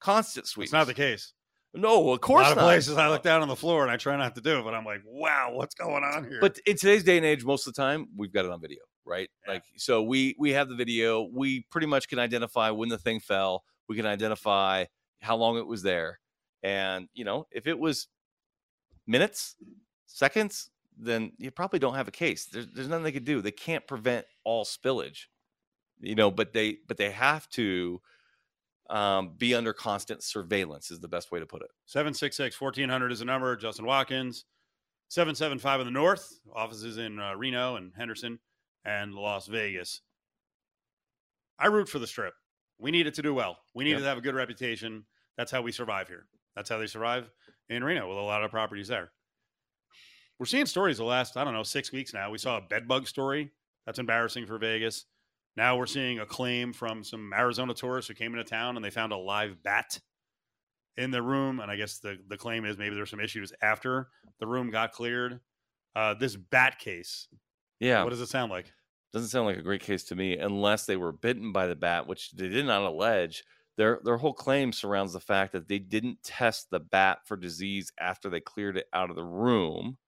constant 0.00 0.46
sweeps 0.46 0.68
It's 0.68 0.72
not 0.72 0.86
the 0.86 0.94
case. 0.94 1.32
no 1.74 2.10
of 2.12 2.20
course 2.20 2.40
A 2.40 2.48
lot 2.48 2.52
of 2.52 2.56
not. 2.58 2.64
places 2.64 2.96
I 2.96 3.08
look 3.08 3.22
down 3.22 3.42
on 3.42 3.48
the 3.48 3.56
floor 3.56 3.82
and 3.82 3.90
I 3.90 3.96
try 3.96 4.16
not 4.16 4.34
to 4.34 4.40
do 4.40 4.58
it, 4.58 4.64
but 4.64 4.74
I'm 4.74 4.84
like, 4.84 5.02
wow, 5.06 5.50
what's 5.52 5.74
going 5.74 6.02
on 6.04 6.24
here? 6.24 6.38
But 6.40 6.58
in 6.66 6.76
today's 6.76 7.04
day 7.04 7.16
and 7.16 7.26
age, 7.26 7.44
most 7.44 7.66
of 7.66 7.74
the 7.74 7.80
time 7.82 8.08
we've 8.16 8.32
got 8.32 8.44
it 8.44 8.50
on 8.50 8.60
video, 8.60 8.80
right? 9.04 9.28
Yeah. 9.46 9.54
Like 9.54 9.64
so 9.76 10.02
we 10.02 10.34
we 10.38 10.50
have 10.52 10.68
the 10.68 10.74
video. 10.74 11.28
We 11.32 11.66
pretty 11.70 11.86
much 11.86 12.08
can 12.08 12.18
identify 12.18 12.70
when 12.70 12.88
the 12.88 12.98
thing 12.98 13.20
fell. 13.20 13.64
We 13.88 13.96
can 13.96 14.06
identify 14.06 14.86
how 15.20 15.36
long 15.36 15.58
it 15.58 15.66
was 15.66 15.82
there. 15.82 16.18
And, 16.62 17.08
you 17.14 17.24
know, 17.24 17.46
if 17.50 17.66
it 17.66 17.78
was 17.78 18.08
minutes, 19.06 19.56
seconds, 20.06 20.70
then 20.98 21.32
you 21.38 21.50
probably 21.50 21.78
don't 21.78 21.94
have 21.94 22.08
a 22.08 22.12
case. 22.12 22.46
There's 22.46 22.66
there's 22.74 22.88
nothing 22.88 23.04
they 23.04 23.12
could 23.12 23.24
do. 23.24 23.40
They 23.42 23.50
can't 23.52 23.86
prevent 23.86 24.26
all 24.44 24.64
spillage. 24.64 25.26
You 26.00 26.14
know, 26.14 26.30
but 26.30 26.52
they 26.52 26.78
but 26.88 26.96
they 26.96 27.10
have 27.10 27.48
to 27.50 28.00
um, 28.88 29.34
be 29.36 29.54
under 29.54 29.72
constant 29.72 30.22
surveillance 30.22 30.90
is 30.90 30.98
the 31.00 31.08
best 31.08 31.30
way 31.30 31.38
to 31.38 31.46
put 31.46 31.62
it. 31.62 31.70
766 31.86 32.60
1400 32.60 33.12
is 33.12 33.18
the 33.20 33.24
number. 33.24 33.54
Justin 33.56 33.84
Watkins, 33.86 34.46
775 35.08 35.80
in 35.80 35.86
the 35.86 35.90
north, 35.92 36.40
offices 36.54 36.98
in 36.98 37.18
uh, 37.20 37.34
Reno 37.34 37.76
and 37.76 37.92
Henderson 37.96 38.38
and 38.84 39.14
Las 39.14 39.46
Vegas. 39.46 40.00
I 41.58 41.66
root 41.66 41.88
for 41.88 41.98
the 41.98 42.06
strip. 42.06 42.34
We 42.78 42.90
need 42.90 43.06
it 43.06 43.14
to 43.14 43.22
do 43.22 43.34
well. 43.34 43.58
We 43.74 43.84
need 43.84 43.90
Yep. 43.90 43.98
it 43.98 44.02
to 44.02 44.08
have 44.08 44.18
a 44.18 44.22
good 44.22 44.34
reputation. 44.34 45.04
That's 45.36 45.50
how 45.52 45.60
we 45.62 45.70
survive 45.72 46.08
here. 46.08 46.26
That's 46.56 46.68
how 46.70 46.78
they 46.78 46.86
survive 46.86 47.30
in 47.68 47.84
Reno 47.84 48.08
with 48.08 48.16
a 48.18 48.22
lot 48.22 48.42
of 48.42 48.50
properties 48.50 48.88
there. 48.88 49.12
We're 50.38 50.46
seeing 50.46 50.64
stories 50.66 50.96
the 50.96 51.04
last, 51.04 51.36
I 51.36 51.44
don't 51.44 51.52
know, 51.52 51.62
six 51.62 51.92
weeks 51.92 52.14
now. 52.14 52.30
We 52.30 52.38
saw 52.38 52.56
a 52.56 52.62
bed 52.62 52.88
bug 52.88 53.06
story. 53.06 53.52
That's 53.84 53.98
embarrassing 53.98 54.46
for 54.46 54.56
Vegas. 54.58 55.04
Now 55.60 55.76
we're 55.76 55.84
seeing 55.84 56.20
a 56.20 56.24
claim 56.24 56.72
from 56.72 57.04
some 57.04 57.34
Arizona 57.34 57.74
tourists 57.74 58.08
who 58.08 58.14
came 58.14 58.32
into 58.32 58.44
town 58.44 58.76
and 58.76 58.84
they 58.84 58.88
found 58.88 59.12
a 59.12 59.16
live 59.18 59.62
bat 59.62 60.00
in 60.96 61.10
the 61.10 61.20
room. 61.20 61.60
And 61.60 61.70
I 61.70 61.76
guess 61.76 61.98
the, 61.98 62.16
the 62.28 62.38
claim 62.38 62.64
is 62.64 62.78
maybe 62.78 62.94
there's 62.94 63.10
some 63.10 63.20
issues 63.20 63.52
after 63.60 64.08
the 64.38 64.46
room 64.46 64.70
got 64.70 64.92
cleared. 64.92 65.40
Uh, 65.94 66.14
this 66.14 66.34
bat 66.34 66.78
case, 66.78 67.28
Yeah. 67.78 68.02
what 68.02 68.08
does 68.08 68.22
it 68.22 68.30
sound 68.30 68.50
like? 68.50 68.72
doesn't 69.12 69.28
sound 69.28 69.44
like 69.44 69.58
a 69.58 69.62
great 69.62 69.82
case 69.82 70.04
to 70.04 70.14
me 70.14 70.38
unless 70.38 70.86
they 70.86 70.96
were 70.96 71.12
bitten 71.12 71.52
by 71.52 71.66
the 71.66 71.76
bat 71.76 72.06
which 72.06 72.30
they 72.30 72.48
did 72.48 72.64
not 72.64 72.80
allege 72.80 73.44
their 73.76 74.00
their 74.04 74.16
whole 74.16 74.32
claim 74.32 74.72
surrounds 74.72 75.12
the 75.12 75.20
fact 75.20 75.52
that 75.52 75.68
they 75.68 75.80
didn't 75.80 76.22
test 76.22 76.70
the 76.70 76.80
bat 76.80 77.18
for 77.26 77.36
disease 77.36 77.92
after 78.00 78.30
they 78.30 78.40
cleared 78.40 78.78
it 78.78 78.86
out 78.94 79.10
of 79.10 79.16
the 79.16 79.24
room 79.24 79.98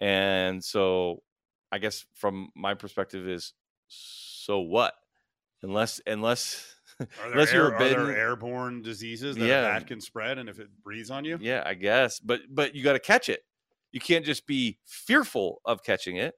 and 0.00 0.64
so 0.64 1.22
i 1.70 1.76
guess 1.76 2.06
from 2.14 2.48
my 2.56 2.72
perspective 2.72 3.28
is 3.28 3.52
so 4.50 4.58
what 4.60 4.94
unless 5.62 6.00
unless 6.06 6.74
Are 7.00 7.06
unless 7.32 7.52
air, 7.52 7.66
are 7.66 7.78
bitten 7.78 8.06
there 8.06 8.16
airborne 8.16 8.82
diseases 8.82 9.36
that 9.36 9.46
Yeah. 9.46 9.60
a 9.60 9.78
bat 9.78 9.86
can 9.86 10.00
spread 10.00 10.38
and 10.38 10.48
if 10.48 10.58
it 10.58 10.68
breathes 10.82 11.10
on 11.10 11.24
you? 11.24 11.38
yeah 11.40 11.62
i 11.64 11.74
guess 11.74 12.18
but 12.18 12.40
but 12.50 12.74
you 12.74 12.82
got 12.82 12.94
to 12.94 12.98
catch 13.00 13.28
it 13.28 13.42
you 13.92 14.00
can't 14.00 14.24
just 14.24 14.46
be 14.46 14.78
fearful 14.86 15.60
of 15.64 15.82
catching 15.84 16.16
it 16.16 16.34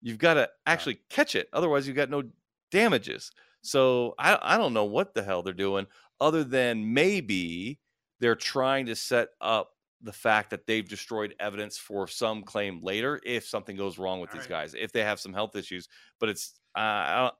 you've 0.00 0.18
got 0.18 0.34
to 0.34 0.48
actually 0.66 1.00
catch 1.10 1.34
it 1.34 1.48
otherwise 1.52 1.86
you've 1.88 1.96
got 1.96 2.10
no 2.10 2.22
damages 2.70 3.32
so 3.62 4.14
I, 4.20 4.38
I 4.40 4.56
don't 4.56 4.72
know 4.72 4.84
what 4.84 5.14
the 5.14 5.22
hell 5.24 5.42
they're 5.42 5.52
doing 5.52 5.88
other 6.20 6.44
than 6.44 6.94
maybe 6.94 7.80
they're 8.20 8.36
trying 8.36 8.86
to 8.86 8.94
set 8.94 9.30
up 9.40 9.72
the 10.00 10.12
fact 10.12 10.50
that 10.50 10.64
they've 10.66 10.88
destroyed 10.88 11.34
evidence 11.40 11.76
for 11.76 12.06
some 12.06 12.44
claim 12.44 12.80
later 12.82 13.20
if 13.24 13.44
something 13.48 13.76
goes 13.76 13.98
wrong 13.98 14.20
with 14.20 14.30
All 14.30 14.34
these 14.34 14.42
right. 14.44 14.50
guys 14.50 14.74
if 14.74 14.92
they 14.92 15.02
have 15.02 15.18
some 15.18 15.32
health 15.34 15.56
issues 15.56 15.88
but 16.20 16.28
it's 16.28 16.60
uh, 16.76 17.30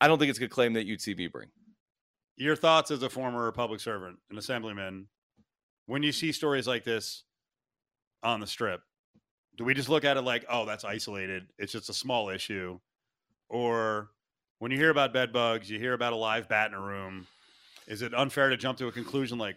I, 0.00 0.08
don't, 0.08 0.18
think 0.18 0.30
it's 0.30 0.38
a 0.38 0.42
good 0.42 0.50
claim 0.50 0.72
that 0.74 0.86
ucb 0.88 1.30
bring 1.30 1.48
Your 2.36 2.56
thoughts 2.56 2.90
as 2.90 3.02
a 3.02 3.10
former 3.10 3.50
public 3.52 3.80
servant, 3.80 4.18
an 4.30 4.38
assemblyman, 4.38 5.06
when 5.86 6.02
you 6.02 6.12
see 6.12 6.32
stories 6.32 6.68
like 6.68 6.84
this 6.84 7.24
on 8.22 8.40
the 8.40 8.46
strip, 8.46 8.80
do 9.56 9.64
we 9.64 9.74
just 9.74 9.88
look 9.88 10.04
at 10.04 10.16
it 10.16 10.22
like, 10.22 10.44
oh, 10.48 10.64
that's 10.64 10.84
isolated? 10.84 11.48
It's 11.58 11.72
just 11.72 11.90
a 11.90 11.94
small 11.94 12.30
issue. 12.30 12.78
Or 13.48 14.10
when 14.58 14.70
you 14.70 14.78
hear 14.78 14.90
about 14.90 15.12
bed 15.12 15.32
bugs, 15.32 15.68
you 15.68 15.78
hear 15.78 15.92
about 15.92 16.12
a 16.12 16.16
live 16.16 16.48
bat 16.48 16.70
in 16.70 16.74
a 16.74 16.80
room, 16.80 17.26
is 17.88 18.02
it 18.02 18.14
unfair 18.14 18.48
to 18.50 18.56
jump 18.56 18.78
to 18.78 18.86
a 18.86 18.92
conclusion 18.92 19.36
like, 19.36 19.56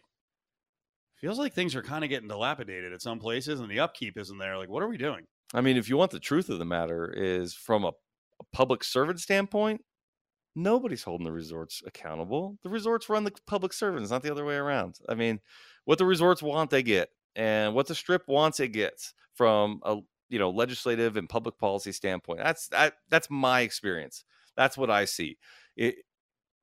feels 1.21 1.37
like 1.37 1.53
things 1.53 1.75
are 1.75 1.83
kind 1.83 2.03
of 2.03 2.09
getting 2.09 2.27
dilapidated 2.27 2.91
at 2.91 3.01
some 3.01 3.19
places 3.19 3.59
and 3.59 3.69
the 3.69 3.79
upkeep 3.79 4.17
isn't 4.17 4.39
there? 4.39 4.57
Like, 4.57 4.69
what 4.69 4.81
are 4.81 4.89
we 4.89 4.97
doing? 4.97 5.25
I 5.53 5.61
mean, 5.61 5.77
if 5.77 5.87
you 5.87 5.97
want 5.97 6.11
the 6.11 6.19
truth 6.19 6.49
of 6.49 6.57
the 6.57 6.65
matter, 6.65 7.13
is 7.15 7.53
from 7.53 7.83
a, 7.83 7.89
a 7.89 8.43
public 8.51 8.83
servant 8.83 9.19
standpoint, 9.19 9.81
nobody's 10.55 11.03
holding 11.03 11.25
the 11.25 11.31
resorts 11.31 11.81
accountable. 11.85 12.57
The 12.63 12.69
resorts 12.69 13.09
run 13.09 13.23
the 13.23 13.33
public 13.47 13.73
servants, 13.73 14.11
not 14.11 14.23
the 14.23 14.31
other 14.31 14.45
way 14.45 14.55
around. 14.55 14.99
I 15.07 15.15
mean, 15.15 15.39
what 15.85 15.97
the 15.97 16.05
resorts 16.05 16.41
want, 16.41 16.69
they 16.69 16.83
get, 16.83 17.09
and 17.35 17.73
what 17.73 17.87
the 17.87 17.95
strip 17.95 18.27
wants, 18.27 18.59
it 18.59 18.69
gets 18.69 19.13
from 19.33 19.81
a 19.83 19.97
you 20.29 20.39
know 20.39 20.49
legislative 20.49 21.17
and 21.17 21.29
public 21.29 21.57
policy 21.57 21.91
standpoint. 21.91 22.39
That's 22.39 22.67
that, 22.69 22.95
that's 23.09 23.29
my 23.29 23.61
experience. 23.61 24.23
That's 24.55 24.77
what 24.77 24.89
I 24.89 25.05
see. 25.05 25.37
It 25.75 25.95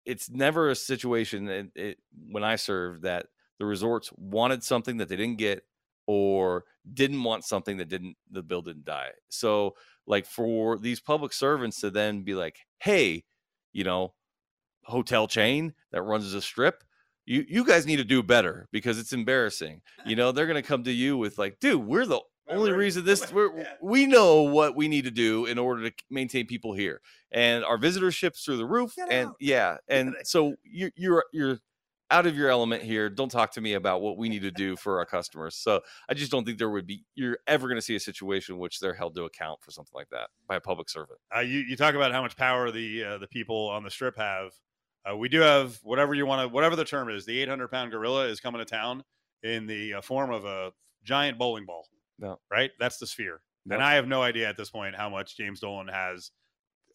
it's 0.06 0.30
never 0.30 0.70
a 0.70 0.74
situation 0.74 1.48
it, 1.48 1.66
it, 1.74 1.98
when 2.30 2.42
I 2.42 2.56
served 2.56 3.02
that 3.02 3.26
the 3.58 3.66
resorts 3.66 4.10
wanted 4.16 4.64
something 4.64 4.96
that 4.96 5.08
they 5.08 5.16
didn't 5.16 5.38
get 5.38 5.64
or 6.06 6.64
didn't 6.92 7.22
want 7.22 7.44
something 7.44 7.76
that 7.76 7.88
didn't 7.88 8.16
the 8.30 8.42
bill 8.42 8.62
didn't 8.62 8.86
die. 8.86 9.10
So 9.28 9.74
like 10.06 10.26
for 10.26 10.78
these 10.78 11.00
public 11.00 11.32
servants 11.32 11.80
to 11.80 11.90
then 11.90 12.22
be 12.22 12.34
like, 12.34 12.60
hey, 12.78 13.24
you 13.72 13.84
know, 13.84 14.14
hotel 14.84 15.26
chain 15.26 15.74
that 15.92 16.02
runs 16.02 16.32
a 16.32 16.40
strip, 16.40 16.82
you 17.26 17.44
you 17.48 17.64
guys 17.64 17.86
need 17.86 17.96
to 17.96 18.04
do 18.04 18.22
better 18.22 18.68
because 18.72 18.98
it's 18.98 19.12
embarrassing. 19.12 19.82
You 20.04 20.16
know, 20.16 20.32
they're 20.32 20.46
gonna 20.46 20.62
come 20.62 20.84
to 20.84 20.92
you 20.92 21.16
with 21.16 21.38
like, 21.38 21.60
dude, 21.60 21.84
we're 21.84 22.06
the 22.06 22.20
only 22.48 22.72
reason 22.72 23.04
this 23.04 23.32
we're, 23.32 23.66
we 23.80 24.06
know 24.06 24.42
what 24.42 24.74
we 24.74 24.88
need 24.88 25.04
to 25.04 25.10
do 25.10 25.46
in 25.46 25.58
order 25.58 25.88
to 25.88 25.96
maintain 26.10 26.46
people 26.46 26.74
here. 26.74 27.00
And 27.30 27.64
our 27.64 27.78
visitorship's 27.78 28.44
through 28.44 28.56
the 28.56 28.66
roof 28.66 28.94
and 29.08 29.30
yeah 29.38 29.76
and 29.88 30.16
so 30.24 30.56
you're 30.64 30.90
you're 30.96 31.24
you're 31.32 31.58
out 32.10 32.26
of 32.26 32.36
your 32.36 32.48
element 32.48 32.82
here 32.82 33.08
don't 33.08 33.30
talk 33.30 33.50
to 33.52 33.60
me 33.60 33.74
about 33.74 34.00
what 34.00 34.16
we 34.18 34.28
need 34.28 34.42
to 34.42 34.50
do 34.50 34.76
for 34.76 34.98
our 34.98 35.06
customers 35.06 35.54
so 35.56 35.80
i 36.08 36.14
just 36.14 36.30
don't 36.30 36.44
think 36.44 36.58
there 36.58 36.70
would 36.70 36.86
be 36.86 37.04
you're 37.14 37.38
ever 37.46 37.68
going 37.68 37.76
to 37.76 37.82
see 37.82 37.94
a 37.96 38.00
situation 38.00 38.54
in 38.54 38.60
which 38.60 38.80
they're 38.80 38.94
held 38.94 39.14
to 39.14 39.24
account 39.24 39.60
for 39.62 39.70
something 39.70 39.94
like 39.94 40.08
that 40.10 40.28
by 40.48 40.56
a 40.56 40.60
public 40.60 40.88
servant 40.88 41.18
Uh, 41.34 41.40
you 41.40 41.60
you 41.60 41.76
talk 41.76 41.94
about 41.94 42.12
how 42.12 42.22
much 42.22 42.36
power 42.36 42.70
the 42.70 43.04
uh, 43.04 43.18
the 43.18 43.26
people 43.26 43.68
on 43.68 43.82
the 43.84 43.90
strip 43.90 44.16
have. 44.16 44.52
Uh, 45.10 45.16
we 45.16 45.28
do 45.28 45.40
have 45.40 45.78
whatever 45.82 46.14
you 46.14 46.26
want 46.26 46.42
to, 46.42 46.48
whatever 46.52 46.76
the 46.76 46.84
term 46.84 47.08
is. 47.08 47.24
The 47.24 47.40
800 47.40 47.68
pound 47.68 47.90
gorilla 47.90 48.26
is 48.26 48.40
coming 48.40 48.58
to 48.58 48.64
town 48.64 49.02
in 49.42 49.66
the 49.66 49.94
uh, 49.94 50.00
form 50.02 50.30
of 50.30 50.44
a 50.44 50.72
giant 51.04 51.38
bowling 51.38 51.64
ball. 51.64 51.86
No. 52.18 52.38
right? 52.50 52.70
That's 52.78 52.98
the 52.98 53.06
sphere. 53.06 53.40
Yep. 53.66 53.76
And 53.76 53.82
I 53.82 53.94
have 53.94 54.06
no 54.06 54.22
idea 54.22 54.48
at 54.48 54.56
this 54.56 54.68
point 54.70 54.94
how 54.94 55.08
much 55.08 55.36
James 55.36 55.60
Dolan 55.60 55.88
has, 55.88 56.32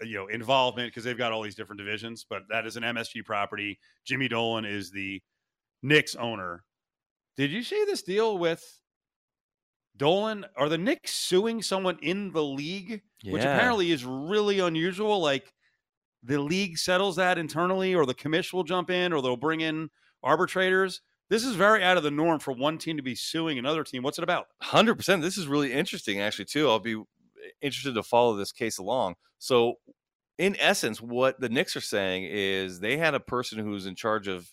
you 0.01 0.15
know, 0.15 0.27
involvement 0.27 0.89
because 0.89 1.03
they've 1.03 1.17
got 1.17 1.31
all 1.31 1.41
these 1.41 1.55
different 1.55 1.79
divisions. 1.79 2.25
But 2.27 2.43
that 2.49 2.65
is 2.65 2.77
an 2.77 2.83
MSG 2.83 3.23
property. 3.25 3.79
Jimmy 4.05 4.27
Dolan 4.27 4.65
is 4.65 4.91
the 4.91 5.21
Knicks 5.81 6.15
owner. 6.15 6.63
Did 7.37 7.51
you 7.51 7.63
see 7.63 7.83
this 7.85 8.01
deal 8.01 8.37
with 8.37 8.79
Dolan? 9.97 10.45
Are 10.55 10.69
the 10.69 10.77
Knicks 10.77 11.13
suing 11.13 11.61
someone 11.61 11.97
in 12.01 12.31
the 12.31 12.43
league? 12.43 13.01
which 13.33 13.43
apparently 13.43 13.91
is 13.91 14.05
really 14.05 14.59
unusual. 14.59 15.19
Like 15.19 15.53
the 16.23 16.39
league 16.39 16.77
settles 16.77 17.15
that 17.17 17.37
internally, 17.37 17.95
or 17.95 18.05
the 18.05 18.13
commission 18.13 18.57
will 18.57 18.63
jump 18.63 18.89
in, 18.89 19.13
or 19.13 19.21
they'll 19.21 19.37
bring 19.37 19.61
in 19.61 19.89
arbitrators. 20.23 21.01
This 21.29 21.43
is 21.43 21.55
very 21.55 21.83
out 21.83 21.97
of 21.97 22.03
the 22.03 22.11
norm 22.11 22.39
for 22.39 22.51
one 22.51 22.77
team 22.77 22.97
to 22.97 23.03
be 23.03 23.15
suing 23.15 23.57
another 23.57 23.83
team. 23.83 24.03
What's 24.03 24.19
it 24.19 24.23
about? 24.23 24.47
Hundred 24.61 24.95
percent. 24.95 25.21
This 25.21 25.37
is 25.37 25.47
really 25.47 25.73
interesting, 25.73 26.19
actually, 26.21 26.45
too. 26.45 26.69
I'll 26.69 26.79
be 26.79 27.01
interested 27.61 27.95
to 27.95 28.03
follow 28.03 28.35
this 28.35 28.51
case 28.51 28.77
along. 28.77 29.15
So, 29.39 29.75
in 30.37 30.55
essence, 30.59 31.01
what 31.01 31.39
the 31.39 31.49
Knicks 31.49 31.75
are 31.75 31.81
saying 31.81 32.27
is 32.29 32.79
they 32.79 32.97
had 32.97 33.15
a 33.15 33.19
person 33.19 33.59
who's 33.59 33.85
in 33.85 33.95
charge 33.95 34.27
of 34.27 34.51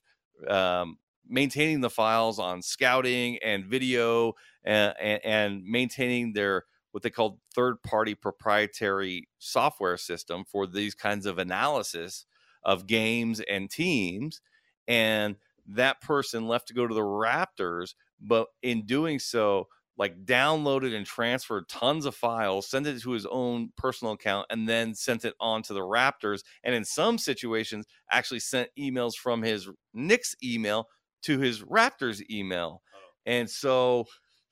um, 0.49 0.99
maintaining 1.28 1.80
the 1.80 1.90
files 1.90 2.38
on 2.38 2.62
scouting 2.62 3.38
and 3.43 3.64
video 3.64 4.34
and, 4.64 4.95
and, 5.01 5.20
and 5.24 5.64
maintaining 5.64 6.32
their 6.32 6.64
what 6.93 7.03
they 7.03 7.11
called 7.11 7.38
third-party 7.55 8.14
proprietary 8.14 9.26
software 9.38 9.97
system 9.97 10.45
for 10.45 10.66
these 10.66 10.95
kinds 10.95 11.24
of 11.24 11.38
analysis 11.38 12.26
of 12.62 12.86
games 12.86 13.40
and 13.40 13.70
teams, 13.70 14.40
and 14.86 15.36
that 15.66 16.01
person 16.03 16.47
left 16.47 16.68
to 16.68 16.74
go 16.74 16.86
to 16.86 16.95
the 16.95 17.01
Raptors, 17.01 17.95
but 18.20 18.49
in 18.62 18.84
doing 18.84 19.18
so, 19.18 19.68
like 19.99 20.24
downloaded 20.24 20.95
and 20.95 21.05
transferred 21.05 21.68
tons 21.68 22.07
of 22.07 22.14
files, 22.14 22.68
sent 22.68 22.86
it 22.86 23.01
to 23.03 23.11
his 23.11 23.26
own 23.26 23.70
personal 23.76 24.14
account, 24.14 24.47
and 24.51 24.68
then 24.68 24.95
sent 24.95 25.24
it 25.24 25.34
on 25.38 25.62
to 25.62 25.74
the 25.74 25.80
Raptors. 25.80 26.40
And 26.64 26.74
in 26.74 26.84
some 26.84 27.18
situations, 27.18 27.86
actually 28.11 28.40
sent 28.40 28.70
emails 28.78 29.14
from 29.14 29.43
his 29.43 29.68
Knicks 29.93 30.34
email 30.43 30.88
to 31.22 31.38
his 31.38 31.62
Raptors 31.62 32.22
email. 32.30 32.82
And 33.26 33.49
so 33.49 34.07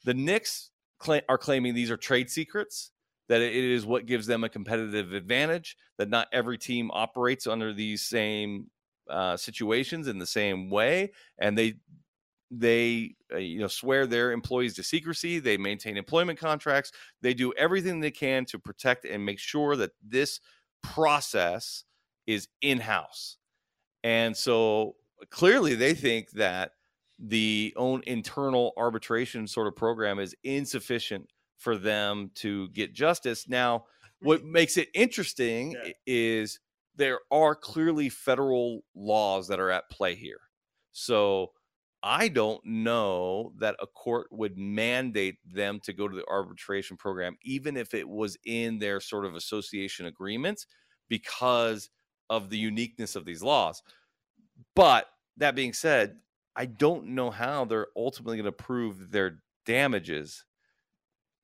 the 0.05 0.15
Knicks 0.15 0.71
cla- 0.99 1.23
are 1.29 1.39
claiming 1.39 1.75
these 1.75 1.91
are 1.91 1.97
trade 1.97 2.31
secrets, 2.31 2.91
that 3.29 3.41
it 3.41 3.55
is 3.55 3.87
what 3.87 4.07
gives 4.07 4.27
them 4.27 4.45
a 4.45 4.49
competitive 4.49 5.13
advantage, 5.13 5.77
that 5.99 6.11
not 6.11 6.29
every 6.33 6.59
team 6.59 6.91
operates 6.93 7.47
under 7.47 7.73
these 7.73 8.03
same 8.03 8.67
uh, 9.09 9.37
situations 9.37 10.07
in 10.07 10.19
the 10.19 10.27
same 10.27 10.69
way, 10.69 11.13
and 11.39 11.57
they 11.57 11.75
they 12.51 13.15
uh, 13.33 13.37
you 13.39 13.61
know 13.61 13.69
swear 13.69 14.07
their 14.07 14.33
employees 14.33 14.75
to 14.75 14.83
secrecy. 14.83 15.39
They 15.39 15.57
maintain 15.57 15.97
employment 15.97 16.39
contracts. 16.39 16.93
They 17.23 17.35
do 17.35 17.53
everything 17.55 18.01
they 18.01 18.11
can 18.11 18.45
to 18.47 18.59
protect 18.59 19.05
and 19.05 19.25
make 19.25 19.39
sure 19.39 19.77
that 19.77 19.93
this 20.03 20.41
process 20.83 21.85
is 22.27 22.49
in 22.61 22.81
house. 22.81 23.39
And 24.03 24.37
so 24.37 24.97
clearly, 25.31 25.75
they 25.75 25.95
think 25.95 26.31
that 26.33 26.73
the 27.19 27.73
own 27.77 28.03
internal 28.07 28.73
arbitration 28.77 29.47
sort 29.47 29.67
of 29.67 29.77
program 29.77 30.19
is 30.19 30.35
insufficient 30.43 31.31
for 31.59 31.77
them 31.77 32.31
to 32.37 32.71
get 32.71 32.95
justice. 32.95 33.47
Now, 33.49 33.85
what 34.21 34.45
makes 34.45 34.77
it 34.79 34.89
interesting 34.95 35.73
Yeah. 35.73 35.93
is 36.07 36.61
there 36.95 37.21
are 37.31 37.55
clearly 37.55 38.09
federal 38.09 38.83
laws 38.95 39.49
that 39.49 39.61
are 39.61 39.71
at 39.71 39.91
play 39.91 40.15
here. 40.15 40.41
So 40.93 41.53
I 42.03 42.29
don't 42.29 42.65
know 42.65 43.53
that 43.59 43.77
a 43.79 43.87
court 43.87 44.29
would 44.31 44.57
mandate 44.57 45.37
them 45.45 45.81
to 45.81 45.93
go 45.93 46.09
to 46.09 46.17
the 46.17 46.27
arbitration 46.27 46.97
program, 46.97 47.37
even 47.43 47.77
if 47.77 47.93
it 47.93 48.09
was 48.09 48.39
in 48.45 48.79
their 48.79 49.01
sort 49.01 49.27
of 49.27 49.35
association 49.35 50.07
agreements, 50.07 50.67
because 51.09 51.91
of 52.31 52.49
the 52.49 52.59
uniqueness 52.59 53.17
of 53.17 53.25
these 53.25 53.43
laws. 53.43 53.83
But 54.75 55.07
that 55.37 55.55
being 55.55 55.73
said, 55.73 56.21
I 56.57 56.67
don't 56.67 57.09
know 57.09 57.31
how 57.31 57.65
they're 57.65 57.89
ultimately 57.97 58.37
going 58.37 58.45
to 58.47 58.53
prove 58.53 59.11
their 59.11 59.43
damages. 59.67 60.45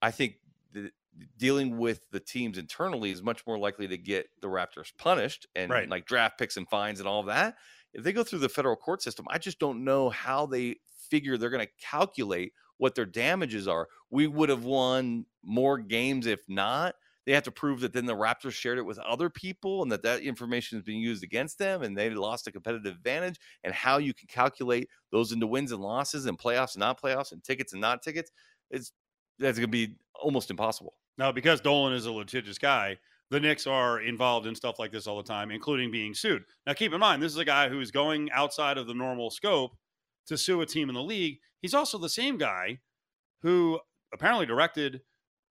I 0.01 0.11
think 0.11 0.37
the, 0.73 0.91
dealing 1.37 1.79
with 1.79 2.09
the 2.11 2.21
teams 2.21 2.59
internally 2.59 3.11
is 3.11 3.23
much 3.23 3.47
more 3.47 3.59
likely 3.59 3.89
to 3.89 3.99
get 3.99 4.29
the 4.41 4.49
Raptors 4.49 4.93
punished 4.97 5.47
and 5.55 5.71
Right. 5.71 5.89
like 5.89 6.07
draft 6.07 6.39
picks 6.39 6.57
and 6.57 6.69
fines 6.69 7.01
and 7.01 7.09
all 7.09 7.21
of 7.21 7.27
that. 7.27 7.57
If 7.97 8.05
they 8.05 8.13
go 8.13 8.23
through 8.23 8.41
the 8.41 8.49
federal 8.49 8.77
court 8.77 9.03
system, 9.03 9.27
I 9.31 9.39
just 9.39 9.59
don't 9.59 9.83
know 9.83 10.11
how 10.11 10.45
they 10.45 10.77
figure 11.09 11.39
they're 11.39 11.51
going 11.51 11.67
to 11.67 11.73
calculate 11.83 12.53
what 12.77 12.95
their 12.95 13.07
damages 13.07 13.67
are. 13.67 13.89
We 14.11 14.27
would 14.27 14.51
have 14.51 14.65
won 14.65 15.25
more 15.43 15.79
games 15.79 16.27
if 16.27 16.41
not. 16.47 16.95
They 17.25 17.33
have 17.33 17.45
to 17.45 17.51
prove 17.51 17.81
that 17.81 17.95
then 17.95 18.05
the 18.05 18.15
Raptors 18.15 18.53
shared 18.53 18.79
it 18.79 18.85
with 18.85 18.99
other 18.99 19.31
people 19.31 19.83
and 19.83 19.91
that 19.91 20.03
that 20.03 20.21
information 20.21 20.79
is 20.79 20.85
being 20.85 21.01
used 21.01 21.25
against 21.25 21.59
them 21.59 21.83
and 21.83 21.97
they 21.97 22.11
lost 22.11 22.47
a 22.47 22.53
competitive 22.53 22.95
advantage 22.95 23.41
and 23.65 23.75
how 23.75 23.97
you 23.97 24.13
can 24.13 24.29
calculate 24.29 24.89
those 25.11 25.33
into 25.33 25.47
wins 25.47 25.73
and 25.73 25.81
losses 25.81 26.27
and 26.27 26.39
playoffs 26.39 26.75
and 26.75 26.81
not 26.81 27.01
playoffs 27.01 27.33
and 27.33 27.43
tickets 27.43 27.73
and 27.73 27.81
not 27.81 28.03
tickets. 28.03 28.31
It's 28.71 28.93
that's 29.39 29.59
going 29.59 29.71
to 29.71 29.87
be 29.87 29.97
almost 30.15 30.51
impossible. 30.51 30.95
Now, 31.19 31.33
because 31.33 31.61
Dolan 31.63 31.95
is 31.95 32.07
a 32.07 32.13
litigious 32.13 32.59
guy, 32.59 32.99
the 33.31 33.41
Knicks 33.41 33.66
are 33.66 34.01
involved 34.01 34.47
in 34.47 34.55
stuff 34.55 34.79
like 34.79 34.93
this 34.93 35.07
all 35.07 35.16
the 35.16 35.22
time, 35.22 35.51
including 35.51 35.91
being 35.91 36.14
sued. 36.14 36.45
Now, 36.66 36.74
keep 36.74 36.93
in 36.93 37.01
mind, 37.01 37.22
this 37.22 37.33
is 37.33 37.39
a 37.39 37.45
guy 37.45 37.68
who 37.68 37.81
is 37.81 37.91
going 37.91 38.31
outside 38.31 38.79
of 38.79 38.87
the 38.87 38.95
normal 38.95 39.31
scope 39.31 39.72
to 40.27 40.39
sue 40.39 40.61
a 40.61 40.66
team 40.66 40.89
in 40.89 40.95
the 40.95 41.03
league. 41.03 41.39
He's 41.61 41.74
also 41.74 41.99
the 41.99 42.09
same 42.09 42.39
guy 42.39 42.79
who 43.43 43.81
apparently 44.12 44.47
directed 44.47 45.01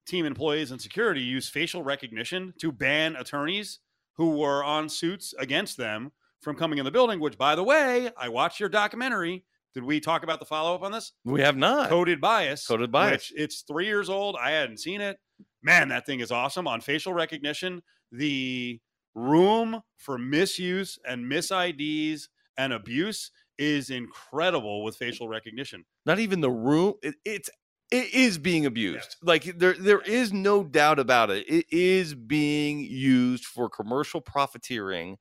team 0.07 0.25
employees 0.25 0.71
and 0.71 0.81
security 0.81 1.21
use 1.21 1.49
facial 1.49 1.83
recognition 1.83 2.53
to 2.61 2.71
ban 2.71 3.15
attorneys 3.15 3.79
who 4.13 4.37
were 4.37 4.63
on 4.63 4.87
suits 4.87 5.33
against 5.39 5.77
them 5.77 6.11
from 6.41 6.55
coming 6.55 6.77
in 6.77 6.85
the 6.85 6.91
building. 6.91 7.19
Which, 7.19 7.37
by 7.37 7.55
the 7.55 7.63
way, 7.63 8.09
I 8.17 8.29
watched 8.29 8.59
your 8.59 8.69
documentary. 8.69 9.43
Did 9.73 9.83
we 9.83 9.99
talk 9.99 10.23
about 10.23 10.39
the 10.39 10.45
follow 10.45 10.73
up 10.73 10.83
on 10.83 10.93
this? 10.93 11.11
We 11.25 11.41
have 11.41 11.57
not. 11.57 11.89
Coded 11.89 12.21
Bias. 12.21 12.65
Coded 12.65 12.91
Bias. 12.91 13.11
Which 13.11 13.33
it's 13.35 13.61
three 13.63 13.87
years 13.87 14.09
old. 14.09 14.37
I 14.41 14.51
hadn't 14.51 14.79
seen 14.79 15.01
it. 15.01 15.17
Man, 15.65 15.89
that 15.89 16.05
thing 16.05 16.19
is 16.19 16.31
awesome 16.31 16.67
on 16.67 16.79
facial 16.79 17.13
recognition. 17.13 17.81
The 18.11 18.79
room 19.15 19.81
for 19.97 20.17
misuse 20.17 20.99
and 21.07 21.27
mis-IDs 21.27 22.29
and 22.57 22.71
abuse 22.71 23.31
is 23.57 23.89
incredible 23.89 24.83
with 24.83 24.95
facial 24.97 25.27
recognition. 25.27 25.85
not 26.05 26.19
even 26.19 26.41
the 26.41 26.51
room 26.51 26.93
it, 27.01 27.15
it's 27.23 27.49
it 27.91 28.13
is 28.13 28.37
being 28.37 28.65
abused 28.65 29.15
like 29.23 29.43
there 29.57 29.73
there 29.73 30.01
is 30.01 30.33
no 30.33 30.63
doubt 30.63 30.99
about 30.99 31.29
it 31.29 31.47
it 31.47 31.65
is 31.71 32.13
being 32.13 32.81
used 32.81 33.45
for 33.45 33.69
commercial 33.69 34.19
profiteering 34.19 35.17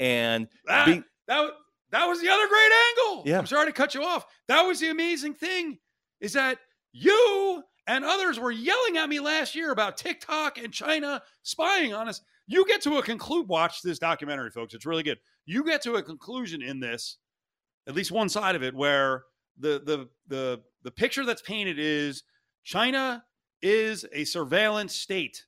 and 0.00 0.48
That, 0.66 0.86
being 0.86 1.04
that, 1.28 1.50
that 1.90 2.06
was 2.06 2.20
the 2.20 2.28
other 2.28 2.48
great 2.48 2.70
angle. 2.88 3.22
Yeah. 3.26 3.38
I'm 3.38 3.46
sorry 3.46 3.66
to 3.66 3.72
cut 3.72 3.94
you 3.94 4.02
off. 4.02 4.26
That 4.48 4.62
was 4.62 4.80
the 4.80 4.90
amazing 4.90 5.34
thing 5.34 5.78
is 6.20 6.32
that 6.32 6.58
you 6.92 7.62
and 7.86 8.04
others 8.04 8.38
were 8.38 8.50
yelling 8.50 8.96
at 8.96 9.08
me 9.08 9.20
last 9.20 9.54
year 9.54 9.70
about 9.70 9.96
TikTok 9.96 10.58
and 10.58 10.72
China 10.72 11.22
spying 11.42 11.94
on 11.94 12.08
us. 12.08 12.20
You 12.46 12.66
get 12.66 12.82
to 12.82 12.98
a 12.98 13.02
conclude. 13.02 13.48
Watch 13.48 13.82
this 13.82 13.98
documentary, 13.98 14.50
folks. 14.50 14.74
It's 14.74 14.86
really 14.86 15.02
good. 15.02 15.18
You 15.46 15.64
get 15.64 15.82
to 15.82 15.94
a 15.94 16.02
conclusion 16.02 16.62
in 16.62 16.80
this, 16.80 17.18
at 17.88 17.94
least 17.94 18.12
one 18.12 18.28
side 18.28 18.56
of 18.56 18.62
it, 18.62 18.74
where 18.74 19.24
the 19.58 19.80
the 19.84 20.08
the 20.28 20.60
the 20.82 20.90
picture 20.90 21.24
that's 21.24 21.42
painted 21.42 21.78
is 21.78 22.22
China 22.64 23.24
is 23.62 24.04
a 24.12 24.24
surveillance 24.24 24.94
state, 24.94 25.44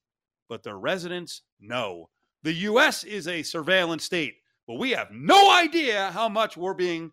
but 0.49 0.63
their 0.63 0.79
residents 0.79 1.43
know. 1.61 2.11
The 2.43 2.53
U.S. 2.53 3.05
is 3.05 3.27
a 3.29 3.43
surveillance 3.43 4.05
state, 4.05 4.37
but 4.67 4.79
we 4.79 4.91
have 4.93 5.11
no 5.11 5.53
idea 5.53 6.11
how 6.13 6.29
much 6.29 6.57
we're 6.57 6.75
being 6.75 7.11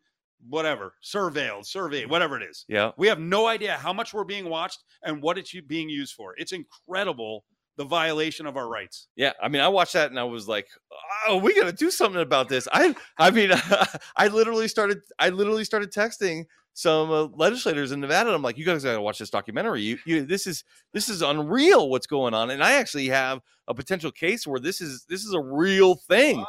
whatever 0.49 0.93
surveilled, 1.03 1.65
surveyed, 1.65 2.09
whatever 2.09 2.39
it 2.39 2.43
is. 2.43 2.65
yeah. 2.67 2.91
We 2.97 3.07
have 3.07 3.19
no 3.19 3.47
idea 3.47 3.73
how 3.73 3.93
much 3.93 4.13
we're 4.13 4.23
being 4.23 4.49
watched 4.49 4.83
and 5.03 5.21
what 5.21 5.37
it's 5.37 5.53
being 5.67 5.89
used 5.89 6.13
for. 6.13 6.33
It's 6.37 6.51
incredible 6.51 7.43
the 7.77 7.83
violation 7.83 8.45
of 8.45 8.55
our 8.55 8.69
rights. 8.69 9.07
yeah 9.17 9.33
i 9.41 9.49
mean 9.49 9.61
i 9.61 9.67
watched 9.67 9.91
that 9.93 10.09
and 10.09 10.17
i 10.17 10.23
was 10.23 10.47
like 10.47 10.65
oh 11.27 11.37
we 11.37 11.53
gotta 11.53 11.73
do 11.73 11.91
something 11.91 12.21
about 12.21 12.47
this. 12.47 12.67
I 12.71 12.95
i 13.17 13.31
mean 13.31 13.51
i 14.15 14.27
literally 14.27 14.67
started 14.69 14.99
i 15.19 15.27
literally 15.29 15.65
started 15.65 15.91
texting 15.91 16.45
some 16.73 17.11
uh, 17.11 17.23
legislators 17.35 17.91
in 17.91 17.99
nevada. 17.99 18.29
And 18.29 18.35
i'm 18.35 18.41
like 18.41 18.57
you 18.57 18.65
guys 18.65 18.83
gotta 18.83 19.01
watch 19.01 19.19
this 19.19 19.29
documentary. 19.29 19.81
You, 19.81 19.97
you 20.05 20.25
this 20.25 20.47
is 20.47 20.63
this 20.93 21.09
is 21.09 21.21
unreal 21.21 21.89
what's 21.89 22.07
going 22.07 22.33
on. 22.33 22.49
And 22.49 22.63
i 22.63 22.73
actually 22.73 23.07
have 23.07 23.41
a 23.67 23.73
potential 23.73 24.11
case 24.11 24.47
where 24.47 24.59
this 24.59 24.79
is 24.79 25.05
this 25.09 25.25
is 25.25 25.33
a 25.33 25.41
real 25.41 25.95
thing 25.95 26.45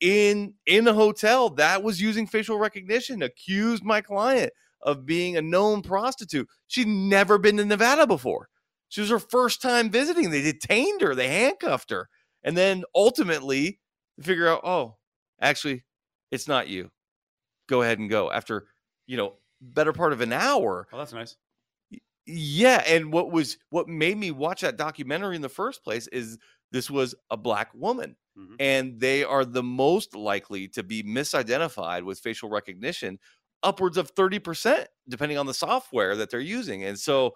in 0.00 0.54
in 0.66 0.86
a 0.86 0.94
hotel 0.94 1.50
that 1.50 1.82
was 1.82 2.00
using 2.00 2.26
facial 2.26 2.58
recognition 2.58 3.22
accused 3.22 3.84
my 3.84 4.00
client 4.00 4.52
of 4.82 5.04
being 5.06 5.36
a 5.36 5.42
known 5.42 5.82
prostitute. 5.82 6.48
She'd 6.68 6.88
never 6.88 7.38
been 7.38 7.56
to 7.56 7.64
nevada 7.64 8.06
before. 8.06 8.48
She 8.88 9.00
was 9.00 9.10
her 9.10 9.18
first 9.18 9.60
time 9.60 9.90
visiting. 9.90 10.30
They 10.30 10.42
detained 10.42 11.00
her. 11.00 11.14
They 11.14 11.28
handcuffed 11.28 11.90
her. 11.90 12.08
And 12.44 12.56
then 12.56 12.84
ultimately 12.94 13.80
figure 14.22 14.48
out 14.48 14.60
oh 14.64 14.96
actually 15.40 15.84
it's 16.30 16.48
not 16.48 16.68
you. 16.68 16.90
Go 17.68 17.82
ahead 17.82 17.98
and 17.98 18.10
go. 18.10 18.30
After 18.30 18.66
you 19.06 19.16
know 19.16 19.34
better 19.60 19.92
part 19.92 20.12
of 20.12 20.20
an 20.20 20.32
hour. 20.32 20.86
Oh, 20.92 20.98
that's 20.98 21.12
nice. 21.12 21.36
yeah, 22.26 22.82
and 22.86 23.12
what 23.12 23.32
was 23.32 23.58
what 23.70 23.88
made 23.88 24.16
me 24.18 24.30
watch 24.30 24.60
that 24.60 24.76
documentary 24.76 25.36
in 25.36 25.42
the 25.42 25.48
first 25.48 25.82
place 25.82 26.06
is 26.08 26.38
this 26.70 26.90
was 26.90 27.14
a 27.30 27.36
black 27.36 27.70
woman, 27.74 28.16
Mhm. 28.38 28.56
and 28.60 29.00
they 29.00 29.24
are 29.24 29.44
the 29.44 29.62
most 29.62 30.14
likely 30.14 30.68
to 30.68 30.82
be 30.82 31.02
misidentified 31.02 32.04
with 32.04 32.20
facial 32.20 32.48
recognition, 32.48 33.18
upwards 33.62 33.96
of 33.96 34.10
thirty 34.10 34.38
percent, 34.38 34.88
depending 35.08 35.38
on 35.38 35.46
the 35.46 35.54
software 35.54 36.14
that 36.16 36.30
they're 36.30 36.40
using. 36.40 36.84
And 36.84 36.98
so, 36.98 37.34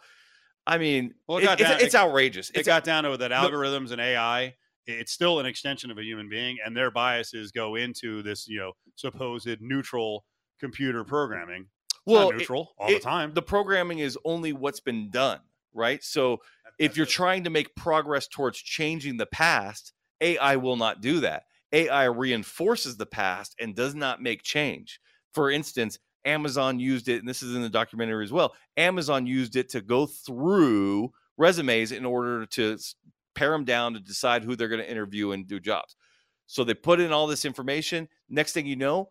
I 0.66 0.78
mean, 0.78 1.14
Well, 1.26 1.38
it 1.38 1.44
it- 1.44 1.50
it's, 1.52 1.62
down- 1.62 1.80
it's 1.80 1.94
it- 1.94 1.98
outrageous. 1.98 2.50
It 2.50 2.58
It's 2.58 2.66
got 2.68 2.84
down 2.84 3.04
to 3.04 3.16
that 3.16 3.32
algorithms 3.32 3.90
and 3.90 4.00
AI, 4.00 4.54
it's 4.86 5.10
still 5.12 5.40
an 5.40 5.46
extension 5.46 5.90
of 5.90 5.98
a 5.98 6.04
human 6.04 6.28
being, 6.28 6.58
and 6.64 6.76
their 6.76 6.90
biases 6.90 7.50
go 7.52 7.74
into 7.74 8.22
this, 8.22 8.46
you 8.48 8.58
know, 8.60 8.72
supposed 8.96 9.48
neutral 9.60 10.24
computer 10.60 11.02
programming. 11.04 11.62
It's 11.90 12.00
well, 12.06 12.30
it- 12.30 12.36
neutral 12.38 12.74
all 12.78 12.88
it- 12.90 12.94
the 12.94 13.00
time. 13.00 13.34
the 13.34 13.42
programming 13.42 13.98
is 13.98 14.16
only 14.24 14.52
what's 14.52 14.80
been 14.80 15.10
done, 15.10 15.40
right? 15.72 16.02
So 16.04 16.42
if 16.78 16.96
you're 16.96 17.06
trying 17.06 17.44
to 17.44 17.50
make 17.50 17.74
progress 17.74 18.26
towards 18.28 18.58
changing 18.58 19.16
the 19.16 19.26
past, 19.26 19.92
AI 20.22 20.56
will 20.56 20.76
not 20.76 21.00
do 21.00 21.20
that. 21.20 21.44
AI 21.72 22.04
reinforces 22.04 22.96
the 22.96 23.06
past 23.06 23.54
and 23.60 23.74
does 23.74 23.94
not 23.94 24.22
make 24.22 24.42
change. 24.42 25.00
For 25.32 25.50
instance, 25.50 25.98
Amazon 26.24 26.78
used 26.78 27.08
it, 27.08 27.18
and 27.18 27.28
this 27.28 27.42
is 27.42 27.56
in 27.56 27.62
the 27.62 27.68
documentary 27.68 28.24
as 28.24 28.32
well. 28.32 28.54
Amazon 28.76 29.26
used 29.26 29.56
it 29.56 29.68
to 29.70 29.80
go 29.80 30.06
through 30.06 31.10
resumes 31.36 31.92
in 31.92 32.04
order 32.04 32.46
to 32.46 32.78
pare 33.34 33.50
them 33.50 33.64
down 33.64 33.94
to 33.94 34.00
decide 34.00 34.44
who 34.44 34.54
they're 34.54 34.68
going 34.68 34.80
to 34.80 34.90
interview 34.90 35.32
and 35.32 35.46
do 35.46 35.58
jobs. 35.58 35.96
So 36.46 36.64
they 36.64 36.74
put 36.74 37.00
in 37.00 37.12
all 37.12 37.26
this 37.26 37.44
information. 37.44 38.08
Next 38.28 38.52
thing 38.52 38.66
you 38.66 38.76
know, 38.76 39.08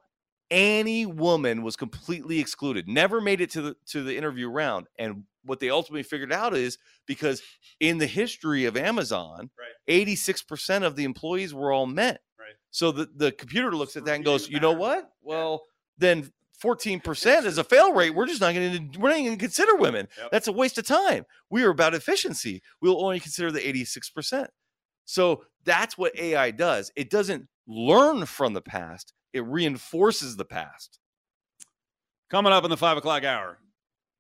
any 0.52 1.06
woman 1.08 1.64
was 1.64 1.76
completely 1.76 2.40
excluded, 2.40 2.88
never 2.88 3.22
made 3.22 3.42
it 3.42 3.50
to 3.52 3.62
the 3.62 3.76
to 3.88 4.04
the 4.04 4.16
interview 4.16 4.50
round. 4.50 4.88
And 5.00 5.24
what 5.44 5.60
they 5.60 5.72
ultimately 5.72 6.04
figured 6.04 6.32
out 6.32 6.54
is 6.54 6.78
because 7.08 7.42
in 7.80 7.98
the 7.98 8.06
history 8.06 8.66
of 8.66 8.78
Amazon, 8.78 9.50
Right. 9.58 10.06
86% 10.06 10.84
of 10.84 10.96
the 10.96 11.04
employees 11.04 11.54
were 11.54 11.72
all 11.72 11.88
men. 11.88 12.18
Right. 12.38 12.54
So 12.70 12.92
the, 12.92 13.10
the 13.16 13.32
computer 13.32 13.72
looks 13.76 13.96
at 13.96 14.06
that 14.06 14.16
and 14.16 14.26
goes, 14.26 14.48
you 14.48 14.60
know 14.60 14.74
what? 14.74 15.10
Well, 15.24 15.64
then 15.98 16.32
14% 16.64 17.46
is 17.46 17.58
a 17.58 17.64
fail 17.64 17.94
rate. 17.94 18.12
We're 18.12 18.28
just 18.28 18.42
not 18.42 18.54
going 18.54 18.92
to 18.92 19.00
we're 19.00 19.10
not 19.10 19.16
even 19.18 19.26
going 19.30 19.38
to 19.40 19.44
consider 19.44 19.76
women. 19.76 20.08
Yep. 20.20 20.32
That's 20.32 20.48
a 20.48 20.52
waste 20.52 20.78
of 20.78 20.86
time. 20.86 21.26
We 21.50 21.64
are 21.64 21.72
about 21.72 21.96
efficiency. 21.96 22.62
We'll 22.82 23.04
only 23.04 23.20
consider 23.20 23.52
the 23.52 23.62
86%. 23.62 24.48
So 25.06 25.44
that's 25.64 25.98
what 25.98 26.16
AI 26.18 26.52
does. 26.52 26.92
It 26.96 27.10
doesn't 27.10 27.48
learn 27.68 28.26
from 28.28 28.54
the 28.54 28.62
past, 28.62 29.14
it 29.34 29.44
reinforces 29.46 30.36
the 30.36 30.46
past. 30.46 31.00
Coming 32.30 32.54
up 32.54 32.64
in 32.64 32.70
the 32.70 32.78
five 32.78 32.98
o'clock 32.98 33.24
hour, 33.24 33.58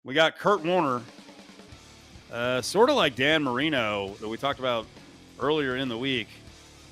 we 0.04 0.14
got 0.14 0.38
Kurt 0.38 0.64
Warner, 0.64 1.02
uh, 2.32 2.62
sort 2.62 2.90
of 2.90 2.96
like 2.96 3.16
Dan 3.16 3.44
Marino 3.44 4.16
that 4.20 4.28
we 4.28 4.38
talked 4.38 4.60
about 4.60 4.86
earlier 5.40 5.76
in 5.78 5.88
the 5.88 5.98
week. 5.98 6.28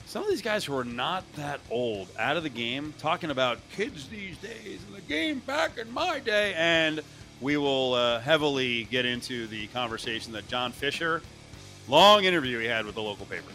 Some 0.05 0.24
of 0.24 0.30
these 0.30 0.41
guys 0.41 0.65
who 0.65 0.76
are 0.76 0.84
not 0.84 1.24
that 1.36 1.59
old, 1.70 2.07
out 2.17 2.36
of 2.36 2.43
the 2.43 2.49
game, 2.49 2.93
talking 2.97 3.30
about 3.30 3.59
kids 3.72 4.07
these 4.07 4.38
days 4.38 4.80
and 4.88 4.95
the 4.95 5.01
game 5.01 5.39
back 5.39 5.78
in 5.78 5.91
my 5.93 6.20
day. 6.20 6.53
And 6.55 7.01
we 7.41 7.57
will 7.57 7.93
uh, 7.93 8.20
heavily 8.20 8.86
get 8.86 9.05
into 9.05 9.45
the 9.47 9.67
conversation 9.67 10.34
that 10.34 10.47
John 10.47 10.72
Fisher, 10.72 11.22
long 11.88 12.24
interview 12.24 12.59
he 12.59 12.65
had 12.65 12.86
with 12.86 12.95
the 12.95 13.01
local 13.01 13.26
paper. 13.28 13.51